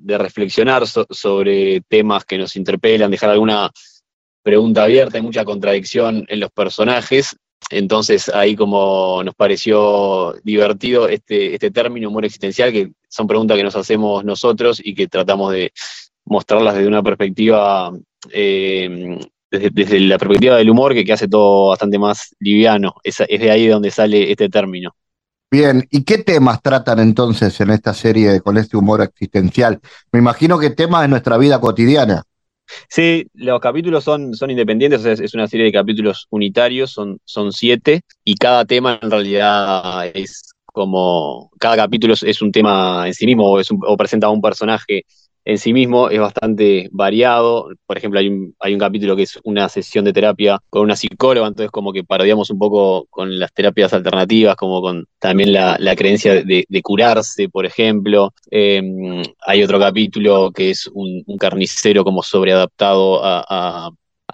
de 0.02 0.18
reflexionar 0.18 0.84
sobre 0.88 1.82
temas 1.82 2.26
que 2.26 2.38
nos 2.38 2.56
interpelan, 2.56 3.12
dejar 3.12 3.30
alguna 3.30 3.72
pregunta 4.44 4.84
abierta, 4.84 5.18
hay 5.18 5.24
mucha 5.24 5.46
contradicción 5.46 6.26
en 6.28 6.40
los 6.40 6.52
personajes, 6.52 7.36
entonces 7.70 8.30
ahí 8.30 8.56
como 8.56 9.24
nos 9.24 9.36
pareció 9.36 10.34
divertido 10.44 11.08
este, 11.08 11.54
este 11.54 11.72
término 11.72 12.10
humor 12.10 12.26
existencial, 12.26 12.72
que 12.72 12.92
son 13.08 13.28
preguntas 13.28 13.58
que 13.58 13.64
nos 13.64 13.76
hacemos 13.76 14.26
nosotros 14.26 14.82
y 14.84 14.96
que 14.96 15.08
tratamos 15.08 15.54
de 15.54 15.72
mostrarlas 16.26 16.76
desde 16.76 16.88
una 16.88 17.04
perspectiva, 17.04 17.92
eh, 18.32 19.20
desde, 19.50 20.00
la 20.00 20.18
perspectiva 20.18 20.58
del 20.58 20.70
humor, 20.70 20.94
que, 20.94 21.06
que 21.06 21.14
hace 21.14 21.28
todo 21.28 21.70
bastante 21.70 22.00
más 22.00 22.36
liviano. 22.40 22.96
es 23.04 23.18
de 23.18 23.52
ahí 23.52 23.68
donde 23.68 23.92
sale 23.92 24.32
este 24.32 24.50
término. 24.50 24.96
Bien, 25.52 25.86
¿y 25.92 26.06
qué 26.06 26.18
temas 26.18 26.62
tratan 26.62 27.00
entonces 27.00 27.60
en 27.60 27.72
esta 27.72 27.94
serie 27.94 28.40
con 28.40 28.58
este 28.58 28.78
humor 28.78 29.02
existencial? 29.02 29.82
Me 30.14 30.20
imagino 30.20 30.58
que 30.58 30.70
temas 30.70 31.02
de 31.02 31.10
nuestra 31.10 31.38
vida 31.38 31.60
cotidiana. 31.60 32.24
Sí, 32.88 33.28
los 33.34 33.60
capítulos 33.60 34.06
son, 34.06 34.34
son 34.34 34.50
independientes, 34.50 35.04
es 35.04 35.34
una 35.34 35.48
serie 35.48 35.66
de 35.66 35.74
capítulos 35.74 36.26
unitarios, 36.30 36.92
son, 36.92 37.20
son 37.26 37.52
siete, 37.52 38.04
y 38.24 38.36
cada 38.36 38.64
tema 38.64 38.98
en 39.02 39.12
realidad 39.12 40.06
es 40.14 40.54
como, 40.64 41.52
cada 41.60 41.76
capítulo 41.76 42.14
es 42.14 42.42
un 42.42 42.54
tema 42.54 43.06
en 43.08 43.14
sí 43.14 43.26
mismo 43.26 43.52
o, 43.52 43.60
es 43.60 43.68
o 43.72 43.98
presenta 43.98 44.28
a 44.28 44.30
un 44.30 44.40
personaje 44.40 45.04
en 45.46 45.58
sí 45.58 45.74
mismo 45.74 46.10
es 46.10 46.20
bastante 46.20 46.90
variado. 46.92 47.70
Por 47.86 47.98
ejemplo, 47.98 48.20
hay 48.20 48.28
un, 48.28 48.56
hay 48.60 48.74
un 48.74 48.80
capítulo 48.80 49.16
que 49.16 49.24
es 49.24 49.40
una 49.44 49.70
sesión 49.70 50.06
de 50.06 50.14
terapia 50.14 50.60
con 50.70 50.84
una 50.84 50.96
psicóloga, 50.96 51.48
entonces 51.48 51.72
como 51.72 51.94
que 51.94 52.04
parodiamos 52.04 52.50
un 52.50 52.60
poco 52.60 53.08
con 53.10 53.40
las 53.40 53.54
terapias 53.54 53.94
alternativas, 53.94 54.56
como 54.56 54.82
con 54.82 55.06
también 55.20 55.54
la, 55.54 55.78
creencia 55.96 56.44
de, 56.44 56.82
curarse, 56.84 57.50
por 57.50 57.66
ejemplo. 57.66 58.34
Em, 58.50 59.22
hay 59.46 59.64
otro 59.64 59.80
capítulo 59.80 60.52
que 60.52 60.72
es 60.72 60.88
un, 60.94 61.24
carnicero 61.40 62.04
como 62.04 62.22
sobreadaptado 62.22 63.22
a 63.24 63.90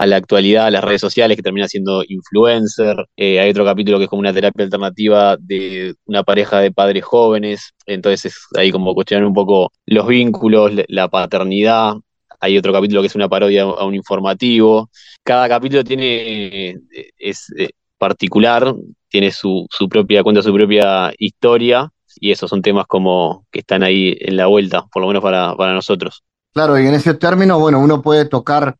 la 0.05 0.17
actualidad, 0.17 0.67
a 0.67 0.71
las 0.71 0.83
redes 0.83 1.01
sociales, 1.01 1.35
que 1.35 1.43
termina 1.43 1.67
siendo 1.67 2.03
influencer. 2.07 2.95
Eh, 3.15 3.39
hay 3.39 3.49
otro 3.49 3.65
capítulo 3.65 3.97
que 3.97 4.03
es 4.03 4.09
como 4.09 4.19
una 4.19 4.33
terapia 4.33 4.65
alternativa 4.65 5.37
de 5.39 5.95
una 6.05 6.23
pareja 6.23 6.59
de 6.59 6.71
padres 6.71 7.03
jóvenes. 7.03 7.73
Entonces 7.85 8.25
es 8.25 8.47
ahí 8.57 8.71
como 8.71 8.93
cuestionar 8.93 9.25
un 9.25 9.33
poco 9.33 9.71
los 9.85 10.07
vínculos, 10.07 10.71
la 10.87 11.07
paternidad. 11.07 11.95
Hay 12.39 12.57
otro 12.57 12.71
capítulo 12.71 13.01
que 13.01 13.07
es 13.07 13.15
una 13.15 13.29
parodia 13.29 13.63
a 13.63 13.85
un 13.85 13.95
informativo. 13.95 14.89
Cada 15.23 15.49
capítulo 15.49 15.83
tiene, 15.83 16.69
eh, 16.69 16.75
es 17.17 17.47
eh, 17.57 17.69
particular, 17.97 18.75
tiene 19.09 19.31
su, 19.31 19.65
su 19.71 19.89
propia, 19.89 20.21
cuenta 20.21 20.43
su 20.43 20.53
propia 20.53 21.11
historia 21.17 21.89
y 22.19 22.31
esos 22.31 22.49
son 22.49 22.61
temas 22.61 22.85
como 22.87 23.45
que 23.51 23.59
están 23.59 23.83
ahí 23.83 24.15
en 24.19 24.37
la 24.37 24.47
vuelta, 24.47 24.85
por 24.91 25.01
lo 25.01 25.07
menos 25.07 25.23
para, 25.23 25.55
para 25.55 25.73
nosotros. 25.73 26.23
Claro, 26.53 26.79
y 26.79 26.87
en 26.87 26.93
ese 26.93 27.13
término, 27.13 27.59
bueno, 27.59 27.79
uno 27.79 28.01
puede 28.01 28.25
tocar 28.25 28.75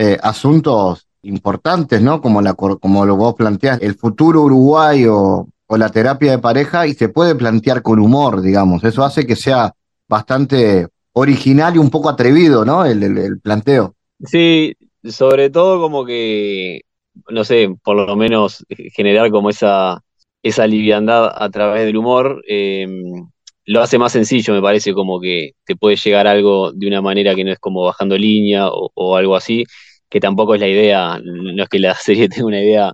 eh, 0.00 0.16
asuntos 0.22 1.08
importantes, 1.22 2.00
¿no? 2.00 2.20
Como, 2.20 2.40
la, 2.40 2.54
como 2.54 3.04
lo 3.04 3.16
vos 3.16 3.34
planteás, 3.34 3.80
el 3.82 3.96
futuro 3.96 4.42
uruguayo 4.42 5.48
o 5.66 5.76
la 5.76 5.88
terapia 5.88 6.30
de 6.30 6.38
pareja 6.38 6.86
y 6.86 6.94
se 6.94 7.08
puede 7.08 7.34
plantear 7.34 7.82
con 7.82 7.98
humor, 7.98 8.40
digamos. 8.40 8.84
Eso 8.84 9.02
hace 9.02 9.26
que 9.26 9.34
sea 9.34 9.74
bastante 10.06 10.86
original 11.14 11.74
y 11.74 11.78
un 11.78 11.90
poco 11.90 12.08
atrevido, 12.08 12.64
¿no? 12.64 12.84
El, 12.84 13.40
planteo. 13.40 13.96
Sí, 14.24 14.76
sobre 15.02 15.50
todo 15.50 15.80
como 15.80 16.06
que, 16.06 16.82
no 17.28 17.42
sé, 17.42 17.68
por 17.82 17.96
lo 17.96 18.14
menos 18.14 18.64
generar 18.94 19.32
como 19.32 19.50
esa, 19.50 20.00
esa 20.44 20.64
liviandad 20.68 21.28
a 21.34 21.50
través 21.50 21.86
del 21.86 21.96
humor. 21.96 22.40
Em, 22.46 23.28
lo 23.64 23.82
hace 23.82 23.98
más 23.98 24.12
sencillo, 24.12 24.54
me 24.54 24.62
parece, 24.62 24.94
como 24.94 25.20
que 25.20 25.54
te 25.66 25.74
puede 25.74 25.96
llegar 25.96 26.28
algo 26.28 26.70
de 26.70 26.86
una 26.86 27.02
manera 27.02 27.34
que 27.34 27.42
no 27.42 27.50
es 27.50 27.58
como 27.58 27.82
bajando 27.82 28.16
línea 28.16 28.68
o 28.70 29.16
algo 29.16 29.34
así, 29.34 29.64
que 30.08 30.20
tampoco 30.20 30.54
es 30.54 30.60
la 30.60 30.68
idea, 30.68 31.18
no 31.22 31.62
es 31.62 31.68
que 31.68 31.78
la 31.78 31.94
serie 31.96 32.28
tenga 32.28 32.46
una 32.46 32.62
idea 32.62 32.92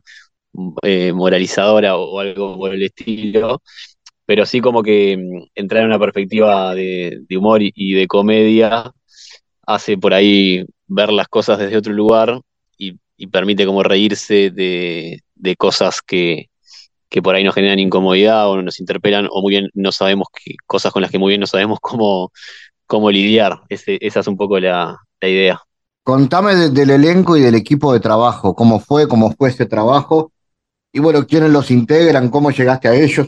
eh, 0.83 1.13
moralizadora 1.13 1.97
o, 1.97 2.21
algo 2.21 2.57
por 2.59 2.75
el 2.75 2.83
estilo, 2.85 3.63
pero 4.27 4.47
sí 4.47 4.61
como 4.61 4.83
que 4.83 5.17
mm, 5.17 5.47
entrar 5.55 5.83
en 5.83 5.89
una 5.89 5.99
perspectiva 5.99 6.75
de, 6.75 7.25
humor 7.37 7.61
y, 7.63 7.95
de 7.95 8.07
comedia 8.07 8.93
hace 9.67 9.99
por 9.99 10.15
ahí 10.15 10.65
ver 10.87 11.13
las 11.13 11.29
cosas 11.29 11.59
desde 11.59 11.77
otro 11.77 11.93
lugar 11.93 12.41
y, 12.79 12.99
permite 13.29 13.67
como 13.67 13.83
reírse 13.83 14.51
de, 14.51 15.21
cosas 15.59 16.01
que, 16.03 16.47
que, 17.09 17.23
por 17.23 17.35
ahí 17.35 17.45
nos 17.45 17.55
generan 17.55 17.79
incomodidad 17.79 18.49
o 18.51 18.63
nos 18.63 18.81
interpelan 18.81 19.29
o 19.31 19.43
muy 19.43 19.53
bien 19.53 19.69
no 19.75 19.93
sabemos 19.93 20.29
cosas 20.67 20.93
con 20.93 21.03
las 21.03 21.11
que 21.11 21.19
muy 21.19 21.31
bien 21.31 21.41
no 21.41 21.47
sabemos 21.47 21.79
cómo, 21.81 22.33
cómo 22.87 23.11
lidiar. 23.11 23.61
esa 23.69 24.21
es 24.21 24.27
un 24.27 24.37
poco 24.37 24.61
la 24.61 24.99
idea. 25.23 25.61
Contame 26.05 26.55
del 26.71 26.91
elenco 26.91 27.37
y 27.37 27.41
del 27.41 27.55
equipo 27.55 27.93
de 27.93 27.99
trabajo, 27.99 28.55
cómo 28.55 28.79
fue, 28.79 29.09
cómo 29.09 29.33
fue 29.33 29.49
ese 29.49 29.65
trabajo, 29.65 30.33
y 30.93 31.01
bueno, 31.01 31.27
quiénes 31.27 31.51
los 31.51 31.71
integran, 31.71 32.29
cómo 32.29 32.51
llegaste 32.51 32.89
a 32.89 32.95
ellos. 32.95 33.27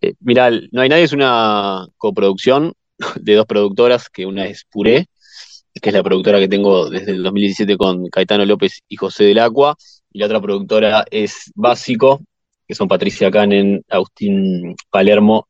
Eh, 0.00 0.14
mira, 0.20 0.50
No 0.70 0.80
hay 0.80 0.88
nadie 0.88 1.02
es 1.02 1.12
una 1.12 1.86
coproducción 1.98 2.72
de 3.20 3.34
dos 3.34 3.46
productoras, 3.46 4.08
que 4.08 4.24
una 4.24 4.46
es 4.46 4.64
Puré, 4.70 5.06
que 5.74 5.90
es 5.90 5.94
la 5.94 6.02
productora 6.02 6.38
que 6.38 6.48
tengo 6.48 6.88
desde 6.88 7.10
el 7.10 7.22
2017 7.24 7.76
con 7.76 8.06
Caetano 8.08 8.44
López 8.46 8.80
y 8.88 8.96
José 8.96 9.24
del 9.24 9.40
Agua, 9.40 9.76
y 10.12 10.20
la 10.20 10.26
otra 10.26 10.40
productora 10.40 11.04
es 11.10 11.50
Básico, 11.54 12.22
que 12.66 12.74
son 12.74 12.88
Patricia 12.88 13.30
Canen, 13.30 13.82
Agustín 13.88 14.76
Palermo 14.90 15.46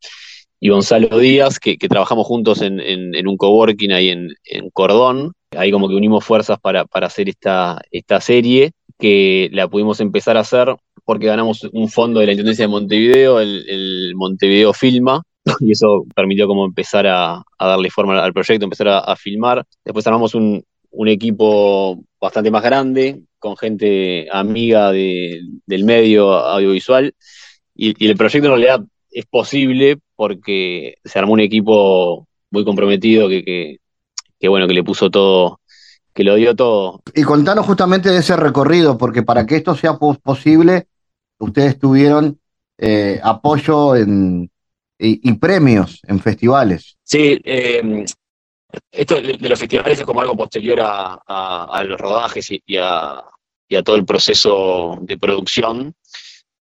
y 0.58 0.70
Gonzalo 0.70 1.18
Díaz, 1.18 1.58
que, 1.58 1.76
trabajamos 1.76 2.26
juntos 2.26 2.62
en, 2.62 3.28
un 3.28 3.36
coworking 3.36 3.92
ahí 3.92 4.08
en, 4.08 4.30
Cordón. 4.72 5.32
Ahí 5.52 5.70
como 5.70 5.88
que 5.88 5.94
unimos 5.94 6.24
fuerzas 6.24 6.58
para, 6.60 6.86
hacer 6.92 7.28
esta, 7.28 7.80
esta 7.90 8.20
serie, 8.20 8.72
que 8.98 9.48
la 9.52 9.68
pudimos 9.68 10.00
empezar 10.00 10.36
a 10.36 10.40
hacer 10.40 10.74
porque 11.06 11.26
ganamos 11.26 11.62
un 11.72 11.88
fondo 11.88 12.20
de 12.20 12.26
la 12.26 12.32
Intendencia 12.32 12.64
de 12.64 12.68
Montevideo, 12.68 13.40
el, 13.40 14.12
Montevideo 14.16 14.72
Filma, 14.72 15.22
y 15.60 15.70
eso 15.70 16.04
permitió 16.14 16.48
como 16.48 16.66
empezar 16.66 17.06
a, 17.06 17.42
darle 17.58 17.90
forma 17.90 18.22
al 18.22 18.32
proyecto, 18.32 18.64
empezar 18.64 18.88
a, 18.88 19.16
filmar. 19.16 19.64
Después 19.84 20.06
armamos 20.06 20.34
un, 20.34 20.64
equipo 21.06 22.02
bastante 22.20 22.50
más 22.50 22.62
grande, 22.62 23.20
con 23.38 23.56
gente 23.56 24.26
amiga 24.32 24.90
del 24.90 25.84
medio 25.84 26.32
audiovisual, 26.32 27.14
y, 27.74 28.04
el 28.04 28.16
proyecto 28.16 28.48
en 28.48 28.54
realidad 28.54 28.80
es 29.10 29.26
posible 29.26 29.98
porque 30.16 30.96
se 31.04 31.18
armó 31.18 31.34
un 31.34 31.40
equipo 31.40 32.26
muy 32.50 32.64
comprometido 32.64 33.28
que, 33.28 33.78
bueno, 34.42 34.66
que 34.66 34.74
le 34.74 34.84
puso 34.84 35.10
todo, 35.10 35.60
que 36.14 36.24
lo 36.24 36.34
dio 36.34 36.54
todo. 36.56 37.02
Y 37.14 37.22
contanos 37.22 37.66
justamente 37.66 38.10
de 38.10 38.18
ese 38.18 38.36
recorrido, 38.36 38.96
porque 38.96 39.22
para 39.22 39.46
que 39.46 39.56
esto 39.56 39.74
sea 39.74 39.98
posible, 39.98 40.88
ustedes 41.38 41.78
tuvieron 41.78 42.38
eh, 42.78 43.20
apoyo 43.22 43.96
en, 43.96 44.50
y, 44.98 45.32
premios 45.34 46.00
en 46.04 46.20
festivales. 46.20 46.96
Sí, 47.02 47.40
em, 47.44 48.04
esto 48.90 49.20
de, 49.20 49.38
los 49.38 49.58
festivales 49.58 49.98
es 49.98 50.04
como 50.04 50.20
algo 50.20 50.36
posterior 50.36 50.78
a, 50.80 51.82
los 51.86 52.00
rodajes 52.00 52.50
y, 52.50 52.76
a, 52.76 53.22
todo 53.84 53.96
el 53.96 54.04
proceso 54.04 54.98
de 55.00 55.18
producción. 55.18 55.94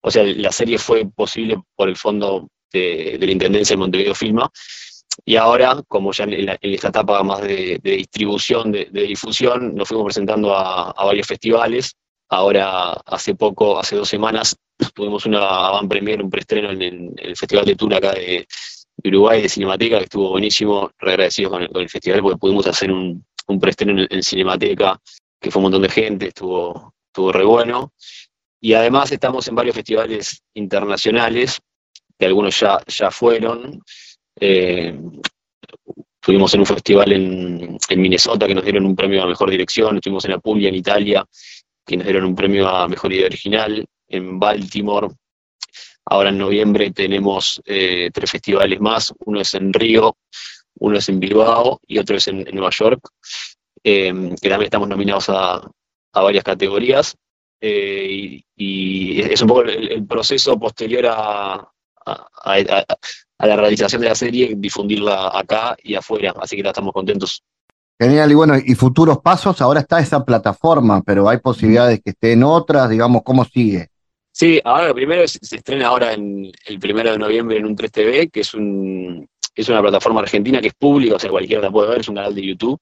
O 0.01 0.09
sea, 0.11 0.24
la 0.24 0.51
serie 0.51 0.78
fue 0.78 1.05
posible 1.05 1.61
por 1.76 1.89
el 1.89 1.95
fondo 1.95 2.49
de, 2.72 3.17
la 3.19 3.32
Intendencia 3.32 3.76
de 3.76 3.80
Montevideo 3.80 4.15
Filma. 4.15 4.49
Y 5.26 5.36
ahora, 5.36 5.82
como 5.88 6.12
ya 6.12 6.24
en, 6.24 6.57
esta 6.62 6.88
etapa 6.88 7.22
más 7.24 7.41
de, 7.41 7.80
distribución, 7.84 8.72
de, 8.72 8.86
difusión, 8.91 9.76
nos 9.76 9.88
fuimos 9.88 10.05
presentando 10.05 10.55
a, 10.55 10.93
varios 11.05 11.28
festivales. 11.28 11.95
Ahora, 12.30 12.93
hace 13.05 13.36
poco, 13.36 13.80
hace 13.80 13.95
dos 13.95 14.07
semanas, 14.07 14.55
tuvimos 14.95 15.26
una 15.26 15.68
avant 15.68 15.89
premier, 15.89 16.24
un 16.24 16.30
preestreno 16.30 16.72
en, 16.72 17.14
el 17.18 17.36
Festival 17.36 17.66
de 17.66 17.76
Tour 17.76 17.93
acá 17.93 18.14
de, 18.14 18.47
Uruguay, 19.03 19.41
de 19.41 19.49
Cinemateca, 19.49 19.97
que 19.97 20.03
estuvo 20.05 20.30
buenísimo, 20.30 20.91
re 20.99 21.12
agradecido 21.12 21.49
con 21.49 21.64
el, 21.64 21.89
festival 21.89 22.22
porque 22.22 22.38
pudimos 22.38 22.68
hacer 22.68 22.91
un, 22.91 23.26
preestreno 23.59 24.05
en, 24.09 24.24
Cinemateca, 24.24 24.99
que 25.39 25.51
fue 25.51 25.59
un 25.59 25.64
montón 25.64 25.82
de 25.82 25.89
gente, 25.89 26.28
estuvo, 26.28 26.93
estuvo 27.07 27.32
re 27.32 27.43
bueno. 27.43 27.93
Y 28.62 28.74
además 28.74 29.12
estamos 29.12 29.47
en 29.47 29.55
varios 29.55 29.76
festivales 29.76 30.43
internacionales, 30.53 31.59
que 32.18 32.28
algunos 32.28 32.59
ya, 32.59 32.80
ya 32.88 33.09
fueron. 33.09 33.82
Eh, 34.40 34.98
estuvimos 36.22 36.54
en 36.54 36.60
un 36.60 36.66
festival 36.66 37.12
en, 37.12 37.78
Minnesota 37.98 38.48
que 38.48 38.56
nos 38.56 38.64
dieron 38.64 38.86
un 38.86 38.96
premio 38.96 39.24
a 39.24 39.28
Mejor 39.28 39.50
Dirección, 39.50 39.96
estuvimos 39.98 40.26
en 40.26 40.34
Apulia, 40.34 40.70
en 40.70 40.76
Italia, 40.76 41.26
que 41.86 41.98
nos 41.98 42.06
dieron 42.06 42.26
un 42.26 42.36
premio 42.36 42.68
a 42.68 42.88
Mejor 42.88 43.12
Idea 43.12 43.26
Original, 43.26 43.86
en 44.08 44.40
Baltimore. 44.40 45.08
Ahora 46.06 46.30
en 46.30 46.38
noviembre 46.38 46.92
tenemos 46.92 47.62
eh, 47.66 48.10
tres 48.14 48.32
festivales 48.32 48.80
más, 48.80 49.14
uno 49.26 49.42
es 49.42 49.54
en 49.56 49.74
Río, 49.74 50.16
uno 50.80 50.98
es 50.98 51.10
en 51.10 51.20
Bilbao 51.20 51.80
y 51.88 51.98
otro 51.98 52.18
es 52.18 52.28
en, 52.28 52.44
Nueva 52.54 52.70
York, 52.72 53.10
em, 53.84 54.36
que 54.36 54.50
también 54.50 54.68
estamos 54.68 54.88
nominados 54.88 55.30
a, 55.30 55.62
varias 56.14 56.44
categorías. 56.44 57.16
Eh, 57.60 58.42
y, 58.56 59.22
es 59.22 59.42
un 59.42 59.48
poco 59.48 59.64
el, 59.64 60.06
proceso 60.08 60.60
posterior 60.60 61.06
a, 61.08 61.72
a, 62.06 62.86
la 63.46 63.56
realización 63.56 64.02
de 64.02 64.10
la 64.10 64.16
serie, 64.16 64.54
difundirla 64.58 65.32
acá 65.34 65.76
y 65.84 65.96
afuera, 65.96 66.34
así 66.39 66.56
que 66.56 66.68
estamos 66.68 66.94
contentos. 66.94 67.44
Genial, 68.00 68.32
y 68.32 68.36
bueno, 68.36 68.56
y 68.58 68.74
futuros 68.74 69.20
pasos, 69.20 69.62
ahora 69.62 69.82
está 69.82 70.00
esa 70.00 70.26
plataforma, 70.26 71.02
pero 71.04 71.30
hay 71.30 71.38
posibilidades 71.38 72.02
que 72.04 72.12
esté 72.12 72.34
en 72.34 72.44
otras, 72.44 72.89
digamos, 72.89 73.22
¿cómo 73.24 73.46
sigue? 73.46 73.88
Sí, 74.32 74.60
ahora 74.64 74.94
primero 74.94 75.28
se 75.28 75.56
estrena 75.56 75.88
ahora 75.88 76.14
en 76.14 76.52
el 76.66 76.80
primero 76.80 77.12
de 77.12 77.18
noviembre 77.18 77.58
en 77.58 77.66
un 77.66 77.76
3TV, 77.76 78.32
que 78.32 78.39
es 78.39 78.54
un 78.54 79.28
es 79.54 79.70
una 79.70 79.82
plataforma 79.82 80.22
argentina 80.22 80.62
que 80.62 80.68
es 80.68 80.74
pública, 80.74 81.16
o 81.16 81.20
sea, 81.20 81.30
cualquiera 81.30 81.62
la 81.62 81.72
puede 81.72 81.89
ver, 81.89 82.02
es 82.02 82.08
un 82.08 82.16
canal 82.16 82.34
de 82.34 82.42
YouTube 82.42 82.80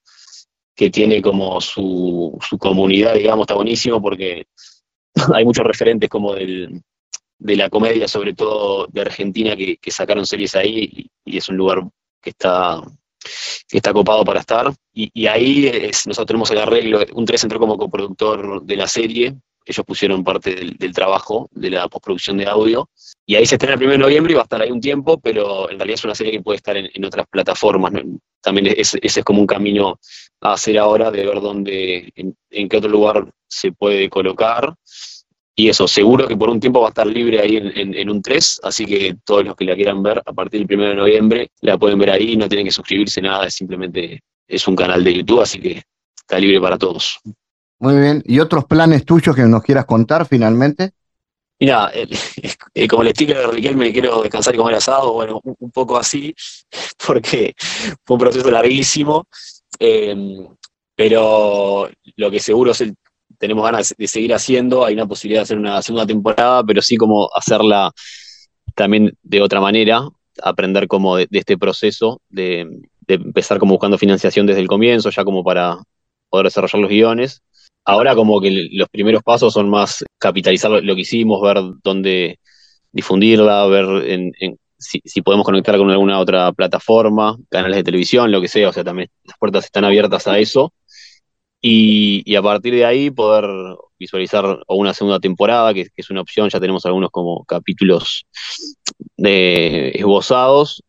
que 0.74 0.88
tiene 0.88 1.20
como 1.20 1.60
su, 1.60 2.38
su 2.40 2.56
comunidad, 2.56 3.14
digamos, 3.14 3.44
está 3.44 3.54
buenísimo 3.54 4.00
porque 4.00 4.46
hay 5.34 5.44
muchos 5.44 5.66
referentes 5.66 6.08
como 6.08 6.34
del, 6.34 6.80
de 7.40 7.56
la 7.56 7.68
comedia, 7.68 8.06
sobre 8.06 8.34
todo 8.34 8.86
de 8.86 9.00
Argentina, 9.00 9.56
que, 9.56 9.78
sacaron 9.90 10.26
series 10.26 10.54
ahí 10.54 11.10
y, 11.24 11.36
es 11.36 11.48
un 11.48 11.56
lugar 11.56 11.82
que 12.20 12.30
está, 12.30 12.80
que 13.68 13.78
está 13.78 13.92
copado 13.92 14.24
para 14.24 14.40
estar. 14.40 14.72
Y, 14.92 15.26
ahí 15.26 15.66
es, 15.66 16.06
nosotros 16.06 16.26
tenemos 16.26 16.50
el 16.52 16.58
arreglo, 16.58 17.00
un 17.14 17.24
3 17.24 17.44
entró 17.44 17.58
como 17.58 17.78
coproductor 17.78 18.62
de 18.62 18.76
la 18.76 18.86
serie, 18.86 19.34
ellos 19.64 19.84
pusieron 19.86 20.24
parte 20.24 20.54
del, 20.54 20.92
trabajo 20.92 21.48
de 21.52 21.70
la 21.70 21.88
postproducción 21.88 22.36
de 22.38 22.46
audio. 22.46 22.88
Y 23.26 23.36
ahí 23.36 23.46
se 23.46 23.54
estrena 23.54 23.74
el 23.74 23.82
1 23.82 23.92
de 23.92 23.98
noviembre 23.98 24.32
y 24.32 24.34
va 24.34 24.42
a 24.42 24.44
estar 24.44 24.60
ahí 24.60 24.70
un 24.70 24.80
tiempo, 24.80 25.20
pero 25.20 25.70
en 25.70 25.78
realidad 25.78 25.94
es 25.94 26.04
una 26.04 26.14
serie 26.14 26.32
que 26.32 26.42
puede 26.42 26.56
estar 26.56 26.76
en, 26.76 27.04
otras 27.04 27.26
plataformas. 27.30 27.92
También 28.40 28.74
ese 28.76 28.98
es 29.02 29.24
como 29.24 29.40
un 29.40 29.46
camino 29.46 29.98
a 30.40 30.54
hacer 30.54 30.78
ahora 30.78 31.10
de 31.10 31.24
ver 31.24 31.40
dónde, 31.40 32.12
en, 32.16 32.68
qué 32.68 32.76
otro 32.76 32.90
lugar 32.90 33.32
se 33.46 33.72
puede 33.72 34.08
colocar. 34.08 34.74
Y 35.54 35.68
eso, 35.68 35.86
seguro 35.86 36.26
que 36.26 36.36
por 36.36 36.48
un 36.48 36.60
tiempo 36.60 36.80
va 36.80 36.86
a 36.86 36.90
estar 36.90 37.06
libre 37.06 37.40
ahí 37.40 37.56
en, 37.56 38.10
un 38.10 38.22
3, 38.22 38.60
así 38.62 38.86
que 38.86 39.16
todos 39.24 39.44
los 39.44 39.56
que 39.56 39.64
la 39.64 39.74
quieran 39.74 40.02
ver 40.02 40.22
a 40.24 40.32
partir 40.32 40.66
del 40.66 40.78
1 40.78 40.88
de 40.88 40.94
noviembre 40.94 41.50
la 41.60 41.76
pueden 41.76 41.98
ver 41.98 42.10
ahí, 42.10 42.36
no 42.36 42.48
tienen 42.48 42.66
que 42.66 42.72
suscribirse 42.72 43.20
nada, 43.20 43.46
es 43.46 43.54
simplemente 43.54 44.22
es 44.48 44.66
un 44.66 44.76
canal 44.76 45.04
de 45.04 45.14
YouTube, 45.14 45.40
así 45.40 45.60
que 45.60 45.82
está 46.16 46.38
libre 46.38 46.60
para 46.60 46.78
todos. 46.78 47.18
Muy 47.78 47.98
bien. 47.98 48.22
¿Y 48.26 48.40
otros 48.40 48.64
planes 48.64 49.04
tuyos 49.04 49.34
que 49.34 49.42
nos 49.42 49.62
quieras 49.62 49.86
contar 49.86 50.26
finalmente? 50.26 50.92
Mira, 51.58 51.90
eh, 51.92 52.88
como 52.88 53.02
el 53.02 53.08
estilo 53.08 53.38
de 53.38 53.46
Riquelme, 53.48 53.86
me 53.86 53.92
quiero 53.92 54.22
descansar 54.22 54.54
y 54.54 54.58
comer 54.58 54.76
asado, 54.76 55.12
bueno, 55.12 55.40
un, 55.42 55.70
poco 55.70 55.98
así, 55.98 56.34
porque 57.06 57.54
fue 58.04 58.14
un 58.14 58.20
proceso 58.20 58.50
larguísimo, 58.50 59.26
eh, 59.78 60.16
pero 60.94 61.90
lo 62.16 62.30
que 62.30 62.40
seguro 62.40 62.72
es 62.72 62.82
tenemos 63.40 63.64
ganas 63.64 63.94
de 63.98 64.06
seguir 64.06 64.32
haciendo, 64.32 64.84
hay 64.84 64.94
una 64.94 65.06
posibilidad 65.06 65.40
de 65.40 65.44
hacer 65.44 65.58
una 65.58 65.82
segunda 65.82 66.06
temporada, 66.06 66.62
pero 66.62 66.80
sí 66.82 66.96
como 66.96 67.28
hacerla 67.34 67.90
también 68.76 69.16
de 69.22 69.42
otra 69.42 69.60
manera, 69.60 70.08
aprender 70.42 70.86
como 70.86 71.16
de, 71.16 71.26
este 71.32 71.58
proceso, 71.58 72.20
de, 72.28 72.68
de, 73.00 73.14
empezar 73.14 73.58
como 73.58 73.74
buscando 73.74 73.98
financiación 73.98 74.46
desde 74.46 74.60
el 74.60 74.68
comienzo, 74.68 75.10
ya 75.10 75.24
como 75.24 75.42
para 75.42 75.78
poder 76.28 76.44
desarrollar 76.44 76.80
los 76.80 76.90
guiones 76.90 77.42
Ahora 77.84 78.14
como 78.14 78.40
que 78.40 78.68
los 78.72 78.88
primeros 78.88 79.22
pasos 79.22 79.52
son 79.54 79.68
más 79.70 80.04
capitalizar 80.18 80.70
lo, 80.70 80.94
que 80.94 81.00
hicimos, 81.00 81.40
ver 81.40 81.58
dónde 81.82 82.38
difundirla, 82.92 83.66
ver 83.66 84.32
si, 84.78 85.22
podemos 85.22 85.46
conectar 85.46 85.76
con 85.78 85.90
alguna 85.90 86.18
otra 86.18 86.52
plataforma, 86.52 87.36
canales 87.48 87.78
de 87.78 87.84
televisión, 87.84 88.30
lo 88.30 88.40
que 88.40 88.48
sea, 88.48 88.68
o 88.68 88.72
sea, 88.72 88.84
también 88.84 89.08
las 89.24 89.36
puertas 89.38 89.64
están 89.64 89.84
abiertas 89.84 90.26
a 90.26 90.38
eso. 90.38 90.72
Y, 91.62 92.34
a 92.34 92.42
partir 92.42 92.74
de 92.74 92.84
ahí 92.84 93.10
poder 93.10 93.44
visualizar 93.98 94.60
una 94.68 94.94
segunda 94.94 95.20
temporada, 95.20 95.74
que, 95.74 95.88
es 95.94 96.10
una 96.10 96.22
opción, 96.22 96.48
ya 96.48 96.60
tenemos 96.60 96.86
algunos 96.86 97.10
como 97.10 97.44
capítulos 97.44 98.26
de, 99.16 99.90
esbozados. 99.94 100.82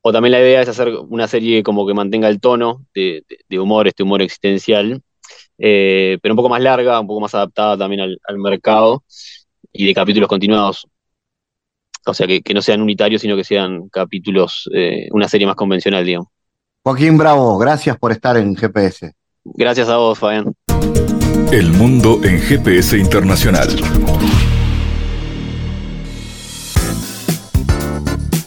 O 0.00 0.12
también 0.12 0.32
la 0.32 0.40
idea 0.40 0.62
es 0.62 0.68
hacer 0.68 0.88
una 1.08 1.28
serie 1.28 1.62
como 1.62 1.86
que 1.86 1.94
mantenga 1.94 2.28
el 2.28 2.40
tono 2.40 2.84
de 2.94 3.24
humor, 3.58 3.86
este 3.86 4.02
humor 4.02 4.22
existencial, 4.22 5.00
eh, 5.58 6.18
pero 6.20 6.34
un 6.34 6.36
poco 6.36 6.48
más 6.48 6.60
larga, 6.60 6.98
un 6.98 7.06
poco 7.06 7.20
más 7.20 7.34
adaptada 7.34 7.76
también 7.76 8.00
al, 8.00 8.38
mercado 8.38 9.04
y 9.72 9.86
de 9.86 9.94
capítulos 9.94 10.28
continuados. 10.28 10.86
O 12.04 12.14
sea, 12.14 12.26
que, 12.26 12.42
no 12.52 12.62
sean 12.62 12.82
unitarios, 12.82 13.22
sino 13.22 13.36
que 13.36 13.44
sean 13.44 13.88
capítulos, 13.88 14.68
eh, 14.74 15.08
una 15.12 15.28
serie 15.28 15.46
más 15.46 15.54
convencional, 15.54 16.04
digamos. 16.04 16.28
Joaquín 16.82 17.16
Bravo, 17.16 17.56
gracias 17.58 17.96
por 17.96 18.10
estar 18.10 18.36
en 18.36 18.56
GPS. 18.56 19.12
Gracias 19.44 19.88
a 19.88 19.96
vos, 19.96 20.18
Fabián. 20.18 20.54
El 21.50 21.72
mundo 21.72 22.20
en 22.24 22.40
GPS 22.40 22.96
Internacional. 22.96 23.68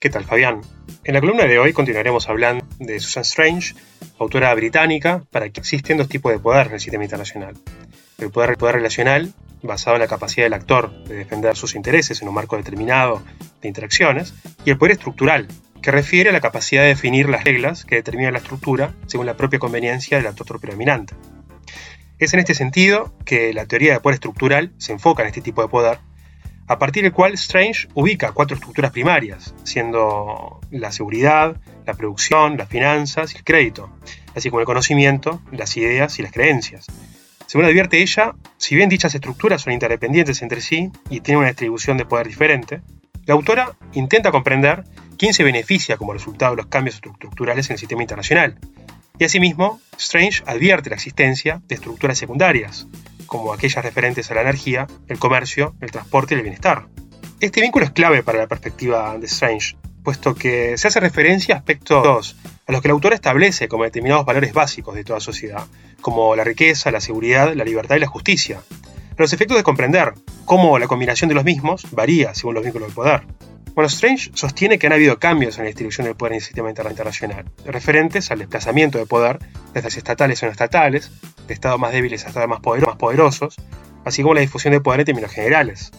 ¿Qué 0.00 0.10
tal, 0.10 0.24
Fabián? 0.24 0.62
En 1.04 1.14
la 1.14 1.20
columna 1.20 1.44
de 1.44 1.58
hoy 1.58 1.72
continuaremos 1.72 2.28
hablando 2.28 2.66
de 2.78 2.98
Susan 3.00 3.22
Strange, 3.22 3.74
autora 4.18 4.54
británica, 4.54 5.22
para 5.30 5.48
que 5.50 5.60
existen 5.60 5.98
dos 5.98 6.08
tipos 6.08 6.32
de 6.32 6.38
poder 6.38 6.68
en 6.68 6.74
el 6.74 6.80
sistema 6.80 7.04
internacional. 7.04 7.54
El 8.18 8.30
poder, 8.30 8.50
el 8.50 8.56
poder 8.56 8.76
relacional, 8.76 9.32
basado 9.62 9.96
en 9.96 10.02
la 10.02 10.08
capacidad 10.08 10.46
del 10.46 10.54
actor 10.54 11.04
de 11.04 11.16
defender 11.16 11.56
sus 11.56 11.74
intereses 11.74 12.22
en 12.22 12.28
un 12.28 12.34
marco 12.34 12.56
determinado 12.56 13.22
de 13.60 13.68
interacciones, 13.68 14.34
y 14.64 14.70
el 14.70 14.78
poder 14.78 14.92
estructural, 14.92 15.48
que 15.82 15.90
refiere 15.90 16.30
a 16.30 16.32
la 16.32 16.40
capacidad 16.40 16.82
de 16.82 16.88
definir 16.88 17.28
las 17.28 17.44
reglas 17.44 17.84
que 17.84 17.96
determinan 17.96 18.32
la 18.32 18.38
estructura 18.38 18.94
según 19.06 19.26
la 19.26 19.36
propia 19.36 19.58
conveniencia 19.58 20.16
del 20.16 20.26
actor 20.26 20.60
predominante. 20.60 21.14
Es 22.18 22.32
en 22.32 22.40
este 22.40 22.54
sentido 22.54 23.12
que 23.24 23.52
la 23.52 23.66
teoría 23.66 23.92
de 23.92 24.00
poder 24.00 24.14
estructural 24.14 24.72
se 24.78 24.92
enfoca 24.92 25.22
en 25.22 25.28
este 25.28 25.42
tipo 25.42 25.62
de 25.62 25.68
poder 25.68 25.98
a 26.68 26.78
partir 26.78 27.02
del 27.02 27.12
cual 27.12 27.34
Strange 27.34 27.88
ubica 27.94 28.32
cuatro 28.32 28.56
estructuras 28.56 28.90
primarias, 28.90 29.54
siendo 29.62 30.60
la 30.70 30.92
seguridad, 30.92 31.56
la 31.86 31.94
producción, 31.94 32.56
las 32.56 32.68
finanzas 32.68 33.34
y 33.34 33.38
el 33.38 33.44
crédito, 33.44 33.90
así 34.34 34.50
como 34.50 34.60
el 34.60 34.66
conocimiento, 34.66 35.40
las 35.52 35.76
ideas 35.76 36.18
y 36.18 36.22
las 36.22 36.32
creencias. 36.32 36.86
Según 37.46 37.66
advierte 37.66 38.02
ella, 38.02 38.34
si 38.56 38.74
bien 38.74 38.88
dichas 38.88 39.14
estructuras 39.14 39.62
son 39.62 39.72
interdependientes 39.72 40.42
entre 40.42 40.60
sí 40.60 40.90
y 41.08 41.20
tienen 41.20 41.38
una 41.38 41.48
distribución 41.48 41.96
de 41.96 42.04
poder 42.04 42.26
diferente, 42.26 42.80
la 43.24 43.34
autora 43.34 43.76
intenta 43.92 44.32
comprender 44.32 44.84
quién 45.16 45.32
se 45.32 45.44
beneficia 45.44 45.96
como 45.96 46.12
resultado 46.12 46.52
de 46.52 46.62
los 46.62 46.66
cambios 46.66 46.96
estructurales 46.96 47.68
en 47.70 47.74
el 47.74 47.78
sistema 47.78 48.02
internacional. 48.02 48.58
Y 49.18 49.24
asimismo, 49.24 49.80
Strange 49.96 50.42
advierte 50.46 50.90
la 50.90 50.96
existencia 50.96 51.62
de 51.66 51.76
estructuras 51.76 52.18
secundarias, 52.18 52.86
como 53.26 53.52
aquellas 53.52 53.84
referentes 53.84 54.30
a 54.30 54.34
la 54.34 54.42
energía, 54.42 54.86
el 55.08 55.18
comercio, 55.18 55.74
el 55.80 55.90
transporte 55.90 56.34
y 56.34 56.38
el 56.38 56.42
bienestar. 56.42 56.86
Este 57.40 57.60
vínculo 57.60 57.84
es 57.84 57.90
clave 57.90 58.22
para 58.22 58.38
la 58.38 58.46
perspectiva 58.46 59.18
de 59.18 59.26
Strange, 59.26 59.76
puesto 60.02 60.34
que 60.34 60.78
se 60.78 60.88
hace 60.88 61.00
referencia 61.00 61.54
a 61.54 61.58
aspectos 61.58 62.36
a 62.66 62.72
los 62.72 62.80
que 62.80 62.88
el 62.88 62.92
autor 62.92 63.12
establece 63.12 63.68
como 63.68 63.84
determinados 63.84 64.24
valores 64.24 64.52
básicos 64.52 64.94
de 64.94 65.04
toda 65.04 65.20
sociedad, 65.20 65.66
como 66.00 66.34
la 66.36 66.44
riqueza, 66.44 66.90
la 66.90 67.00
seguridad, 67.00 67.52
la 67.54 67.64
libertad 67.64 67.96
y 67.96 68.00
la 68.00 68.06
justicia, 68.06 68.60
los 69.16 69.32
efectos 69.32 69.56
de 69.56 69.62
comprender 69.62 70.14
cómo 70.44 70.78
la 70.78 70.86
combinación 70.86 71.28
de 71.28 71.34
los 71.34 71.44
mismos 71.44 71.86
varía 71.90 72.34
según 72.34 72.54
los 72.54 72.64
vínculos 72.64 72.88
de 72.88 72.94
poder. 72.94 73.22
Bueno, 73.76 73.88
Strange 73.88 74.30
sostiene 74.32 74.78
que 74.78 74.86
han 74.86 74.94
habido 74.94 75.18
cambios 75.18 75.58
en 75.58 75.64
la 75.64 75.66
distribución 75.66 76.06
del 76.06 76.16
poder 76.16 76.32
en 76.32 76.36
el 76.36 76.42
sistema 76.42 76.70
internacional, 76.70 77.44
referentes 77.66 78.30
al 78.30 78.38
desplazamiento 78.38 78.96
de 78.96 79.04
poder 79.04 79.38
desde 79.74 79.88
estatales 79.88 80.42
a 80.42 80.46
no 80.46 80.52
estatales, 80.52 81.10
de 81.46 81.52
estados 81.52 81.78
más 81.78 81.92
débiles 81.92 82.24
a 82.24 82.28
estados 82.28 82.48
más, 82.48 82.60
poderosos, 82.60 83.56
así 84.06 84.22
como 84.22 84.32
la 84.32 84.40
difusión 84.40 84.72
de 84.72 84.80
poder 84.80 85.00
en 85.00 85.06
términos 85.06 85.30
generales. 85.30 85.90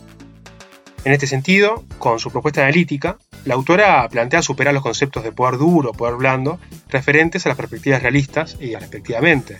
En 1.05 1.11
este 1.11 1.27
sentido, 1.27 1.85
con 1.99 2.19
su 2.19 2.31
propuesta 2.31 2.61
analítica, 2.61 3.19
la 3.45 3.53
autora 3.53 4.09
plantea 4.09 4.41
superar 4.41 4.73
los 4.73 4.81
conceptos 4.81 5.23
de 5.23 5.31
poder 5.31 5.59
duro 5.59 5.91
poder 5.91 6.15
blando 6.15 6.59
referentes 6.89 7.45
a 7.45 7.49
las 7.49 7.59
perspectivas 7.59 8.01
realistas 8.01 8.57
y 8.59 8.73
respectivamente. 8.73 9.59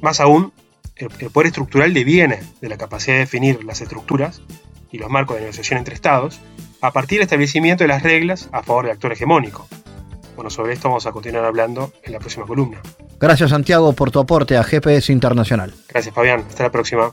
Más 0.00 0.20
aún, 0.20 0.54
el 0.96 1.10
poder 1.10 1.48
estructural 1.48 1.92
deviene 1.92 2.40
de 2.62 2.68
la 2.70 2.78
capacidad 2.78 3.16
de 3.16 3.20
definir 3.20 3.62
las 3.62 3.82
estructuras 3.82 4.40
y 4.90 4.96
los 4.96 5.10
marcos 5.10 5.36
de 5.36 5.42
negociación 5.42 5.78
entre 5.78 5.94
estados 5.94 6.40
a 6.80 6.90
partir 6.92 7.18
del 7.18 7.24
establecimiento 7.24 7.84
de 7.84 7.88
las 7.88 8.02
reglas 8.02 8.48
a 8.52 8.62
favor 8.62 8.84
del 8.84 8.92
actor 8.92 9.12
hegemónico. 9.12 9.68
Bueno, 10.36 10.50
sobre 10.50 10.72
esto 10.72 10.88
vamos 10.88 11.06
a 11.06 11.12
continuar 11.12 11.44
hablando 11.44 11.92
en 12.02 12.12
la 12.12 12.18
próxima 12.18 12.46
columna. 12.46 12.80
Gracias 13.18 13.50
Santiago 13.50 13.92
por 13.92 14.10
tu 14.10 14.18
aporte 14.18 14.56
a 14.56 14.64
GPS 14.64 15.12
Internacional. 15.12 15.74
Gracias 15.88 16.14
Fabián, 16.14 16.44
hasta 16.48 16.64
la 16.64 16.70
próxima. 16.70 17.12